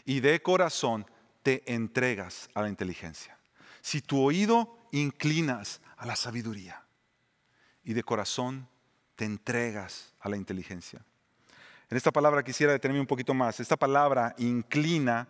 y 0.04 0.20
de 0.20 0.42
corazón 0.42 1.06
te 1.44 1.64
entregas 1.72 2.50
a 2.54 2.62
la 2.62 2.70
inteligencia. 2.70 3.38
Si 3.82 4.02
tu 4.02 4.22
oído 4.22 4.78
inclinas 4.92 5.82
a 5.98 6.06
la 6.06 6.16
sabiduría 6.16 6.84
y 7.84 7.94
de 7.94 8.04
corazón 8.04 8.68
te 9.16 9.26
entregas 9.26 10.14
a 10.20 10.30
la 10.30 10.38
inteligencia. 10.38 11.02
En 11.90 11.98
esta 11.98 12.12
palabra 12.12 12.44
quisiera 12.44 12.74
detenerme 12.74 13.00
un 13.00 13.08
poquito 13.08 13.34
más. 13.34 13.60
Esta 13.60 13.78
palabra 13.78 14.34
inclina 14.40 15.28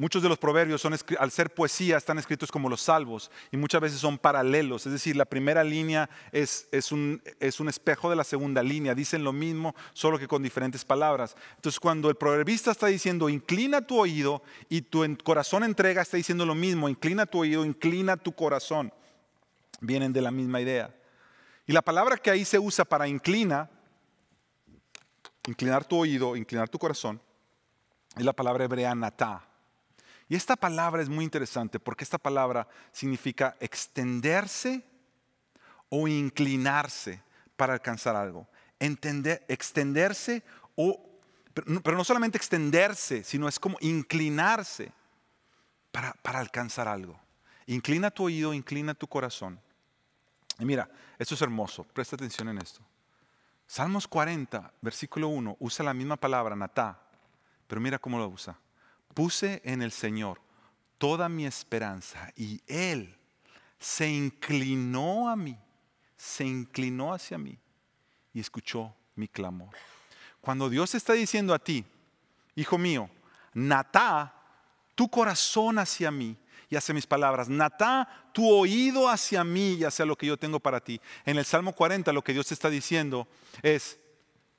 muchos 0.00 0.22
de 0.22 0.28
los 0.28 0.38
proverbios 0.38 0.80
son, 0.80 0.94
al 1.18 1.30
ser 1.30 1.52
poesía 1.52 1.96
están 1.96 2.18
escritos 2.18 2.50
como 2.50 2.68
los 2.68 2.80
salvos 2.80 3.30
y 3.50 3.56
muchas 3.56 3.80
veces 3.80 3.98
son 3.98 4.18
paralelos, 4.18 4.86
es 4.86 4.92
decir, 4.92 5.16
la 5.16 5.24
primera 5.24 5.64
línea 5.64 6.08
es, 6.32 6.68
es, 6.72 6.92
un, 6.92 7.22
es 7.40 7.60
un 7.60 7.68
espejo 7.68 8.10
de 8.10 8.16
la 8.16 8.24
segunda 8.24 8.62
línea, 8.62 8.94
dicen 8.94 9.24
lo 9.24 9.32
mismo, 9.32 9.74
solo 9.92 10.18
que 10.18 10.28
con 10.28 10.42
diferentes 10.42 10.84
palabras. 10.84 11.36
Entonces 11.56 11.80
cuando 11.80 12.08
el 12.10 12.16
proverbista 12.16 12.70
está 12.70 12.86
diciendo, 12.86 13.28
inclina 13.28 13.80
tu 13.80 13.98
oído 13.98 14.42
y 14.68 14.82
tu 14.82 15.04
corazón 15.24 15.64
entrega, 15.64 16.02
está 16.02 16.16
diciendo 16.16 16.46
lo 16.46 16.54
mismo, 16.54 16.88
inclina 16.88 17.26
tu 17.26 17.40
oído, 17.40 17.64
inclina 17.64 18.16
tu 18.16 18.32
corazón, 18.32 18.92
vienen 19.80 20.12
de 20.12 20.22
la 20.22 20.30
misma 20.30 20.60
idea. 20.60 20.94
Y 21.66 21.72
la 21.72 21.82
palabra 21.82 22.16
que 22.16 22.30
ahí 22.30 22.44
se 22.44 22.58
usa 22.58 22.84
para 22.84 23.08
inclina, 23.08 23.68
inclinar 25.46 25.84
tu 25.84 25.98
oído, 25.98 26.36
inclinar 26.36 26.68
tu 26.68 26.78
corazón, 26.78 27.20
es 28.16 28.24
la 28.24 28.32
palabra 28.32 28.64
hebrea 28.64 28.94
natá. 28.94 29.47
Y 30.28 30.36
esta 30.36 30.56
palabra 30.56 31.02
es 31.02 31.08
muy 31.08 31.24
interesante 31.24 31.80
porque 31.80 32.04
esta 32.04 32.18
palabra 32.18 32.68
significa 32.92 33.56
extenderse 33.60 34.84
o 35.88 36.06
inclinarse 36.06 37.22
para 37.56 37.72
alcanzar 37.72 38.14
algo. 38.14 38.46
Entender, 38.78 39.44
extenderse 39.48 40.42
o, 40.76 41.02
pero 41.82 41.96
no, 41.96 42.04
solamente 42.04 42.36
extenderse, 42.36 43.24
sino 43.24 43.48
es 43.48 43.58
como 43.58 43.78
inclinarse 43.80 44.92
para, 45.90 46.12
para 46.22 46.40
alcanzar 46.40 46.86
algo. 46.86 47.18
Inclina 47.66 48.10
tu 48.10 48.24
oído, 48.24 48.52
inclina 48.54 48.94
tu 48.94 49.06
corazón. 49.06 49.58
Y 50.58 50.64
mira, 50.64 50.88
esto 51.18 51.34
es 51.34 51.42
hermoso, 51.42 51.84
presta 51.84 52.16
atención 52.16 52.48
en 52.48 52.58
esto. 52.58 52.80
Salmos 53.66 54.06
40, 54.06 54.72
versículo 54.80 55.28
1, 55.28 55.56
usa 55.60 55.84
la 55.84 55.94
misma 55.94 56.16
palabra, 56.16 56.56
natá, 56.56 56.98
pero 57.66 57.80
mira 57.80 57.98
cómo 57.98 58.18
lo 58.18 58.28
usa. 58.28 58.58
Puse 59.14 59.60
en 59.64 59.82
el 59.82 59.92
Señor 59.92 60.40
toda 60.98 61.28
mi 61.28 61.46
esperanza 61.46 62.32
y 62.36 62.60
Él 62.66 63.16
se 63.78 64.08
inclinó 64.08 65.28
a 65.28 65.36
mí, 65.36 65.56
se 66.16 66.44
inclinó 66.44 67.14
hacia 67.14 67.38
mí 67.38 67.58
y 68.32 68.40
escuchó 68.40 68.94
mi 69.14 69.28
clamor. 69.28 69.70
Cuando 70.40 70.68
Dios 70.68 70.94
está 70.94 71.12
diciendo 71.12 71.54
a 71.54 71.58
ti, 71.58 71.84
hijo 72.54 72.78
mío, 72.78 73.08
natá 73.54 74.34
tu 74.94 75.08
corazón 75.08 75.78
hacia 75.78 76.10
mí 76.10 76.36
y 76.70 76.76
hacia 76.76 76.94
mis 76.94 77.06
palabras, 77.06 77.48
natá 77.48 78.30
tu 78.32 78.48
oído 78.48 79.08
hacia 79.08 79.44
mí 79.44 79.74
y 79.74 79.84
hacia 79.84 80.04
lo 80.04 80.16
que 80.16 80.26
yo 80.26 80.36
tengo 80.36 80.60
para 80.60 80.80
ti. 80.80 81.00
En 81.24 81.38
el 81.38 81.44
Salmo 81.44 81.72
40 81.72 82.12
lo 82.12 82.22
que 82.22 82.32
Dios 82.32 82.50
está 82.52 82.68
diciendo 82.68 83.28
es, 83.62 83.98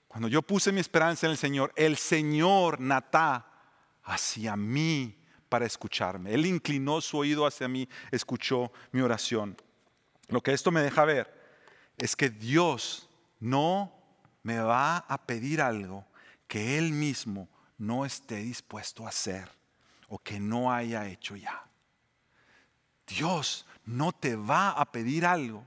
cuando 0.07 0.27
yo 0.27 0.41
puse 0.41 0.71
mi 0.71 0.79
esperanza 0.79 1.27
en 1.27 1.31
el 1.31 1.37
Señor, 1.37 1.71
el 1.75 1.97
Señor 1.97 2.79
natá 2.79 3.48
hacia 4.09 4.55
mí 4.55 5.15
para 5.47 5.65
escucharme. 5.65 6.33
Él 6.33 6.45
inclinó 6.45 6.99
su 7.01 7.17
oído 7.17 7.45
hacia 7.45 7.67
mí, 7.67 7.87
escuchó 8.11 8.71
mi 8.91 9.01
oración. 9.01 9.55
Lo 10.27 10.41
que 10.41 10.53
esto 10.53 10.71
me 10.71 10.81
deja 10.81 11.05
ver 11.05 11.33
es 11.97 12.15
que 12.15 12.29
Dios 12.29 13.07
no 13.39 13.93
me 14.43 14.59
va 14.59 14.97
a 14.97 15.25
pedir 15.25 15.61
algo 15.61 16.05
que 16.47 16.77
Él 16.77 16.91
mismo 16.91 17.49
no 17.77 18.05
esté 18.05 18.37
dispuesto 18.37 19.05
a 19.05 19.09
hacer 19.09 19.49
o 20.07 20.19
que 20.19 20.39
no 20.39 20.71
haya 20.71 21.07
hecho 21.07 21.35
ya. 21.35 21.65
Dios 23.07 23.65
no 23.85 24.11
te 24.11 24.35
va 24.35 24.71
a 24.71 24.91
pedir 24.91 25.25
algo 25.25 25.65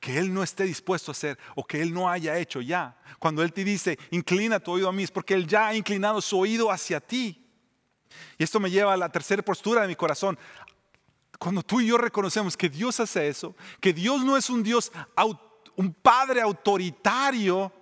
que 0.00 0.18
Él 0.18 0.32
no 0.32 0.42
esté 0.42 0.64
dispuesto 0.64 1.10
a 1.10 1.12
hacer 1.12 1.38
o 1.54 1.64
que 1.64 1.80
Él 1.80 1.92
no 1.92 2.10
haya 2.10 2.36
hecho 2.38 2.60
ya. 2.60 2.96
Cuando 3.18 3.42
Él 3.42 3.52
te 3.52 3.64
dice, 3.64 3.98
inclina 4.10 4.60
tu 4.60 4.72
oído 4.72 4.88
a 4.88 4.92
mí, 4.92 5.04
es 5.04 5.10
porque 5.10 5.34
Él 5.34 5.46
ya 5.46 5.68
ha 5.68 5.76
inclinado 5.76 6.20
su 6.20 6.38
oído 6.38 6.70
hacia 6.70 7.00
ti. 7.00 7.41
Y 8.38 8.44
esto 8.44 8.60
me 8.60 8.70
lleva 8.70 8.92
a 8.92 8.96
la 8.96 9.08
tercera 9.08 9.42
postura 9.42 9.82
de 9.82 9.88
mi 9.88 9.96
corazón. 9.96 10.38
Cuando 11.38 11.62
tú 11.62 11.80
y 11.80 11.88
yo 11.88 11.98
reconocemos 11.98 12.56
que 12.56 12.68
Dios 12.68 13.00
hace 13.00 13.28
eso, 13.28 13.54
que 13.80 13.92
Dios 13.92 14.24
no 14.24 14.36
es 14.36 14.48
un 14.48 14.62
Dios, 14.62 14.92
un 15.76 15.92
Padre 15.94 16.40
autoritario 16.40 17.72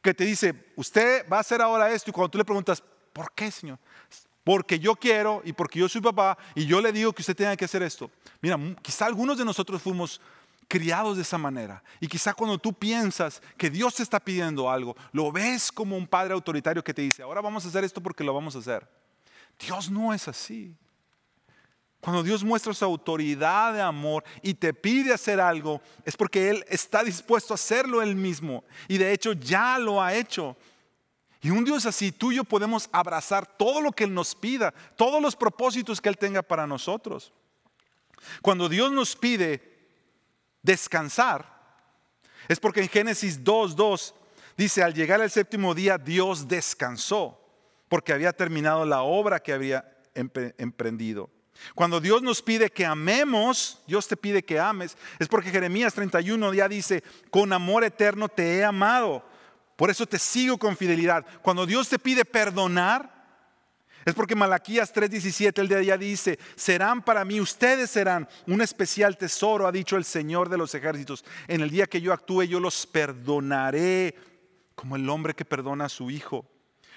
que 0.00 0.14
te 0.14 0.24
dice, 0.24 0.72
usted 0.76 1.28
va 1.30 1.38
a 1.38 1.40
hacer 1.40 1.60
ahora 1.60 1.90
esto, 1.90 2.10
y 2.10 2.12
cuando 2.12 2.30
tú 2.30 2.38
le 2.38 2.44
preguntas, 2.44 2.82
¿por 3.12 3.32
qué, 3.32 3.50
Señor? 3.50 3.78
Porque 4.44 4.78
yo 4.78 4.94
quiero 4.94 5.42
y 5.44 5.52
porque 5.52 5.80
yo 5.80 5.88
soy 5.88 6.00
papá 6.00 6.38
y 6.54 6.66
yo 6.66 6.80
le 6.80 6.92
digo 6.92 7.12
que 7.12 7.22
usted 7.22 7.34
tenga 7.34 7.56
que 7.56 7.64
hacer 7.64 7.82
esto. 7.82 8.10
Mira, 8.40 8.56
quizá 8.80 9.06
algunos 9.06 9.36
de 9.36 9.44
nosotros 9.44 9.82
fuimos 9.82 10.20
criados 10.68 11.16
de 11.16 11.22
esa 11.22 11.38
manera. 11.38 11.82
Y 12.00 12.06
quizá 12.06 12.34
cuando 12.34 12.58
tú 12.58 12.72
piensas 12.72 13.42
que 13.56 13.70
Dios 13.70 13.94
te 13.96 14.02
está 14.02 14.20
pidiendo 14.20 14.70
algo, 14.70 14.96
lo 15.12 15.32
ves 15.32 15.72
como 15.72 15.96
un 15.96 16.06
padre 16.06 16.34
autoritario 16.34 16.84
que 16.84 16.94
te 16.94 17.02
dice, 17.02 17.22
ahora 17.22 17.40
vamos 17.40 17.64
a 17.64 17.68
hacer 17.68 17.84
esto 17.84 18.00
porque 18.00 18.24
lo 18.24 18.34
vamos 18.34 18.54
a 18.54 18.60
hacer. 18.60 18.88
Dios 19.58 19.90
no 19.90 20.12
es 20.12 20.28
así. 20.28 20.76
Cuando 22.00 22.22
Dios 22.22 22.44
muestra 22.44 22.72
su 22.72 22.84
autoridad 22.84 23.74
de 23.74 23.82
amor 23.82 24.22
y 24.42 24.54
te 24.54 24.72
pide 24.72 25.12
hacer 25.12 25.40
algo, 25.40 25.80
es 26.04 26.16
porque 26.16 26.50
Él 26.50 26.64
está 26.68 27.02
dispuesto 27.02 27.52
a 27.52 27.56
hacerlo 27.56 28.00
Él 28.00 28.14
mismo. 28.14 28.62
Y 28.86 28.96
de 28.98 29.12
hecho 29.12 29.32
ya 29.32 29.78
lo 29.78 30.00
ha 30.00 30.14
hecho. 30.14 30.56
Y 31.40 31.50
un 31.50 31.64
Dios 31.64 31.86
así, 31.86 32.12
tú 32.12 32.32
y 32.32 32.36
yo 32.36 32.44
podemos 32.44 32.88
abrazar 32.92 33.46
todo 33.46 33.80
lo 33.80 33.92
que 33.92 34.04
Él 34.04 34.14
nos 34.14 34.34
pida, 34.34 34.72
todos 34.96 35.20
los 35.20 35.34
propósitos 35.34 36.00
que 36.00 36.08
Él 36.08 36.18
tenga 36.18 36.42
para 36.42 36.66
nosotros. 36.66 37.32
Cuando 38.42 38.68
Dios 38.68 38.92
nos 38.92 39.16
pide 39.16 39.88
descansar, 40.62 41.56
es 42.48 42.60
porque 42.60 42.82
en 42.82 42.88
Génesis 42.88 43.42
2.2 43.42 44.14
dice, 44.56 44.82
al 44.82 44.94
llegar 44.94 45.20
el 45.20 45.30
séptimo 45.30 45.74
día, 45.74 45.98
Dios 45.98 46.46
descansó, 46.46 47.40
porque 47.88 48.12
había 48.12 48.32
terminado 48.32 48.84
la 48.84 49.02
obra 49.02 49.40
que 49.40 49.52
había 49.52 49.96
emprendido. 50.14 51.30
Cuando 51.74 52.00
Dios 52.00 52.22
nos 52.22 52.42
pide 52.42 52.70
que 52.70 52.84
amemos, 52.84 53.82
Dios 53.86 54.06
te 54.08 54.16
pide 54.16 54.44
que 54.44 54.58
ames, 54.58 54.96
es 55.18 55.28
porque 55.28 55.50
Jeremías 55.50 55.94
31 55.94 56.54
ya 56.54 56.68
dice, 56.68 57.02
con 57.30 57.52
amor 57.52 57.84
eterno 57.84 58.28
te 58.28 58.58
he 58.58 58.64
amado, 58.64 59.24
por 59.76 59.90
eso 59.90 60.06
te 60.06 60.18
sigo 60.18 60.58
con 60.58 60.76
fidelidad. 60.76 61.24
Cuando 61.42 61.66
Dios 61.66 61.88
te 61.88 61.98
pide 61.98 62.24
perdonar, 62.24 63.14
es 64.04 64.14
porque 64.14 64.36
Malaquías 64.36 64.94
3:17 64.94 65.58
el 65.58 65.68
de 65.68 65.76
allá 65.76 65.98
dice, 65.98 66.38
serán 66.54 67.02
para 67.02 67.24
mí, 67.24 67.40
ustedes 67.40 67.90
serán 67.90 68.28
un 68.46 68.62
especial 68.62 69.16
tesoro, 69.16 69.66
ha 69.66 69.72
dicho 69.72 69.96
el 69.96 70.04
Señor 70.04 70.48
de 70.48 70.58
los 70.58 70.74
ejércitos. 70.74 71.24
En 71.48 71.60
el 71.60 71.70
día 71.70 71.86
que 71.86 72.00
yo 72.00 72.12
actúe, 72.12 72.44
yo 72.44 72.60
los 72.60 72.86
perdonaré 72.86 74.14
como 74.76 74.94
el 74.94 75.08
hombre 75.08 75.34
que 75.34 75.44
perdona 75.44 75.86
a 75.86 75.88
su 75.88 76.10
hijo. 76.10 76.46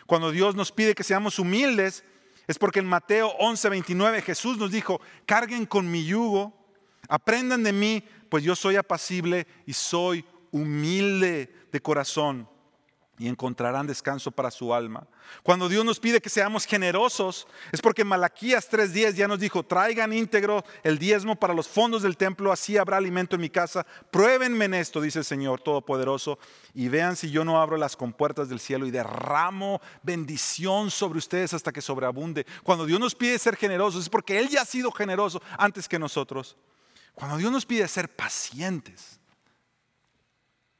Cuando 0.10 0.32
Dios 0.32 0.56
nos 0.56 0.72
pide 0.72 0.96
que 0.96 1.04
seamos 1.04 1.38
humildes, 1.38 2.04
es 2.48 2.58
porque 2.58 2.80
en 2.80 2.88
Mateo 2.88 3.32
11:29 3.38 4.24
Jesús 4.24 4.58
nos 4.58 4.72
dijo, 4.72 5.00
carguen 5.28 5.68
con 5.68 5.92
mi 5.92 6.04
yugo, 6.04 6.52
aprendan 7.08 7.62
de 7.62 7.72
mí, 7.72 8.04
pues 8.28 8.44
yo 8.44 8.56
soy 8.56 8.76
apacible 8.76 9.46
y 9.68 9.74
soy 9.74 10.26
humilde 10.50 11.54
de 11.72 11.80
corazón 11.80 12.50
y 13.20 13.28
encontrarán 13.28 13.86
descanso 13.86 14.32
para 14.32 14.50
su 14.50 14.74
alma. 14.74 15.06
Cuando 15.44 15.68
Dios 15.68 15.84
nos 15.84 16.00
pide 16.00 16.22
que 16.22 16.30
seamos 16.30 16.66
generosos, 16.66 17.48
es 17.72 17.82
porque 17.82 18.06
Malaquías 18.06 18.72
3:10 18.72 19.14
ya 19.14 19.28
nos 19.28 19.40
dijo, 19.40 19.62
traigan 19.64 20.14
íntegro 20.14 20.64
el 20.84 20.98
diezmo 20.98 21.36
para 21.36 21.54
los 21.54 21.68
fondos 21.68 22.02
del 22.02 22.18
templo, 22.18 22.52
así 22.52 22.78
habrá 22.78 22.98
alimento 22.98 23.36
en 23.36 23.42
mi 23.42 23.50
casa. 23.50 23.86
Pruébenme 24.10 24.66
en 24.66 24.74
esto, 24.74 25.02
dice 25.02 25.20
el 25.20 25.26
Señor 25.26 25.60
Todopoderoso, 25.60 26.40
y 26.74 26.88
vean 26.88 27.18
si 27.18 27.30
yo 27.30 27.44
no 27.44 27.62
abro 27.62 27.76
las 27.76 27.98
compuertas 27.98 28.48
del 28.48 28.62
cielo 28.62 28.88
y 28.88 28.92
derramo 28.92 29.82
bendición 30.02 30.90
sobre 30.90 31.20
ustedes 31.20 31.54
hasta 31.54 31.74
que 31.74 31.82
sobreabunde. 31.82 32.46
Cuando 32.64 32.86
Dios 32.86 33.02
nos 33.02 33.16
pide 33.16 33.38
ser 33.38 33.58
generosos, 33.58 34.04
es 34.04 34.10
porque 34.10 34.40
Él 34.40 34.48
ya 34.48 34.62
ha 34.62 34.66
sido 34.66 34.92
generoso 34.92 35.42
antes 35.58 35.90
que 35.90 36.00
nosotros. 36.00 36.56
Cuando 37.14 37.36
Dios 37.36 37.52
nos 37.52 37.66
pide 37.66 37.86
ser 37.90 38.08
pacientes, 38.16 39.19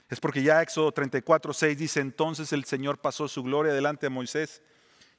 es 0.10 0.20
porque 0.20 0.42
ya 0.42 0.62
Éxodo 0.62 0.92
34, 0.92 1.54
6 1.54 1.78
dice, 1.78 2.00
entonces 2.00 2.52
el 2.52 2.66
Señor 2.66 2.98
pasó 2.98 3.28
su 3.28 3.44
gloria 3.44 3.74
delante 3.74 4.08
de 4.08 4.10
Moisés 4.10 4.64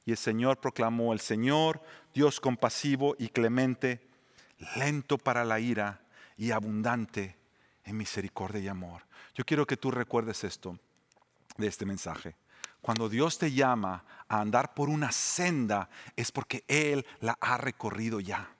y 0.05 0.11
el 0.11 0.17
Señor 0.17 0.59
proclamó, 0.59 1.13
el 1.13 1.21
Señor, 1.21 1.81
Dios 2.13 2.39
compasivo 2.39 3.15
y 3.17 3.29
clemente, 3.29 4.01
lento 4.75 5.17
para 5.17 5.45
la 5.45 5.59
ira 5.59 6.01
y 6.37 6.51
abundante 6.51 7.37
en 7.85 7.97
misericordia 7.97 8.59
y 8.59 8.67
amor. 8.67 9.03
Yo 9.33 9.45
quiero 9.45 9.65
que 9.65 9.77
tú 9.77 9.91
recuerdes 9.91 10.43
esto 10.43 10.77
de 11.57 11.67
este 11.67 11.85
mensaje. 11.85 12.35
Cuando 12.81 13.07
Dios 13.07 13.37
te 13.37 13.51
llama 13.51 14.03
a 14.27 14.41
andar 14.41 14.73
por 14.73 14.89
una 14.89 15.11
senda 15.11 15.89
es 16.15 16.31
porque 16.31 16.65
Él 16.67 17.05
la 17.19 17.37
ha 17.39 17.57
recorrido 17.57 18.19
ya. 18.19 18.55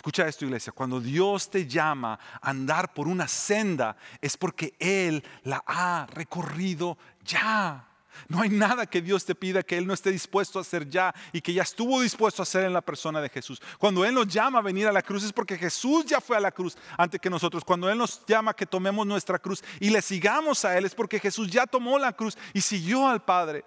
Escucha 0.00 0.26
esto, 0.26 0.46
iglesia. 0.46 0.72
Cuando 0.72 0.98
Dios 0.98 1.50
te 1.50 1.66
llama 1.66 2.18
a 2.40 2.48
andar 2.48 2.94
por 2.94 3.06
una 3.06 3.28
senda 3.28 3.98
es 4.22 4.34
porque 4.34 4.72
Él 4.78 5.22
la 5.42 5.62
ha 5.66 6.06
recorrido 6.06 6.96
ya. 7.22 7.86
No 8.26 8.40
hay 8.40 8.48
nada 8.48 8.86
que 8.86 9.02
Dios 9.02 9.26
te 9.26 9.34
pida 9.34 9.62
que 9.62 9.76
Él 9.76 9.86
no 9.86 9.92
esté 9.92 10.10
dispuesto 10.10 10.58
a 10.58 10.62
hacer 10.62 10.88
ya 10.88 11.14
y 11.34 11.42
que 11.42 11.52
ya 11.52 11.64
estuvo 11.64 12.00
dispuesto 12.00 12.40
a 12.40 12.44
hacer 12.44 12.64
en 12.64 12.72
la 12.72 12.80
persona 12.80 13.20
de 13.20 13.28
Jesús. 13.28 13.60
Cuando 13.76 14.02
Él 14.02 14.14
nos 14.14 14.26
llama 14.26 14.60
a 14.60 14.62
venir 14.62 14.86
a 14.86 14.92
la 14.92 15.02
cruz 15.02 15.22
es 15.22 15.34
porque 15.34 15.58
Jesús 15.58 16.06
ya 16.06 16.18
fue 16.18 16.38
a 16.38 16.40
la 16.40 16.50
cruz 16.50 16.78
antes 16.96 17.20
que 17.20 17.28
nosotros. 17.28 17.62
Cuando 17.62 17.90
Él 17.90 17.98
nos 17.98 18.24
llama 18.24 18.56
que 18.56 18.64
tomemos 18.64 19.06
nuestra 19.06 19.38
cruz 19.38 19.62
y 19.80 19.90
le 19.90 20.00
sigamos 20.00 20.64
a 20.64 20.78
Él 20.78 20.86
es 20.86 20.94
porque 20.94 21.20
Jesús 21.20 21.50
ya 21.50 21.66
tomó 21.66 21.98
la 21.98 22.14
cruz 22.14 22.38
y 22.54 22.62
siguió 22.62 23.06
al 23.06 23.22
Padre. 23.22 23.66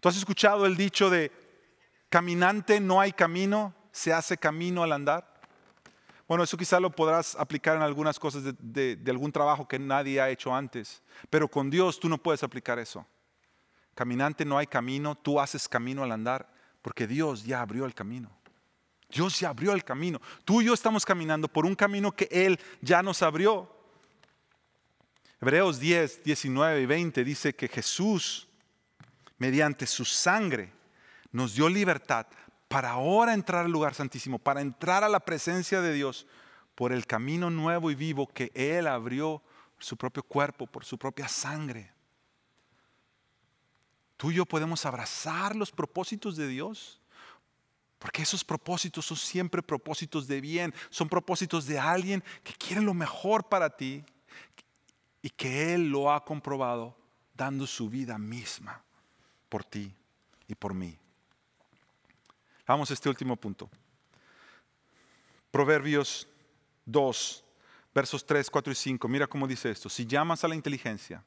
Tú 0.00 0.08
has 0.08 0.16
escuchado 0.16 0.64
el 0.64 0.74
dicho 0.74 1.10
de 1.10 1.30
Caminante 2.08 2.80
no 2.80 2.98
hay 2.98 3.12
camino, 3.12 3.74
se 3.92 4.12
hace 4.12 4.36
camino 4.36 4.82
al 4.82 4.92
andar. 4.92 5.32
Bueno, 6.26 6.44
eso 6.44 6.56
quizá 6.56 6.80
lo 6.80 6.90
podrás 6.90 7.36
aplicar 7.36 7.76
en 7.76 7.82
algunas 7.82 8.18
cosas 8.18 8.42
de, 8.42 8.96
de, 8.96 9.10
algún 9.10 9.30
trabajo 9.30 9.68
que 9.68 9.78
nadie 9.78 10.20
ha 10.20 10.30
hecho 10.30 10.54
antes, 10.54 11.02
pero 11.28 11.46
con 11.46 11.68
Dios 11.68 12.00
tú 12.00 12.08
no 12.08 12.16
puedes 12.16 12.42
aplicar 12.42 12.78
eso. 12.78 13.06
Caminante 13.94 14.44
no 14.44 14.56
hay 14.56 14.66
camino, 14.66 15.14
tú 15.14 15.38
haces 15.38 15.68
camino 15.68 16.02
al 16.02 16.12
andar, 16.12 16.50
porque 16.80 17.06
Dios 17.06 17.44
ya 17.44 17.60
abrió 17.60 17.84
el 17.84 17.94
camino. 17.94 18.30
Dios 19.10 19.38
ya 19.38 19.50
abrió 19.50 19.72
el 19.72 19.84
camino. 19.84 20.22
Tú 20.46 20.62
y 20.62 20.64
yo 20.64 20.72
estamos 20.72 21.04
caminando 21.04 21.46
por 21.48 21.66
un 21.66 21.74
camino 21.74 22.12
que 22.12 22.28
Él 22.30 22.58
ya 22.80 23.02
nos 23.02 23.22
abrió. 23.22 23.70
Hebreos 25.38 25.78
10, 25.78 26.24
19 26.24 26.80
y 26.80 26.86
20 26.86 27.24
dice 27.24 27.54
que 27.54 27.68
Jesús, 27.68 28.48
mediante 29.36 29.86
su 29.86 30.06
sangre, 30.06 30.72
nos 31.30 31.54
dio 31.54 31.68
libertad 31.68 32.26
para 32.72 32.92
ahora 32.92 33.34
entrar 33.34 33.66
al 33.66 33.70
lugar 33.70 33.94
santísimo, 33.94 34.38
para 34.38 34.62
entrar 34.62 35.04
a 35.04 35.08
la 35.10 35.20
presencia 35.20 35.82
de 35.82 35.92
Dios 35.92 36.26
por 36.74 36.90
el 36.90 37.06
camino 37.06 37.50
nuevo 37.50 37.90
y 37.90 37.94
vivo 37.94 38.26
que 38.26 38.50
Él 38.54 38.86
abrió 38.86 39.42
su 39.78 39.94
propio 39.98 40.22
cuerpo, 40.22 40.66
por 40.66 40.82
su 40.82 40.96
propia 40.96 41.28
sangre. 41.28 41.92
Tú 44.16 44.30
y 44.30 44.36
yo 44.36 44.46
podemos 44.46 44.86
abrazar 44.86 45.54
los 45.54 45.70
propósitos 45.70 46.34
de 46.36 46.48
Dios. 46.48 46.98
Porque 47.98 48.22
esos 48.22 48.42
propósitos 48.42 49.04
son 49.04 49.16
siempre 49.16 49.62
propósitos 49.62 50.26
de 50.26 50.40
bien, 50.40 50.74
son 50.90 51.08
propósitos 51.08 51.66
de 51.66 51.78
alguien 51.78 52.24
que 52.42 52.54
quiere 52.54 52.80
lo 52.80 52.94
mejor 52.94 53.44
para 53.44 53.70
ti 53.76 54.02
y 55.20 55.30
que 55.30 55.74
Él 55.74 55.90
lo 55.90 56.10
ha 56.10 56.24
comprobado 56.24 56.96
dando 57.34 57.64
su 57.66 57.88
vida 57.88 58.18
misma 58.18 58.82
por 59.48 59.62
ti 59.62 59.94
y 60.48 60.54
por 60.56 60.74
mí. 60.74 60.98
Vamos 62.66 62.90
a 62.90 62.94
este 62.94 63.08
último 63.08 63.36
punto. 63.36 63.68
Proverbios 65.50 66.26
2, 66.86 67.44
versos 67.94 68.24
3, 68.24 68.48
4 68.48 68.72
y 68.72 68.76
5. 68.76 69.08
Mira 69.08 69.26
cómo 69.26 69.46
dice 69.46 69.70
esto. 69.70 69.88
Si 69.88 70.06
llamas 70.06 70.44
a 70.44 70.48
la 70.48 70.54
inteligencia 70.54 71.24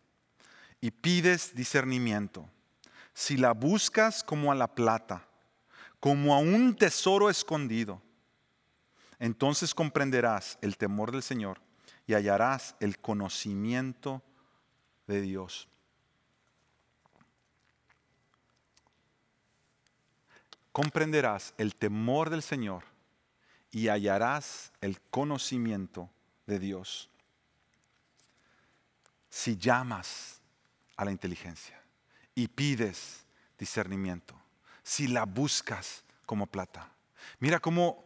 y 0.81 0.91
pides 0.91 1.53
discernimiento, 1.53 2.49
si 3.13 3.37
la 3.37 3.53
buscas 3.53 4.23
como 4.23 4.51
a 4.51 4.55
la 4.55 4.73
plata, 4.73 5.27
como 5.99 6.33
a 6.35 6.39
un 6.39 6.75
tesoro 6.75 7.29
escondido, 7.29 8.01
entonces 9.19 9.73
comprenderás 9.73 10.57
el 10.61 10.77
temor 10.77 11.11
del 11.11 11.23
Señor 11.23 11.61
y 12.07 12.13
hallarás 12.13 12.75
el 12.79 12.99
conocimiento 12.99 14.21
de 15.07 15.21
Dios. 15.21 15.67
Comprenderás 20.75 21.53
el 21.57 21.73
temor 21.73 22.29
del 22.29 22.41
Señor 22.43 22.83
y 23.71 23.87
hallarás 23.87 24.73
el 24.81 24.99
conocimiento 25.09 26.09
de 26.47 26.59
Dios. 26.59 27.09
Si 29.29 29.55
llamas 29.55 30.41
a 30.97 31.05
la 31.05 31.11
inteligencia 31.11 31.81
y 32.35 32.49
pides 32.49 33.23
discernimiento, 33.57 34.35
si 34.83 35.07
la 35.07 35.23
buscas 35.23 36.03
como 36.25 36.45
plata. 36.45 36.91
Mira 37.39 37.61
cómo 37.61 38.03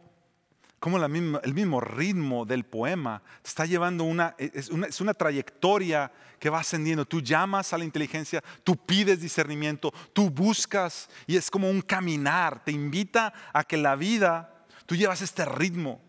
cómo 0.80 0.96
el 0.96 1.54
mismo 1.54 1.80
ritmo 1.80 2.46
del 2.46 2.64
poema 2.64 3.22
te 3.42 3.48
está 3.48 3.66
llevando 3.66 4.04
una 4.04 4.34
es, 4.38 4.70
una, 4.70 4.86
es 4.86 5.00
una 5.00 5.12
trayectoria 5.14 6.10
que 6.40 6.48
va 6.48 6.60
ascendiendo. 6.60 7.04
Tú 7.04 7.20
llamas 7.20 7.72
a 7.72 7.78
la 7.78 7.84
inteligencia, 7.84 8.42
tú 8.64 8.74
pides 8.74 9.20
discernimiento, 9.20 9.92
tú 10.14 10.30
buscas 10.30 11.10
y 11.26 11.36
es 11.36 11.50
como 11.50 11.68
un 11.68 11.82
caminar. 11.82 12.64
Te 12.64 12.72
invita 12.72 13.32
a 13.52 13.62
que 13.62 13.76
la 13.76 13.94
vida, 13.94 14.64
tú 14.86 14.96
llevas 14.96 15.20
este 15.20 15.44
ritmo 15.44 16.00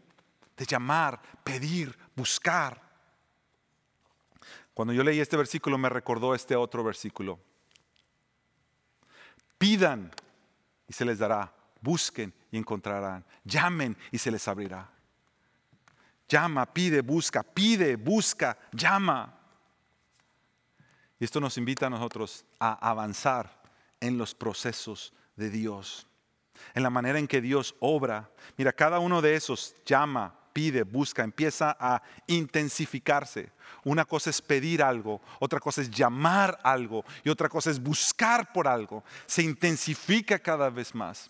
de 0.55 0.65
llamar, 0.65 1.21
pedir, 1.43 1.97
buscar. 2.15 2.81
Cuando 4.73 4.93
yo 4.93 5.03
leí 5.03 5.19
este 5.19 5.35
versículo 5.35 5.77
me 5.77 5.89
recordó 5.89 6.33
este 6.33 6.55
otro 6.55 6.81
versículo. 6.81 7.39
Pidan 9.57 10.11
y 10.87 10.93
se 10.93 11.03
les 11.03 11.19
dará 11.19 11.53
busquen 11.81 12.33
y 12.51 12.57
encontrarán. 12.57 13.25
Llamen 13.43 13.97
y 14.11 14.17
se 14.17 14.31
les 14.31 14.47
abrirá. 14.47 14.89
Llama, 16.29 16.65
pide, 16.65 17.01
busca, 17.01 17.43
pide, 17.43 17.97
busca, 17.97 18.57
llama. 18.71 19.37
Y 21.19 21.25
esto 21.25 21.41
nos 21.41 21.57
invita 21.57 21.87
a 21.87 21.89
nosotros 21.89 22.45
a 22.59 22.73
avanzar 22.89 23.61
en 23.99 24.17
los 24.17 24.33
procesos 24.33 25.13
de 25.35 25.49
Dios, 25.49 26.07
en 26.73 26.83
la 26.83 26.89
manera 26.89 27.19
en 27.19 27.27
que 27.27 27.41
Dios 27.41 27.75
obra. 27.79 28.31
Mira, 28.57 28.71
cada 28.71 28.99
uno 28.99 29.21
de 29.21 29.35
esos 29.35 29.75
llama, 29.85 30.33
pide, 30.53 30.83
busca, 30.83 31.23
empieza 31.23 31.75
a 31.79 32.01
intensificarse. 32.27 33.51
Una 33.83 34.05
cosa 34.05 34.29
es 34.29 34.41
pedir 34.41 34.81
algo, 34.81 35.21
otra 35.39 35.59
cosa 35.59 35.81
es 35.81 35.89
llamar 35.89 36.57
algo 36.63 37.03
y 37.23 37.29
otra 37.29 37.49
cosa 37.49 37.71
es 37.71 37.81
buscar 37.81 38.51
por 38.53 38.67
algo. 38.67 39.03
Se 39.25 39.43
intensifica 39.43 40.39
cada 40.39 40.69
vez 40.69 40.95
más. 40.95 41.29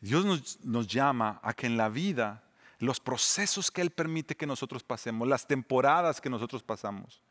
Dios 0.00 0.58
nos, 0.62 0.86
llama 0.86 1.40
a 1.42 1.54
que 1.54 1.66
en 1.66 1.76
la 1.76 1.88
vida, 1.88 2.44
los 2.78 3.00
procesos 3.00 3.70
que 3.70 3.80
Él 3.80 3.90
permite 3.90 4.36
que 4.36 4.46
nosotros 4.46 4.84
pasemos, 4.84 5.26
las 5.26 5.46
temporadas 5.46 6.20
que 6.20 6.30
nosotros 6.30 6.62
pasamos, 6.62 7.22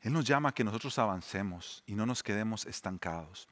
Él 0.00 0.12
nos 0.12 0.24
llama 0.24 0.50
a 0.50 0.52
que 0.52 0.64
nosotros 0.64 0.98
avancemos 0.98 1.82
y 1.86 1.94
no 1.94 2.06
nos 2.06 2.22
quedemos 2.22 2.66
estancados. 2.66 3.48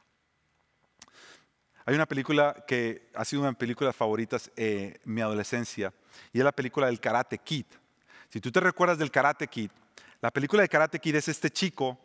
Hay 1.85 1.95
una 1.95 2.07
película 2.07 2.65
que 2.67 3.11
ha 3.15 3.25
sido 3.25 3.41
una 3.41 3.49
de 3.49 3.53
mis 3.53 3.59
películas 3.59 3.97
favoritas 3.97 4.51
eh, 4.57 5.01
mi 5.05 5.23
adolescencia 5.23 5.93
y 6.33 6.39
es 6.39 6.45
la 6.45 6.53
película 6.53 6.87
del 6.87 7.01
Karate 7.01 7.39
Kid. 7.39 7.65
Si 8.29 8.41
tú 8.41 8.53
te 8.53 8.61
recuerdas 8.61 8.99
del 8.99 9.11
Karate 9.11 9.49
Kid, 9.49 9.71
la 10.21 10.31
película 10.31 10.63
de 10.63 10.69
Karate 10.69 10.99
Kid 10.99 11.17
es 11.17 11.29
este 11.29 11.51
chico 11.51 11.99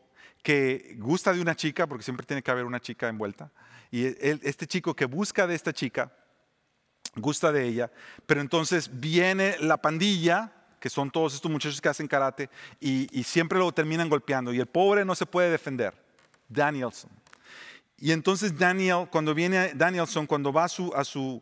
que 0.44 0.96
gusta 1.00 1.34
de 1.34 1.42
una 1.42 1.56
chica, 1.56 1.88
porque 1.88 2.04
siempre 2.04 2.26
tiene 2.26 2.44
que 2.44 2.52
haber 2.52 2.66
una 2.66 2.80
chica 2.80 3.08
envuelta, 3.08 3.50
y 3.90 4.06
este 4.06 4.68
chico 4.68 4.96
que 4.96 5.06
busca 5.06 5.48
de 5.48 5.56
esta 5.56 5.72
chica, 5.72 6.12
gusta 7.16 7.52
de 7.52 7.66
ella, 7.66 7.92
pero 8.26 8.42
entonces 8.42 8.90
viene 8.92 9.56
la 9.60 9.78
pandilla, 9.78 10.52
que 10.80 10.90
son 10.90 11.10
todos 11.10 11.34
estos 11.34 11.50
muchachos 11.50 11.80
que 11.80 11.90
hacen 11.90 12.08
karate, 12.08 12.50
y, 12.82 13.24
siempre 13.24 13.58
lo 13.58 13.72
terminan 13.72 14.10
golpeando, 14.10 14.54
y 14.54 14.60
el 14.60 14.66
pobre 14.66 15.06
no 15.06 15.16
se 15.16 15.26
puede 15.26 15.50
defender, 15.50 15.94
Danielson. 16.50 17.10
Y 17.98 18.12
entonces 18.12 18.58
Daniel, 18.58 19.08
cuando 19.10 19.34
viene 19.34 19.74
Danielson, 19.74 20.28
cuando 20.28 20.52
va 20.52 20.66
a 20.66 20.70
su, 20.70 20.92
a 20.94 21.06
su, 21.06 21.42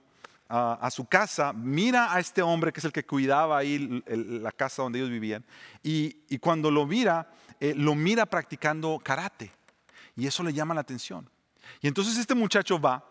a, 0.51 0.89
su 0.91 1.05
casa, 1.05 1.53
mira 1.53 2.13
a 2.13 2.19
este 2.19 2.41
hombre 2.41 2.73
que 2.73 2.79
es 2.81 2.85
el 2.85 2.91
que 2.91 3.05
cuidaba 3.05 3.57
ahí 3.57 4.03
la 4.05 4.51
casa 4.51 4.81
donde 4.81 4.99
ellos 4.99 5.09
vivían, 5.09 5.45
y, 5.81 6.17
y 6.27 6.39
cuando 6.39 6.69
lo 6.69 6.85
mira, 6.85 7.31
eh, 7.59 7.73
lo 7.75 7.95
mira 7.95 8.25
practicando 8.25 8.99
karate, 9.01 9.51
y 10.15 10.27
eso 10.27 10.43
le 10.43 10.51
llama 10.51 10.73
la 10.73 10.81
atención. 10.81 11.29
Y 11.79 11.87
entonces 11.87 12.17
este 12.17 12.35
muchacho 12.35 12.79
va 12.79 13.05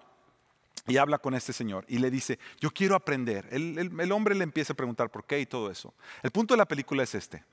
y 0.86 0.98
habla 0.98 1.18
con 1.18 1.34
este 1.34 1.52
señor 1.52 1.84
y 1.88 1.98
le 1.98 2.10
dice, 2.10 2.38
yo 2.60 2.70
quiero 2.70 2.94
aprender. 2.94 3.48
El, 3.50 4.12
hombre 4.12 4.34
le 4.34 4.44
empieza 4.44 4.72
a 4.72 4.76
preguntar 4.76 5.10
por 5.10 5.24
qué 5.24 5.40
y 5.40 5.46
todo 5.46 5.70
eso. 5.70 5.94
El 6.22 6.30
punto 6.30 6.54
de 6.54 6.58
la 6.58 6.66
película 6.66 7.02
es 7.02 7.14
este. 7.14 7.44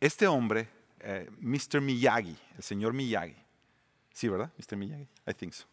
Este 0.00 0.26
hombre, 0.26 0.68
eh, 1.00 1.28
Mr. 1.40 1.80
Miyagi, 1.80 2.36
el 2.56 2.62
señor 2.62 2.92
Miyagi, 2.92 3.36
sí, 4.12 4.28
¿verdad? 4.28 4.52
Mr. 4.58 4.76
Miyagi, 4.76 5.08
I 5.26 5.34
think 5.34 5.52
so. 5.52 5.66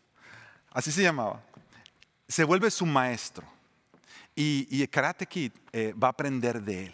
Así 0.72 0.92
se 0.92 1.02
llamaba. 1.02 1.44
Se 2.30 2.46
vuelve 2.46 2.72
su 2.72 2.86
maestro 2.86 3.46
y, 4.34 4.66
y 4.70 4.88
Karate 4.88 5.26
Kid 5.26 5.52
eh, 5.74 5.94
va 6.02 6.08
a 6.08 6.12
aprender 6.12 6.62
de 6.62 6.86
él. 6.86 6.94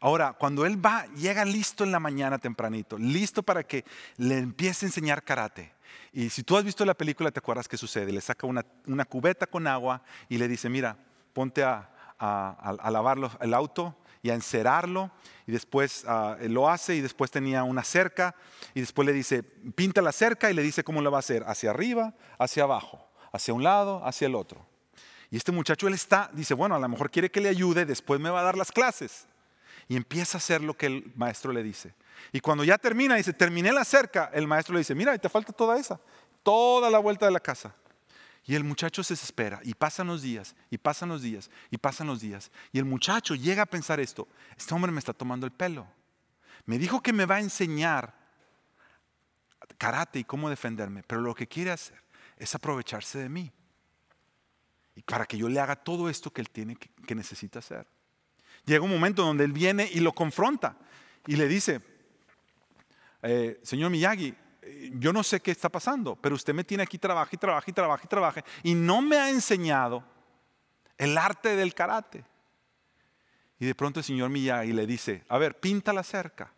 Ahora, 0.00 0.34
cuando 0.34 0.66
él 0.66 0.84
va, 0.84 1.06
llega 1.16 1.44
listo 1.44 1.84
en 1.84 1.92
la 1.92 2.00
mañana 2.00 2.38
tempranito, 2.38 2.98
listo 2.98 3.42
para 3.42 3.62
que 3.62 3.84
le 4.16 4.36
empiece 4.38 4.84
a 4.84 4.88
enseñar 4.88 5.22
karate. 5.22 5.72
Y 6.12 6.30
si 6.30 6.42
tú 6.42 6.56
has 6.56 6.64
visto 6.64 6.84
la 6.84 6.94
película, 6.94 7.30
te 7.30 7.38
acuerdas 7.38 7.68
qué 7.68 7.76
sucede. 7.76 8.12
Le 8.12 8.20
saca 8.20 8.46
una, 8.46 8.64
cubeta 9.04 9.46
con 9.46 9.66
agua 9.66 10.02
y 10.28 10.38
le 10.38 10.48
dice, 10.48 10.68
mira, 10.68 10.96
ponte 11.32 11.62
a, 11.62 11.88
lavar 12.90 13.18
el 13.40 13.54
auto 13.54 13.96
y 14.22 14.30
a 14.30 14.34
encerarlo. 14.34 15.10
Y 15.46 15.52
después 15.52 16.04
ah, 16.06 16.36
lo 16.42 16.68
hace 16.68 16.96
y 16.96 17.00
después 17.00 17.30
tenía 17.30 17.62
una 17.64 17.84
cerca. 17.84 18.34
Y 18.74 18.80
después 18.80 19.06
le 19.06 19.12
dice, 19.12 19.42
pinta 19.42 20.02
la 20.02 20.12
cerca 20.12 20.50
y 20.50 20.54
le 20.54 20.62
dice 20.62 20.84
cómo 20.84 21.02
lo 21.02 21.10
va 21.10 21.18
a 21.18 21.20
hacer. 21.20 21.44
Hacia 21.46 21.70
arriba, 21.70 22.14
hacia 22.38 22.64
abajo, 22.64 23.07
hacia 23.32 23.54
un 23.54 23.62
lado, 23.62 24.04
hacia 24.04 24.26
el 24.26 24.34
otro. 24.34 24.64
Y 25.30 25.36
este 25.36 25.52
muchacho, 25.52 25.86
él 25.88 25.94
está, 25.94 26.30
dice, 26.32 26.54
bueno, 26.54 26.74
a 26.74 26.78
lo 26.78 26.88
mejor 26.88 27.10
quiere 27.10 27.30
que 27.30 27.40
le 27.40 27.48
ayude, 27.48 27.84
después 27.84 28.20
me 28.20 28.30
va 28.30 28.40
a 28.40 28.44
dar 28.44 28.56
las 28.56 28.72
clases. 28.72 29.26
Y 29.86 29.96
empieza 29.96 30.36
a 30.36 30.40
hacer 30.40 30.62
lo 30.62 30.76
que 30.76 30.86
el 30.86 31.12
maestro 31.16 31.52
le 31.52 31.62
dice. 31.62 31.94
Y 32.32 32.40
cuando 32.40 32.64
ya 32.64 32.78
termina, 32.78 33.16
dice, 33.16 33.32
terminé 33.32 33.72
la 33.72 33.84
cerca, 33.84 34.30
el 34.32 34.46
maestro 34.46 34.74
le 34.74 34.80
dice, 34.80 34.94
mira, 34.94 35.16
te 35.18 35.28
falta 35.28 35.52
toda 35.52 35.78
esa, 35.78 36.00
toda 36.42 36.90
la 36.90 36.98
vuelta 36.98 37.26
de 37.26 37.32
la 37.32 37.40
casa. 37.40 37.74
Y 38.44 38.54
el 38.54 38.64
muchacho 38.64 39.02
se 39.02 39.12
desespera 39.12 39.60
y 39.62 39.74
pasan 39.74 40.06
los 40.06 40.22
días, 40.22 40.54
y 40.70 40.78
pasan 40.78 41.10
los 41.10 41.20
días, 41.20 41.50
y 41.70 41.76
pasan 41.76 42.06
los 42.06 42.20
días. 42.20 42.50
Y 42.72 42.78
el 42.78 42.86
muchacho 42.86 43.34
llega 43.34 43.62
a 43.62 43.66
pensar 43.66 44.00
esto, 44.00 44.26
este 44.56 44.72
hombre 44.74 44.90
me 44.90 44.98
está 44.98 45.12
tomando 45.12 45.46
el 45.46 45.52
pelo. 45.52 45.86
Me 46.64 46.78
dijo 46.78 47.02
que 47.02 47.12
me 47.12 47.26
va 47.26 47.36
a 47.36 47.40
enseñar 47.40 48.14
karate 49.76 50.18
y 50.18 50.24
cómo 50.24 50.48
defenderme, 50.48 51.02
pero 51.06 51.20
lo 51.20 51.34
que 51.34 51.46
quiere 51.46 51.70
hacer 51.70 52.07
es 52.38 52.54
aprovecharse 52.54 53.18
de 53.18 53.28
mí. 53.28 53.52
Y 54.94 55.02
para 55.02 55.26
que 55.26 55.36
yo 55.36 55.48
le 55.48 55.60
haga 55.60 55.76
todo 55.76 56.08
esto 56.08 56.32
que 56.32 56.40
él 56.40 56.50
tiene 56.50 56.76
que, 56.76 57.14
necesita 57.14 57.58
hacer. 57.58 57.86
Llega 58.64 58.84
un 58.84 58.90
momento 58.90 59.22
donde 59.22 59.44
él 59.44 59.52
viene 59.52 59.88
y 59.92 60.00
lo 60.00 60.12
confronta 60.12 60.76
y 61.26 61.36
le 61.36 61.46
dice, 61.46 61.80
eh, 63.22 63.60
señor 63.62 63.90
Miyagi, 63.90 64.34
eh, 64.62 64.90
yo 64.94 65.12
no 65.12 65.22
sé 65.22 65.40
qué 65.40 65.50
está 65.50 65.68
pasando, 65.68 66.16
pero 66.16 66.34
usted 66.34 66.54
me 66.54 66.64
tiene 66.64 66.82
aquí, 66.82 66.98
trabaja 66.98 67.30
y 67.32 67.38
trabaja 67.38 67.70
y 67.70 67.72
trabaja 67.72 68.02
y 68.04 68.08
trabaja, 68.08 68.44
y 68.62 68.74
no 68.74 69.00
me 69.00 69.16
ha 69.16 69.30
enseñado 69.30 70.04
el 70.96 71.16
arte 71.16 71.56
del 71.56 71.74
karate. 71.74 72.24
Y 73.60 73.66
de 73.66 73.74
pronto 73.74 74.00
el 74.00 74.04
señor 74.04 74.30
Miyagi 74.30 74.72
le 74.72 74.86
dice, 74.86 75.24
a 75.28 75.38
ver, 75.38 75.58
pinta 75.58 75.92
la 75.92 76.02
cerca. 76.02 76.52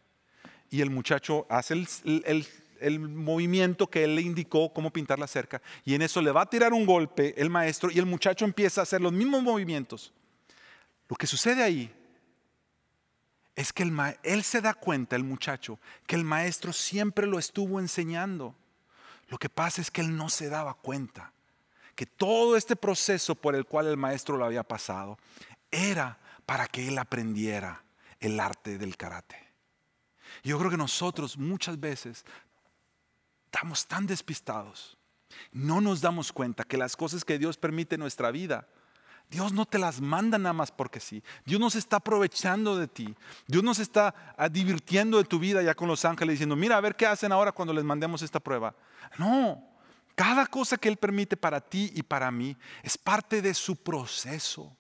Y 0.71 0.83
el 0.83 0.91
muchacho 0.91 1.47
hace 1.49 1.75
el 1.75 2.47
movimiento 2.99 3.89
que 3.89 4.05
él 4.05 4.15
le 4.15 4.23
indicó 4.23 4.73
cómo 4.73 4.91
pintar 4.93 5.19
la 5.19 5.27
cerca. 5.27 5.61
Y 5.85 5.95
en 5.95 6.03
eso 6.03 6.23
le 6.23 6.33
va 6.33 6.43
a 6.43 6.51
tirar 6.51 6.73
un 6.73 6.87
golpe 6.87 7.35
el 7.41 7.51
maestro 7.51 7.91
y 7.91 7.99
el 7.99 8.07
muchacho 8.07 8.45
empieza 8.45 8.81
a 8.81 8.85
hacer 8.85 9.01
los 9.01 9.13
mismos 9.13 9.43
movimientos. 9.43 10.13
Lo 11.09 11.17
que 11.17 11.27
sucede 11.27 11.63
ahí 11.63 11.93
es 13.57 13.73
que 13.73 13.83
el 13.83 13.93
él 14.23 14.43
se 14.43 14.61
da 14.61 14.75
cuenta, 14.75 15.17
el 15.17 15.25
muchacho, 15.25 15.79
que 16.07 16.17
el 16.17 16.25
maestro 16.25 16.73
siempre 16.73 17.27
lo 17.27 17.39
estuvo 17.39 17.81
enseñando. 17.81 18.55
Lo 19.29 19.39
que 19.39 19.49
pasa 19.49 19.81
es 19.81 19.91
que 19.91 20.01
él 20.01 20.17
no 20.17 20.29
se 20.29 20.49
daba 20.49 20.75
cuenta 20.75 21.33
que 21.95 22.07
todo 22.07 22.57
este 22.57 22.77
proceso 22.77 23.35
por 23.35 23.55
el 23.55 23.67
cual 23.67 23.87
el 23.87 23.97
maestro 23.97 24.37
lo 24.37 24.45
había 24.45 24.63
pasado 24.63 25.19
era 25.71 26.19
para 26.47 26.67
que 26.67 26.89
él 26.89 26.99
aprendiera 26.99 27.85
el 28.21 28.41
arte 28.41 28.79
del 28.79 28.97
karate. 28.97 29.37
Yo 30.43 30.59
creo 30.59 30.71
que 30.71 30.77
nosotros 30.77 31.37
muchas 31.37 31.79
veces 31.79 32.25
estamos 33.53 33.87
tan 33.87 34.07
despistados, 34.07 34.97
no 35.53 35.81
nos 35.81 36.01
damos 36.01 36.33
cuenta 36.33 36.65
que 36.65 36.77
las 36.77 36.97
cosas 36.97 37.25
que 37.25 37.39
Dios 37.39 37.57
permite 37.57 37.97
en 37.97 38.01
nuestra 38.01 38.31
vida 38.31 38.69
Dios 39.31 39.53
no 39.53 39.65
te 39.65 39.79
las 39.79 40.01
manda 40.01 40.39
nada 40.39 40.53
más 40.53 40.73
porque 40.73 40.99
sí. 40.99 41.23
Dios 41.45 41.61
no 41.61 41.71
se 41.71 41.79
está 41.79 41.97
aprovechando 41.97 42.77
de 42.77 42.89
ti. 42.89 43.15
Dios 43.47 43.63
no 43.63 43.75
se 43.75 43.83
está 43.83 44.35
ah, 44.37 44.49
divirtiendo 44.49 45.19
de 45.19 45.25
tu 45.25 45.39
vida 45.39 45.63
ya 45.63 45.75
con 45.75 45.87
los 45.87 46.05
ángeles 46.05 46.35
diciendo, 46.35 46.57
mira 46.57 46.77
a 46.77 46.81
ver 46.81 46.97
qué 46.97 47.07
hacen 47.07 47.31
ahora 47.31 47.53
cuando 47.53 47.73
les 47.73 47.85
mandemos 47.85 48.23
esta 48.23 48.41
prueba. 48.41 48.75
No, 49.19 49.65
cada 50.17 50.47
cosa 50.47 50.77
que 50.77 50.89
Él 50.89 50.97
permite 50.97 51.37
para 51.37 51.61
ti 51.61 51.93
y 51.95 52.03
para 52.03 52.31
mí 52.33 52.57
es 52.83 52.99
parte 52.99 53.41
de 53.41 53.55
su 53.55 53.77
proceso. 53.77 54.77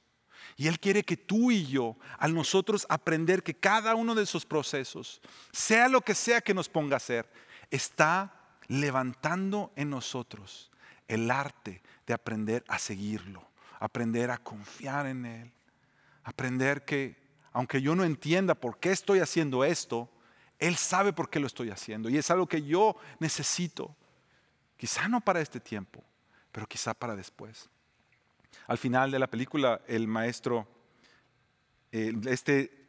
Y 0.56 0.66
Él 0.66 0.80
quiere 0.80 1.04
que 1.04 1.16
tú 1.16 1.52
y 1.52 1.64
yo, 1.66 1.96
al 2.18 2.34
nosotros 2.34 2.86
aprender 2.88 3.44
que 3.44 3.54
cada 3.54 3.94
uno 3.94 4.16
de 4.16 4.24
esos 4.24 4.44
procesos, 4.44 5.20
sea 5.52 5.88
lo 5.88 6.00
que 6.00 6.16
sea 6.16 6.40
que 6.40 6.54
nos 6.54 6.68
ponga 6.68 6.96
a 6.96 6.98
hacer, 6.98 7.30
está 7.70 8.39
levantando 8.70 9.70
en 9.76 9.90
nosotros 9.90 10.70
el 11.08 11.30
arte 11.30 11.82
de 12.06 12.14
aprender 12.14 12.64
a 12.68 12.78
seguirlo 12.78 13.50
aprender 13.80 14.30
a 14.30 14.38
confiar 14.38 15.06
en 15.06 15.24
Él, 15.24 15.50
aprender 16.22 16.84
que 16.84 17.18
aunque 17.52 17.82
yo 17.82 17.96
no 17.96 18.04
entienda 18.04 18.54
por 18.54 18.78
qué 18.78 18.92
estoy 18.92 19.18
haciendo 19.18 19.64
esto, 19.64 20.08
Él 20.58 20.76
sabe 20.76 21.12
por 21.12 21.30
qué 21.30 21.40
lo 21.40 21.48
estoy 21.48 21.70
haciendo 21.70 22.08
y 22.08 22.16
es 22.16 22.30
algo 22.30 22.46
que 22.46 22.62
yo 22.62 22.94
necesito. 23.18 23.96
Quizá 24.76 25.08
no 25.08 25.20
para 25.20 25.40
este 25.40 25.58
tiempo, 25.58 26.04
pero 26.52 26.66
quizá 26.66 26.94
para 26.94 27.16
después. 27.16 27.68
Al 28.66 28.78
final 28.78 29.10
de 29.10 29.18
la 29.18 29.26
película, 29.26 29.80
el 29.88 30.06
maestro, 30.06 30.68
este 31.90 32.86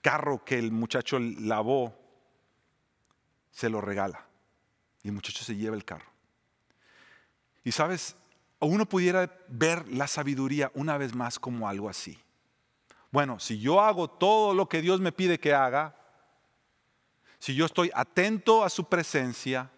carro 0.00 0.44
que 0.44 0.58
el 0.58 0.72
muchacho 0.72 1.18
lavó, 1.18 1.94
se 3.52 3.68
lo 3.68 3.80
regala. 3.80 4.26
Y 5.02 5.08
el 5.08 5.14
muchacho 5.14 5.44
se 5.44 5.56
lleva 5.56 5.76
el 5.76 5.84
carro. 5.84 6.10
Y 7.64 7.72
sabes, 7.72 8.16
uno 8.58 8.86
pudiera 8.86 9.30
ver 9.48 9.88
la 9.88 10.06
sabiduría 10.06 10.70
una 10.74 10.98
vez 10.98 11.14
más 11.14 11.38
como 11.38 11.68
algo 11.68 11.88
así. 11.88 12.18
Bueno, 13.10 13.40
si 13.40 13.58
yo 13.58 13.80
hago 13.80 14.08
todo 14.08 14.54
lo 14.54 14.68
que 14.68 14.82
Dios 14.82 15.00
me 15.00 15.12
pide 15.12 15.40
que 15.40 15.52
haga, 15.52 15.96
si 17.38 17.54
yo 17.54 17.66
estoy 17.66 17.90
atento 17.94 18.62
a 18.62 18.70
su 18.70 18.84
presencia, 18.84 19.70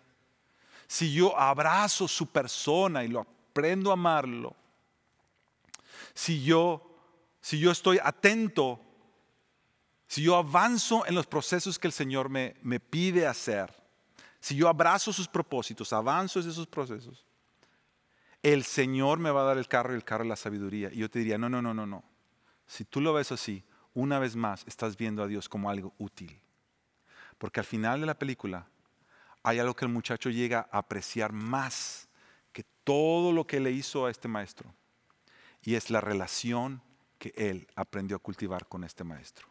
si 0.87 1.13
yo 1.13 1.39
abrazo 1.39 2.09
su 2.09 2.27
persona 2.27 3.05
y 3.05 3.09
lo 3.09 3.21
aprendo 3.21 3.91
a 3.91 3.95
amarlo, 3.95 4.55
si 6.13 6.43
yo, 6.43 6.99
si 7.41 7.59
yo 7.59 7.71
estoy 7.71 7.99
atento, 8.03 8.81
si 10.07 10.23
yo 10.23 10.37
avanzo 10.37 11.07
en 11.07 11.15
los 11.15 11.27
procesos 11.27 11.79
que 11.79 11.87
el 11.87 11.93
Señor 11.93 12.29
me, 12.29 12.57
me 12.63 12.81
pide 12.81 13.27
hacer, 13.27 13.82
si 14.43 14.57
yo 14.57 14.69
abrazo 14.69 15.13
sus 15.13 15.29
propósitos, 15.29 15.93
avanzo 15.93 16.41
esos 16.41 16.67
procesos, 16.67 17.25
el 18.43 18.65
Señor 18.65 19.21
me 19.21 19.31
va 19.31 19.43
a 19.43 19.45
dar 19.45 19.57
el 19.57 19.69
carro 19.69 19.93
y 19.93 19.97
el 19.97 20.03
carro 20.03 20.25
la 20.25 20.35
sabiduría. 20.35 20.91
Y 20.93 20.97
yo 20.97 21.09
te 21.09 21.21
diría, 21.21 21.39
no, 21.39 21.49
no, 21.49 21.63
no, 21.63 21.73
no, 21.73 21.87
no. 21.87 22.03
Si 22.67 22.85
tú 22.85 23.01
lo 23.01 23.13
ves 23.13 23.31
así, 23.31 23.65
una 23.95 24.19
vez 24.19 24.35
más 24.35 24.65
estás 24.67 24.97
viendo 24.97 25.23
a 25.23 25.29
Dios 25.29 25.49
como 25.49 25.71
algo 25.71 25.95
útil. 25.97 26.41
Porque 27.39 27.61
al 27.61 27.67
final 27.67 28.01
de 28.01 28.07
la 28.07 28.19
película 28.19 28.67
hay 29.45 29.61
algo 29.61 29.77
que 29.77 29.85
el 29.85 29.93
muchacho 29.93 30.29
llega 30.29 30.69
a 30.73 30.79
apreciar 30.79 31.33
más 31.33 32.09
que 32.53 32.65
todo 32.83 33.31
lo 33.31 33.47
que 33.47 33.61
le 33.61 33.71
hizo 33.71 34.07
a 34.07 34.11
este 34.11 34.27
maestro. 34.27 34.75
Y 35.63 35.77
es 35.77 35.89
la 35.89 36.01
relación 36.01 36.83
que 37.21 37.33
él 37.37 37.69
aprendió 37.77 38.17
a 38.17 38.21
cultivar 38.21 38.67
con 38.67 38.83
este 38.83 39.05
maestro. 39.05 39.47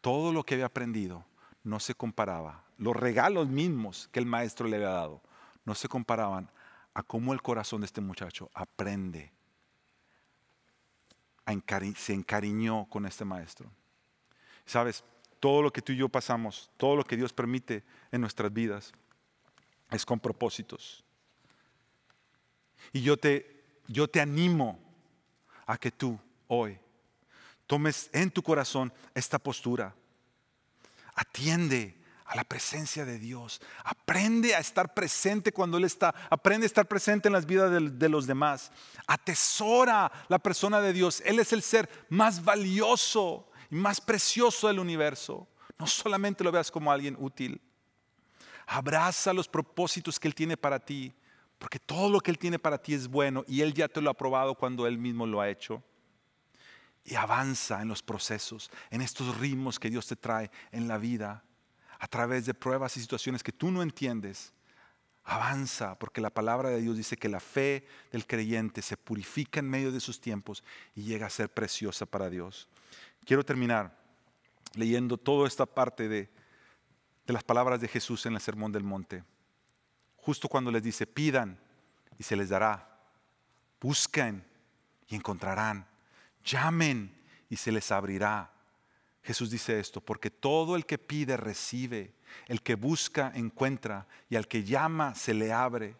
Todo 0.00 0.32
lo 0.32 0.42
que 0.42 0.54
había 0.54 0.64
aprendido 0.64 1.26
no 1.64 1.78
se 1.80 1.94
comparaba. 1.94 2.64
Los 2.78 2.96
regalos 2.96 3.48
mismos 3.48 4.08
que 4.12 4.20
el 4.20 4.26
maestro 4.26 4.68
le 4.68 4.76
había 4.76 4.90
dado 4.90 5.20
no 5.64 5.74
se 5.74 5.88
comparaban 5.88 6.50
a 6.94 7.02
cómo 7.02 7.32
el 7.32 7.42
corazón 7.42 7.80
de 7.80 7.86
este 7.86 8.00
muchacho 8.00 8.50
aprende, 8.54 9.32
se 11.96 12.12
encariñó 12.12 12.86
con 12.88 13.06
este 13.06 13.24
maestro. 13.24 13.70
Sabes, 14.64 15.04
todo 15.40 15.62
lo 15.62 15.72
que 15.72 15.82
tú 15.82 15.92
y 15.92 15.96
yo 15.96 16.08
pasamos, 16.08 16.70
todo 16.76 16.96
lo 16.96 17.04
que 17.04 17.16
Dios 17.16 17.32
permite 17.32 17.84
en 18.12 18.20
nuestras 18.20 18.52
vidas, 18.52 18.92
es 19.90 20.04
con 20.04 20.20
propósitos. 20.20 21.04
Y 22.92 23.02
yo 23.02 23.16
te, 23.16 23.64
yo 23.86 24.08
te 24.08 24.20
animo 24.20 24.78
a 25.66 25.78
que 25.78 25.90
tú 25.90 26.18
hoy 26.46 26.78
tomes 27.66 28.10
en 28.12 28.30
tu 28.30 28.42
corazón 28.42 28.92
esta 29.14 29.38
postura. 29.38 29.94
Atiende 31.14 31.97
a 32.28 32.36
la 32.36 32.44
presencia 32.44 33.04
de 33.04 33.18
Dios. 33.18 33.60
Aprende 33.84 34.54
a 34.54 34.58
estar 34.58 34.92
presente 34.92 35.50
cuando 35.50 35.78
Él 35.78 35.84
está. 35.84 36.14
Aprende 36.28 36.66
a 36.66 36.68
estar 36.68 36.86
presente 36.86 37.28
en 37.28 37.32
las 37.32 37.46
vidas 37.46 37.70
de, 37.70 38.08
los 38.08 38.26
demás. 38.26 38.70
Atesora 39.06 40.12
la 40.28 40.38
persona 40.38 40.80
de 40.80 40.92
Dios. 40.92 41.22
Él 41.24 41.38
es 41.38 41.52
el 41.54 41.62
ser 41.62 41.88
más 42.10 42.44
valioso 42.44 43.50
y 43.70 43.76
más 43.76 44.00
precioso 44.00 44.68
del 44.68 44.78
universo. 44.78 45.48
No 45.78 45.86
solamente 45.86 46.44
lo 46.44 46.52
veas 46.52 46.70
como 46.70 46.92
alguien 46.92 47.16
útil. 47.18 47.60
Abraza 48.66 49.32
los 49.32 49.48
propósitos 49.48 50.20
que 50.20 50.28
Él 50.28 50.34
tiene 50.34 50.58
para 50.58 50.78
ti. 50.78 51.14
Porque 51.58 51.78
todo 51.78 52.10
lo 52.10 52.20
que 52.20 52.30
Él 52.30 52.38
tiene 52.38 52.58
para 52.58 52.76
ti 52.76 52.92
es 52.92 53.08
bueno 53.08 53.42
y 53.48 53.62
Él 53.62 53.72
ya 53.72 53.88
te 53.88 54.02
lo 54.02 54.10
ha 54.10 54.14
probado 54.14 54.54
cuando 54.54 54.86
Él 54.86 54.98
mismo 54.98 55.26
lo 55.26 55.40
ha 55.40 55.48
hecho. 55.48 55.82
Y 57.04 57.14
avanza 57.14 57.80
en 57.80 57.88
los 57.88 58.02
procesos, 58.02 58.70
en 58.90 59.00
estos 59.00 59.38
ritmos 59.38 59.78
que 59.78 59.88
Dios 59.88 60.06
te 60.06 60.14
trae 60.14 60.50
en 60.72 60.88
la 60.88 60.98
vida 60.98 61.42
a 61.98 62.06
través 62.06 62.46
de 62.46 62.54
pruebas 62.54 62.96
y 62.96 63.00
situaciones 63.00 63.42
que 63.42 63.52
tú 63.52 63.70
no 63.70 63.82
entiendes, 63.82 64.52
avanza, 65.24 65.98
porque 65.98 66.20
la 66.20 66.30
palabra 66.30 66.70
de 66.70 66.80
Dios 66.80 66.96
dice 66.96 67.16
que 67.16 67.28
la 67.28 67.40
fe 67.40 67.86
del 68.10 68.26
creyente 68.26 68.80
se 68.80 68.96
purifica 68.96 69.60
en 69.60 69.68
medio 69.68 69.92
de 69.92 70.00
sus 70.00 70.20
tiempos 70.20 70.64
y 70.94 71.02
llega 71.02 71.26
a 71.26 71.30
ser 71.30 71.50
preciosa 71.50 72.06
para 72.06 72.30
Dios. 72.30 72.68
Quiero 73.26 73.44
terminar 73.44 73.94
leyendo 74.74 75.16
toda 75.18 75.46
esta 75.46 75.66
parte 75.66 76.08
de, 76.08 76.30
las 77.26 77.44
palabras 77.44 77.78
de 77.80 77.88
Jesús 77.88 78.24
en 78.24 78.34
el 78.34 78.40
Sermón 78.40 78.72
del 78.72 78.84
Monte. 78.84 79.22
Justo 80.16 80.48
cuando 80.48 80.70
les 80.70 80.82
dice, 80.82 81.06
pidan 81.06 81.60
y 82.18 82.22
se 82.22 82.36
les 82.36 82.48
dará, 82.48 82.98
busquen 83.82 84.42
y 85.08 85.14
encontrarán, 85.14 85.86
llamen 86.42 87.14
y 87.50 87.56
se 87.56 87.70
les 87.70 87.92
abrirá. 87.92 88.50
Jesús 89.28 89.50
dice 89.50 89.78
esto, 89.78 90.00
porque 90.00 90.30
todo 90.30 90.74
el 90.74 90.86
que 90.86 90.96
pide 90.96 91.36
recibe, 91.36 92.14
el 92.46 92.62
que 92.62 92.76
busca 92.76 93.30
encuentra 93.34 94.06
y 94.30 94.36
al 94.36 94.48
que 94.48 94.64
llama 94.64 95.14
se 95.14 95.34
le 95.34 95.52
abre. 95.52 95.96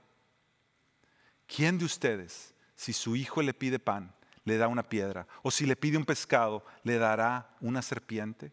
¿Quién 1.47 1.77
de 1.77 1.85
ustedes, 1.85 2.55
si 2.75 2.95
su 2.95 3.17
hijo 3.17 3.43
le 3.43 3.53
pide 3.53 3.79
pan, 3.79 4.15
le 4.47 4.57
da 4.57 4.67
una 4.67 4.83
piedra? 4.83 5.27
¿O 5.43 5.51
si 5.51 5.67
le 5.67 5.77
pide 5.77 5.99
un 5.99 6.07
pescado, 6.07 6.65
le 6.85 6.97
dará 6.97 7.55
una 7.61 7.83
serpiente? 7.83 8.51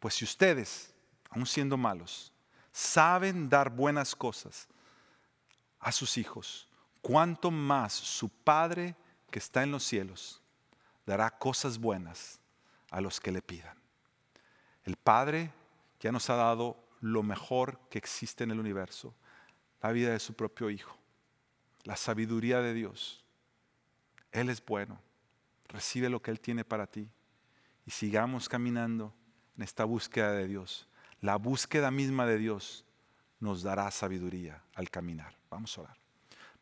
Pues 0.00 0.14
si 0.14 0.24
ustedes, 0.24 0.94
aun 1.28 1.44
siendo 1.44 1.76
malos, 1.76 2.32
saben 2.72 3.50
dar 3.50 3.68
buenas 3.68 4.16
cosas 4.16 4.66
a 5.78 5.92
sus 5.92 6.16
hijos, 6.16 6.70
cuánto 7.02 7.50
más 7.50 7.92
su 7.92 8.30
Padre 8.30 8.96
que 9.30 9.40
está 9.40 9.62
en 9.62 9.72
los 9.72 9.84
cielos 9.84 10.40
dará 11.04 11.30
cosas 11.30 11.76
buenas 11.76 12.40
a 12.94 13.00
los 13.00 13.20
que 13.20 13.32
le 13.32 13.42
pidan. 13.42 13.76
El 14.84 14.94
Padre 14.94 15.50
ya 15.98 16.12
nos 16.12 16.30
ha 16.30 16.36
dado 16.36 16.76
lo 17.00 17.24
mejor 17.24 17.80
que 17.90 17.98
existe 17.98 18.44
en 18.44 18.52
el 18.52 18.60
universo, 18.60 19.12
la 19.82 19.90
vida 19.90 20.12
de 20.12 20.20
su 20.20 20.34
propio 20.34 20.70
Hijo. 20.70 20.96
la 21.82 21.96
sabiduría 21.96 22.60
de 22.62 22.72
Dios. 22.72 23.22
Él 24.32 24.48
es 24.48 24.64
bueno. 24.64 24.98
Recibe 25.68 26.08
lo 26.08 26.22
que 26.22 26.30
Él 26.30 26.40
tiene 26.40 26.64
para 26.64 26.86
ti. 26.86 27.10
Y 27.84 27.90
sigamos 27.90 28.48
caminando 28.48 29.12
en 29.56 29.64
esta 29.64 29.84
búsqueda 29.84 30.32
de 30.32 30.46
Dios. 30.46 30.88
La 31.20 31.36
búsqueda 31.36 31.90
misma 31.90 32.24
de 32.24 32.38
Dios 32.38 32.86
nos 33.38 33.62
dará 33.62 33.90
sabiduría 33.90 34.62
al 34.74 34.88
caminar. 34.88 35.36
Vamos 35.50 35.76
a 35.76 35.82
orar. 35.82 35.96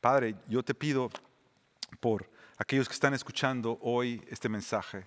Padre, 0.00 0.34
yo 0.48 0.64
te 0.64 0.74
pido 0.74 1.08
por 2.00 2.28
aquellos 2.58 2.88
que 2.88 2.94
están 2.94 3.14
escuchando 3.14 3.78
hoy 3.80 4.24
este 4.28 4.48
mensaje. 4.48 5.06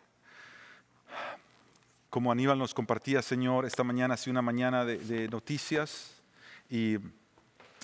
Como 2.10 2.32
Aníbal 2.32 2.58
nos 2.58 2.74
compartía, 2.74 3.22
Señor, 3.22 3.66
esta 3.66 3.84
mañana 3.84 4.14
ha 4.14 4.18
sido 4.18 4.32
una 4.32 4.42
mañana 4.42 4.86
de, 4.86 5.28
noticias 5.28 6.22
y 6.70 6.98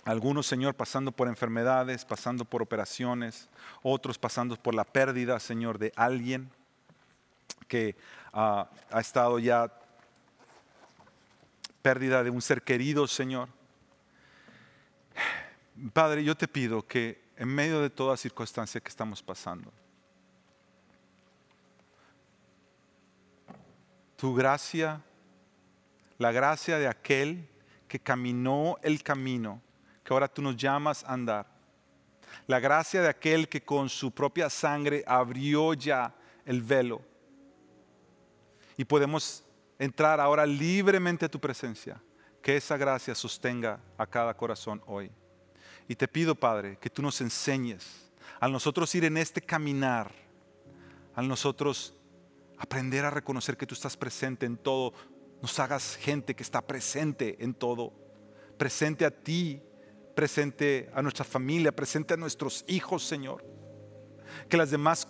algunos, 0.05 0.47
Señor, 0.47 0.75
pasando 0.75 1.11
por 1.11 1.27
enfermedades, 1.27 2.05
pasando 2.05 2.45
por 2.45 2.61
operaciones, 2.61 3.49
otros 3.83 4.17
pasando 4.17 4.55
por 4.55 4.73
la 4.73 4.85
pérdida, 4.85 5.39
Señor, 5.39 5.77
de 5.77 5.91
alguien 5.95 6.49
que 7.67 7.95
ah, 8.33 8.69
ha 8.89 8.99
estado 8.99 9.37
ya 9.37 9.71
pérdida 11.81 12.23
de 12.23 12.29
un 12.29 12.41
ser 12.41 12.61
querido, 12.61 13.07
Señor. 13.07 13.49
Padre, 15.93 16.23
yo 16.23 16.35
te 16.35 16.47
pido 16.47 16.85
que 16.85 17.21
en 17.37 17.49
medio 17.49 17.81
de 17.81 17.89
toda 17.89 18.17
circunstancia 18.17 18.79
que 18.79 18.89
estamos 18.89 19.23
pasando, 19.23 19.71
tu 24.21 24.35
gracia, 24.35 25.01
la 26.19 26.31
gracia 26.31 26.77
de 26.77 26.87
aquel 26.87 27.49
que 27.87 27.99
caminó 27.99 28.77
el 28.83 29.01
camino, 29.01 29.59
que 30.03 30.13
ahora 30.13 30.27
tú 30.27 30.43
nos 30.43 30.55
llamas 30.55 31.03
a 31.05 31.13
andar, 31.13 31.47
la 32.45 32.59
gracia 32.59 33.01
de 33.01 33.09
aquel 33.09 33.49
que 33.49 33.63
con 33.63 33.89
su 33.89 34.11
propia 34.11 34.47
sangre 34.51 35.03
abrió 35.07 35.73
ya 35.73 36.13
el 36.45 36.61
velo. 36.61 37.01
Y 38.77 38.85
podemos 38.85 39.43
entrar 39.79 40.19
ahora 40.19 40.45
libremente 40.45 41.25
a 41.25 41.31
tu 41.31 41.39
presencia, 41.39 41.99
que 42.43 42.55
esa 42.55 42.77
gracia 42.77 43.15
sostenga 43.15 43.79
a 43.97 44.05
cada 44.05 44.37
corazón 44.37 44.83
hoy. 44.85 45.09
Y 45.87 45.95
te 45.95 46.07
pido, 46.07 46.35
Padre, 46.35 46.77
que 46.79 46.91
tú 46.91 47.01
nos 47.01 47.19
enseñes 47.21 48.11
a 48.39 48.47
nosotros 48.47 48.93
ir 48.93 49.03
en 49.03 49.17
este 49.17 49.41
caminar, 49.41 50.11
a 51.15 51.23
nosotros 51.23 51.95
aprender 52.61 53.03
a 53.05 53.09
reconocer 53.09 53.57
que 53.57 53.65
tú 53.65 53.73
estás 53.73 53.97
presente 53.97 54.45
en 54.45 54.55
todo, 54.55 54.93
nos 55.41 55.59
hagas 55.59 55.95
gente 55.95 56.35
que 56.35 56.43
está 56.43 56.61
presente 56.61 57.43
en 57.43 57.55
todo, 57.55 57.91
presente 58.55 59.03
a 59.03 59.09
ti, 59.09 59.59
presente 60.15 60.87
a 60.93 61.01
nuestra 61.01 61.25
familia, 61.25 61.75
presente 61.75 62.13
a 62.13 62.17
nuestros 62.17 62.63
hijos, 62.67 63.03
Señor. 63.03 63.43
Que 64.47 64.57
las 64.57 64.69
demás 64.69 65.07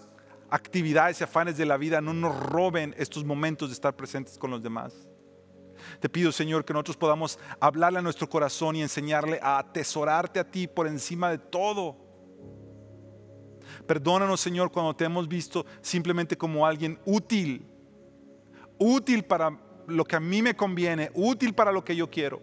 actividades 0.50 1.20
y 1.20 1.26
afanes 1.26 1.58
de 1.58 1.66
la 1.66 1.76
vida 1.76 2.00
no 2.00 2.14
nos 2.14 2.40
roben 2.40 2.96
estos 2.98 3.26
momentos 3.26 3.68
de 3.68 3.74
estar 3.74 3.98
presentes 3.98 4.38
con 4.38 4.50
los 4.50 4.64
demás. 4.64 5.10
Te 6.00 6.08
pido, 6.08 6.32
Señor, 6.32 6.64
que 6.64 6.72
nosotros 6.72 6.96
podamos 6.96 7.38
hablarle 7.60 8.00
a 8.00 8.02
nuestro 8.02 8.30
corazón 8.30 8.78
y 8.78 8.82
enseñarle 8.82 9.40
a 9.42 9.60
atesorarte 9.60 10.40
a 10.40 10.50
ti 10.50 10.68
por 10.68 10.88
encima 10.88 11.30
de 11.30 11.38
todo. 11.38 11.98
Perdónanos, 13.86 14.40
Señor, 14.40 14.72
cuando 14.72 14.96
te 14.96 15.06
hemos 15.06 15.28
visto 15.28 15.66
simplemente 15.82 16.38
como 16.38 16.66
alguien 16.66 17.00
útil, 17.06 17.66
útil 18.78 19.24
para 19.24 19.58
lo 19.88 20.06
que 20.06 20.16
a 20.16 20.20
mí 20.20 20.42
me 20.42 20.56
conviene, 20.56 21.12
útil 21.14 21.54
para 21.54 21.72
lo 21.72 21.84
que 21.84 21.96
yo 21.96 22.10
quiero. 22.10 22.42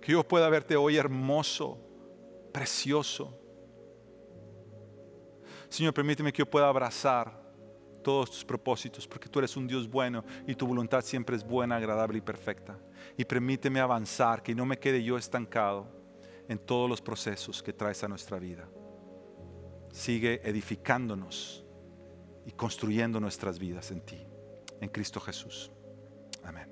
Que 0.00 0.12
yo 0.12 0.26
pueda 0.26 0.48
verte 0.48 0.76
hoy 0.76 0.96
hermoso, 0.96 1.78
precioso. 2.52 3.36
Señor, 5.68 5.94
permíteme 5.94 6.32
que 6.32 6.38
yo 6.38 6.50
pueda 6.50 6.68
abrazar 6.68 7.40
todos 8.02 8.30
tus 8.30 8.44
propósitos, 8.44 9.06
porque 9.06 9.28
tú 9.28 9.38
eres 9.38 9.56
un 9.56 9.66
Dios 9.66 9.88
bueno 9.88 10.24
y 10.46 10.54
tu 10.54 10.66
voluntad 10.66 11.02
siempre 11.02 11.36
es 11.36 11.44
buena, 11.44 11.76
agradable 11.76 12.18
y 12.18 12.22
perfecta. 12.22 12.78
Y 13.16 13.24
permíteme 13.24 13.80
avanzar, 13.80 14.42
que 14.42 14.54
no 14.54 14.64
me 14.64 14.78
quede 14.78 15.02
yo 15.02 15.18
estancado 15.18 15.86
en 16.48 16.58
todos 16.58 16.88
los 16.88 17.00
procesos 17.00 17.62
que 17.62 17.72
traes 17.72 18.02
a 18.02 18.08
nuestra 18.08 18.38
vida. 18.38 18.68
Sigue 19.92 20.40
edificándonos 20.44 21.64
y 22.46 22.52
construyendo 22.52 23.20
nuestras 23.20 23.58
vidas 23.58 23.90
en 23.90 24.00
ti, 24.00 24.26
en 24.80 24.88
Cristo 24.88 25.20
Jesús. 25.20 25.70
Amén. 26.44 26.68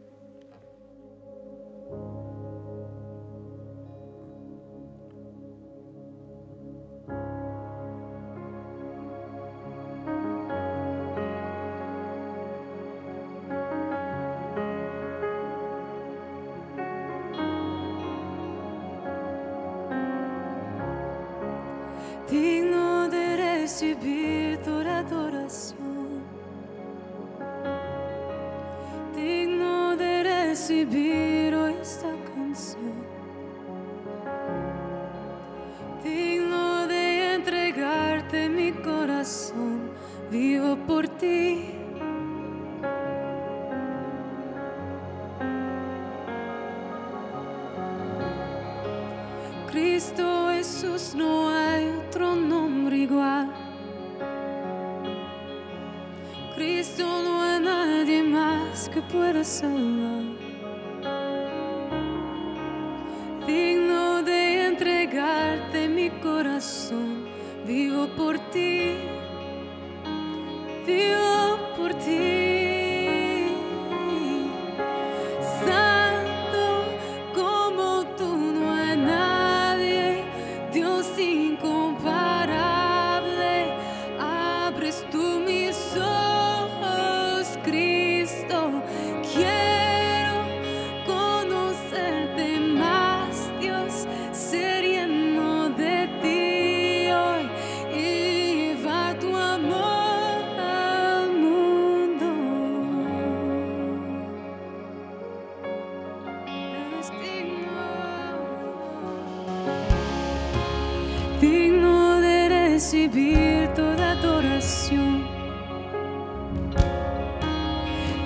Recibir 112.79 113.69
toda 113.75 114.13
adoración, 114.13 115.27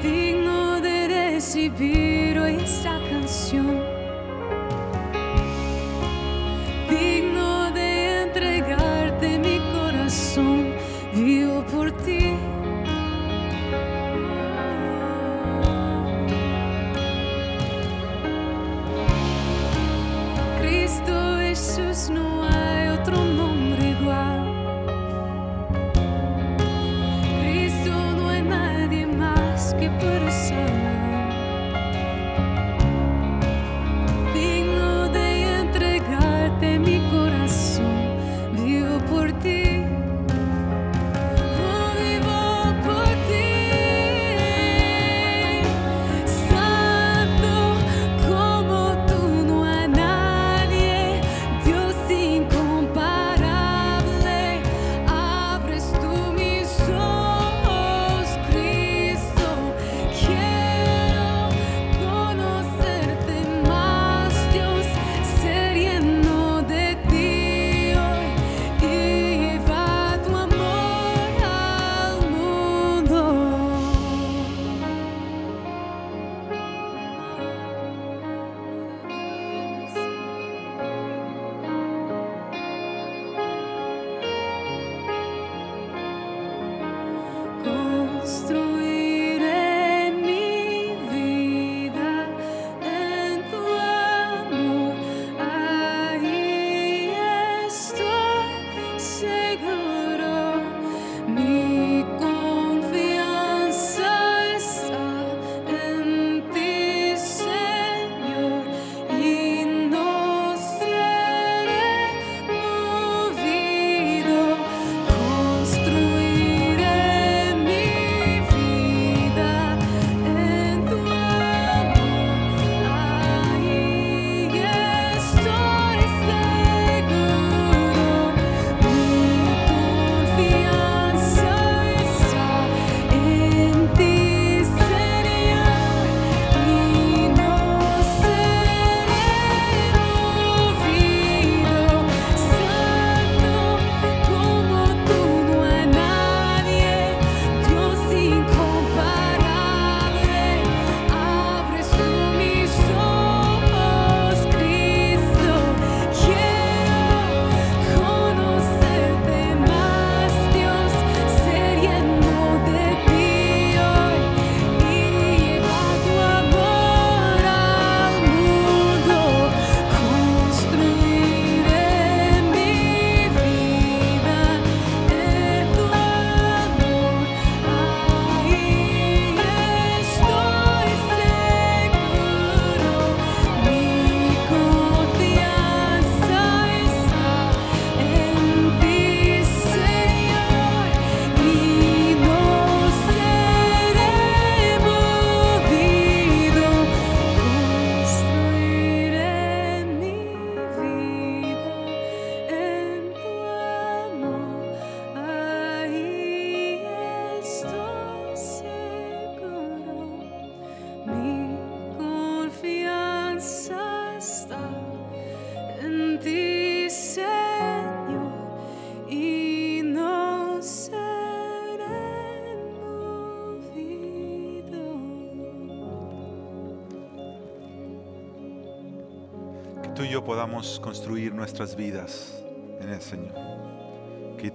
digno 0.02 0.78
de 0.78 1.08
recibir 1.08 2.36
esta 2.36 3.00
canción, 3.08 3.91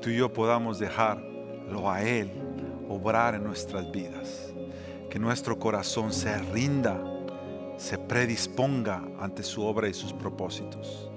tú 0.08 0.12
y 0.12 0.16
yo 0.16 0.32
podamos 0.32 0.80
dejarlo 0.80 1.92
a 1.92 2.02
Él 2.02 2.32
obrar 2.88 3.36
en 3.36 3.44
nuestras 3.44 3.92
vidas. 3.92 4.54
Que 5.10 5.20
nuestro 5.20 5.60
corazón 5.60 6.14
se 6.14 6.38
rinda, 6.38 6.98
se 7.76 7.98
predisponga 7.98 9.04
ante 9.20 9.44
su 9.44 9.66
obra 9.66 9.90
y 9.90 9.94
sus 9.94 10.14
propósitos. 10.14 11.12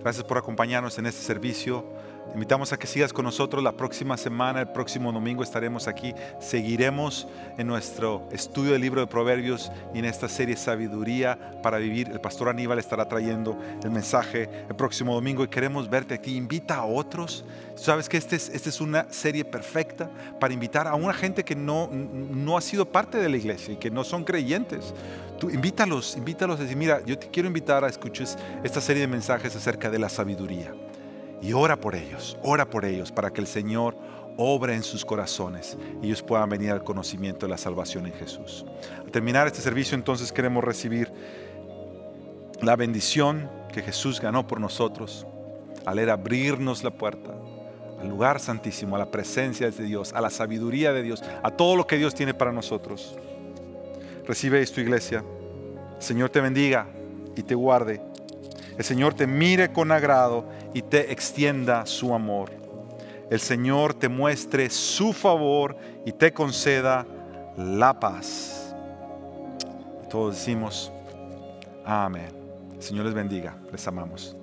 Gracias 0.00 0.24
por 0.24 0.38
acompañarnos 0.38 0.98
en 0.98 1.06
este 1.06 1.22
servicio. 1.22 1.84
Invitamos 2.34 2.72
a 2.72 2.78
que 2.78 2.86
sigas 2.86 3.12
con 3.12 3.26
nosotros 3.26 3.62
la 3.62 3.72
próxima 3.72 4.16
semana, 4.16 4.60
el 4.60 4.68
próximo 4.68 5.12
domingo 5.12 5.42
estaremos 5.42 5.86
aquí. 5.86 6.14
Seguiremos 6.40 7.28
en 7.58 7.66
nuestro 7.66 8.26
estudio 8.32 8.72
del 8.72 8.80
libro 8.80 9.02
de 9.02 9.06
Proverbios 9.06 9.70
y 9.92 9.98
en 9.98 10.06
esta 10.06 10.30
serie 10.30 10.56
Sabiduría 10.56 11.38
para 11.62 11.76
Vivir. 11.76 12.08
El 12.08 12.22
pastor 12.22 12.48
Aníbal 12.48 12.78
estará 12.78 13.06
trayendo 13.06 13.58
el 13.84 13.90
mensaje 13.90 14.48
el 14.66 14.74
próximo 14.74 15.14
domingo 15.14 15.44
y 15.44 15.48
queremos 15.48 15.90
verte 15.90 16.14
aquí. 16.14 16.34
Invita 16.34 16.76
a 16.76 16.86
otros. 16.86 17.44
Sabes 17.74 18.08
que 18.08 18.16
esta 18.16 18.34
es, 18.34 18.48
esta 18.48 18.70
es 18.70 18.80
una 18.80 19.12
serie 19.12 19.44
perfecta 19.44 20.08
para 20.40 20.54
invitar 20.54 20.88
a 20.88 20.94
una 20.94 21.12
gente 21.12 21.44
que 21.44 21.54
no, 21.54 21.90
no 21.92 22.56
ha 22.56 22.62
sido 22.62 22.86
parte 22.86 23.18
de 23.18 23.28
la 23.28 23.36
iglesia 23.36 23.74
y 23.74 23.76
que 23.76 23.90
no 23.90 24.04
son 24.04 24.24
creyentes. 24.24 24.94
Tú 25.38 25.50
invítalos, 25.50 26.16
invítalos 26.16 26.58
a 26.58 26.62
decir, 26.62 26.78
mira, 26.78 27.04
yo 27.04 27.18
te 27.18 27.28
quiero 27.28 27.46
invitar 27.46 27.84
a 27.84 27.88
escuchar 27.88 28.26
esta 28.64 28.80
serie 28.80 29.02
de 29.02 29.08
mensajes 29.08 29.54
acerca 29.54 29.90
de 29.90 29.98
la 29.98 30.08
sabiduría. 30.08 30.72
Y 31.42 31.52
ora 31.52 31.80
por 31.80 31.94
ellos, 31.94 32.38
ora 32.42 32.70
por 32.70 32.84
ellos 32.84 33.10
para 33.12 33.32
que 33.32 33.40
el 33.40 33.46
Señor 33.46 33.96
obre 34.36 34.74
en 34.74 34.82
sus 34.82 35.04
corazones 35.04 35.76
y 36.00 36.06
ellos 36.06 36.22
puedan 36.22 36.48
venir 36.48 36.70
al 36.70 36.84
conocimiento 36.84 37.46
de 37.46 37.50
la 37.50 37.58
salvación 37.58 38.06
en 38.06 38.14
Jesús. 38.14 38.64
Al 39.04 39.10
terminar 39.10 39.46
este 39.46 39.60
servicio 39.60 39.94
entonces 39.94 40.32
queremos 40.32 40.64
recibir 40.64 41.12
la 42.62 42.76
bendición 42.76 43.50
que 43.72 43.82
Jesús 43.82 44.20
ganó 44.20 44.46
por 44.46 44.60
nosotros 44.60 45.26
al 45.84 45.98
él 45.98 46.10
abrirnos 46.10 46.84
la 46.84 46.90
puerta 46.92 47.34
al 48.02 48.08
lugar 48.08 48.40
santísimo, 48.40 48.96
a 48.96 48.98
la 48.98 49.10
presencia 49.10 49.70
de 49.70 49.84
Dios, 49.84 50.12
a 50.12 50.20
la 50.20 50.28
sabiduría 50.28 50.92
de 50.92 51.02
Dios, 51.02 51.22
a 51.42 51.50
todo 51.52 51.76
lo 51.76 51.86
que 51.86 51.96
Dios 51.96 52.14
tiene 52.14 52.34
para 52.34 52.50
nosotros. 52.50 53.16
Recibe 54.26 54.60
esto, 54.60 54.80
iglesia. 54.80 55.24
El 55.96 56.02
Señor 56.02 56.30
te 56.30 56.40
bendiga 56.40 56.88
y 57.36 57.44
te 57.44 57.54
guarde. 57.54 58.02
El 58.76 58.84
Señor 58.84 59.14
te 59.14 59.28
mire 59.28 59.72
con 59.72 59.92
agrado 59.92 60.48
y 60.74 60.82
te 60.82 61.12
extienda 61.12 61.86
su 61.86 62.14
amor. 62.14 62.50
El 63.30 63.40
Señor 63.40 63.94
te 63.94 64.08
muestre 64.08 64.68
su 64.68 65.12
favor 65.12 65.76
y 66.04 66.12
te 66.12 66.32
conceda 66.32 67.06
la 67.56 67.98
paz. 67.98 68.74
Todos 70.10 70.36
decimos, 70.36 70.92
amén. 71.84 72.28
El 72.74 72.82
Señor 72.82 73.06
les 73.06 73.14
bendiga. 73.14 73.56
Les 73.70 73.86
amamos. 73.86 74.36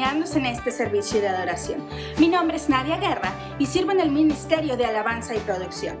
En 0.00 0.46
este 0.46 0.70
servicio 0.70 1.20
de 1.20 1.28
adoración. 1.28 1.84
Mi 2.18 2.26
nombre 2.26 2.56
es 2.56 2.70
Nadia 2.70 2.96
Guerra 2.96 3.34
y 3.58 3.66
sirvo 3.66 3.90
en 3.90 4.00
el 4.00 4.10
Ministerio 4.10 4.74
de 4.78 4.86
Alabanza 4.86 5.34
y 5.34 5.38
Producción. 5.40 5.98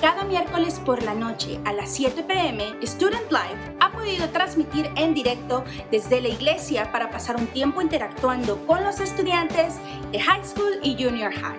Cada 0.00 0.24
miércoles 0.24 0.80
por 0.82 1.02
la 1.02 1.12
noche 1.12 1.60
a 1.66 1.74
las 1.74 1.90
7 1.90 2.22
pm, 2.22 2.64
Student 2.82 3.30
Life 3.30 3.76
ha 3.78 3.92
podido 3.92 4.26
transmitir 4.30 4.90
en 4.96 5.12
directo 5.12 5.64
desde 5.90 6.22
la 6.22 6.28
iglesia 6.28 6.90
para 6.92 7.10
pasar 7.10 7.36
un 7.36 7.46
tiempo 7.48 7.82
interactuando 7.82 8.56
con 8.66 8.84
los 8.84 9.00
estudiantes 9.00 9.74
de 10.12 10.18
high 10.18 10.44
school 10.44 10.78
y 10.82 10.94
junior 10.94 11.30
high. 11.30 11.58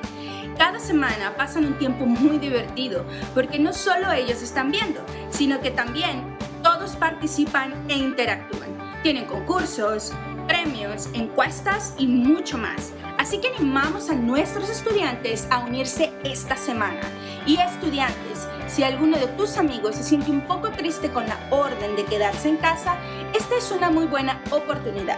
Cada 0.57 0.79
semana 0.79 1.35
pasan 1.37 1.65
un 1.65 1.77
tiempo 1.77 2.07
muy 2.07 2.39
divertido 2.39 3.05
porque 3.35 3.59
no 3.59 3.71
solo 3.71 4.11
ellos 4.11 4.41
están 4.41 4.71
viendo, 4.71 4.99
sino 5.29 5.61
que 5.61 5.69
también 5.69 6.35
todos 6.63 6.95
participan 6.95 7.85
e 7.87 7.97
interactúan. 7.97 8.73
Tienen 9.03 9.25
concursos, 9.25 10.13
premios, 10.53 11.09
encuestas 11.15 11.95
y 11.97 12.05
mucho 12.05 12.59
más. 12.59 12.93
Así 13.17 13.39
que 13.39 13.47
animamos 13.47 14.11
a 14.11 14.13
nuestros 14.13 14.69
estudiantes 14.69 15.47
a 15.49 15.57
unirse 15.57 16.11
esta 16.23 16.55
semana. 16.55 17.01
Y 17.47 17.57
estudiantes, 17.57 18.47
si 18.67 18.83
alguno 18.83 19.17
de 19.17 19.25
tus 19.29 19.57
amigos 19.57 19.95
se 19.95 20.03
siente 20.03 20.29
un 20.29 20.41
poco 20.41 20.69
triste 20.69 21.09
con 21.09 21.25
la 21.25 21.39
orden 21.49 21.95
de 21.95 22.05
quedarse 22.05 22.49
en 22.49 22.57
casa, 22.57 22.97
esta 23.33 23.57
es 23.57 23.71
una 23.71 23.89
muy 23.89 24.05
buena 24.05 24.39
oportunidad. 24.51 25.17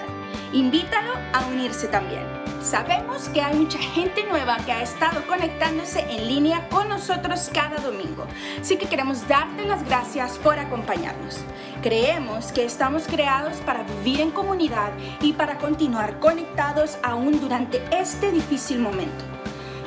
Invítalo 0.54 1.12
a 1.34 1.46
unirse 1.48 1.88
también. 1.90 2.45
Sabemos 2.62 3.30
que 3.30 3.42
hay 3.42 3.56
mucha 3.56 3.78
gente 3.78 4.24
nueva 4.24 4.58
que 4.66 4.72
ha 4.72 4.82
estado 4.82 5.26
conectándose 5.28 6.00
en 6.10 6.28
línea 6.28 6.68
con 6.70 6.90
nosotros 6.90 7.50
cada 7.54 7.78
domingo, 7.78 8.26
así 8.60 8.78
que 8.78 8.88
queremos 8.88 9.28
darte 9.28 9.66
las 9.66 9.86
gracias 9.86 10.38
por 10.40 10.58
acompañarnos. 10.58 11.40
Creemos 11.82 12.52
que 12.52 12.66
estamos 12.66 13.08
creados 13.08 13.58
para 13.58 13.84
vivir 13.84 14.22
en 14.22 14.32
comunidad 14.32 14.92
y 15.22 15.34
para 15.34 15.58
continuar 15.58 16.20
conectados 16.20 16.98
aún 17.04 17.40
durante 17.40 17.82
este 17.92 18.32
difícil 18.32 18.80
momento. 18.80 19.24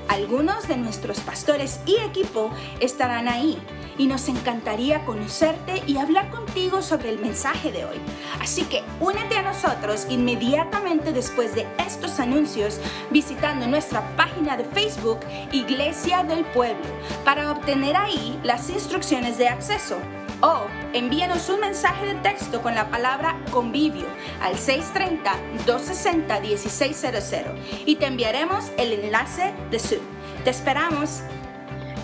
Algunos 0.07 0.67
de 0.67 0.77
nuestros 0.77 1.19
pastores 1.19 1.79
y 1.85 1.95
equipo 1.97 2.51
estarán 2.79 3.27
ahí 3.27 3.57
y 3.97 4.07
nos 4.07 4.27
encantaría 4.27 5.05
conocerte 5.05 5.83
y 5.87 5.97
hablar 5.97 6.29
contigo 6.29 6.81
sobre 6.81 7.09
el 7.09 7.19
mensaje 7.19 7.71
de 7.71 7.85
hoy. 7.85 7.97
Así 8.41 8.63
que 8.63 8.83
únete 8.99 9.37
a 9.37 9.43
nosotros 9.43 10.07
inmediatamente 10.09 11.13
después 11.13 11.55
de 11.55 11.67
estos 11.77 12.19
anuncios 12.19 12.79
visitando 13.11 13.67
nuestra 13.67 14.15
página 14.15 14.57
de 14.57 14.65
Facebook 14.65 15.19
Iglesia 15.51 16.23
del 16.23 16.43
Pueblo 16.45 16.85
para 17.23 17.51
obtener 17.51 17.95
ahí 17.95 18.39
las 18.43 18.69
instrucciones 18.69 19.37
de 19.37 19.49
acceso. 19.49 19.97
O 20.45 20.67
envíanos 20.91 21.47
un 21.47 21.61
mensaje 21.61 22.05
de 22.05 22.15
texto 22.15 22.61
con 22.61 22.75
la 22.75 22.89
palabra 22.89 23.39
convivio 23.49 24.07
al 24.41 24.55
630-260-1600 24.55 27.55
y 27.85 27.95
te 27.95 28.07
enviaremos 28.07 28.69
el 28.77 28.91
enlace 28.91 29.53
de 29.71 29.79
Zoom. 29.79 30.01
Te 30.43 30.49
esperamos. 30.49 31.21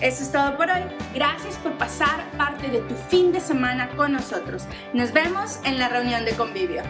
Eso 0.00 0.22
es 0.22 0.32
todo 0.32 0.56
por 0.56 0.70
hoy. 0.70 0.80
Gracias 1.14 1.56
por 1.56 1.72
pasar 1.72 2.24
parte 2.38 2.68
de 2.68 2.80
tu 2.80 2.94
fin 2.94 3.30
de 3.30 3.40
semana 3.40 3.90
con 3.90 4.12
nosotros. 4.12 4.64
Nos 4.94 5.12
vemos 5.12 5.60
en 5.64 5.78
la 5.78 5.90
reunión 5.90 6.24
de 6.24 6.32
convivio. 6.32 6.82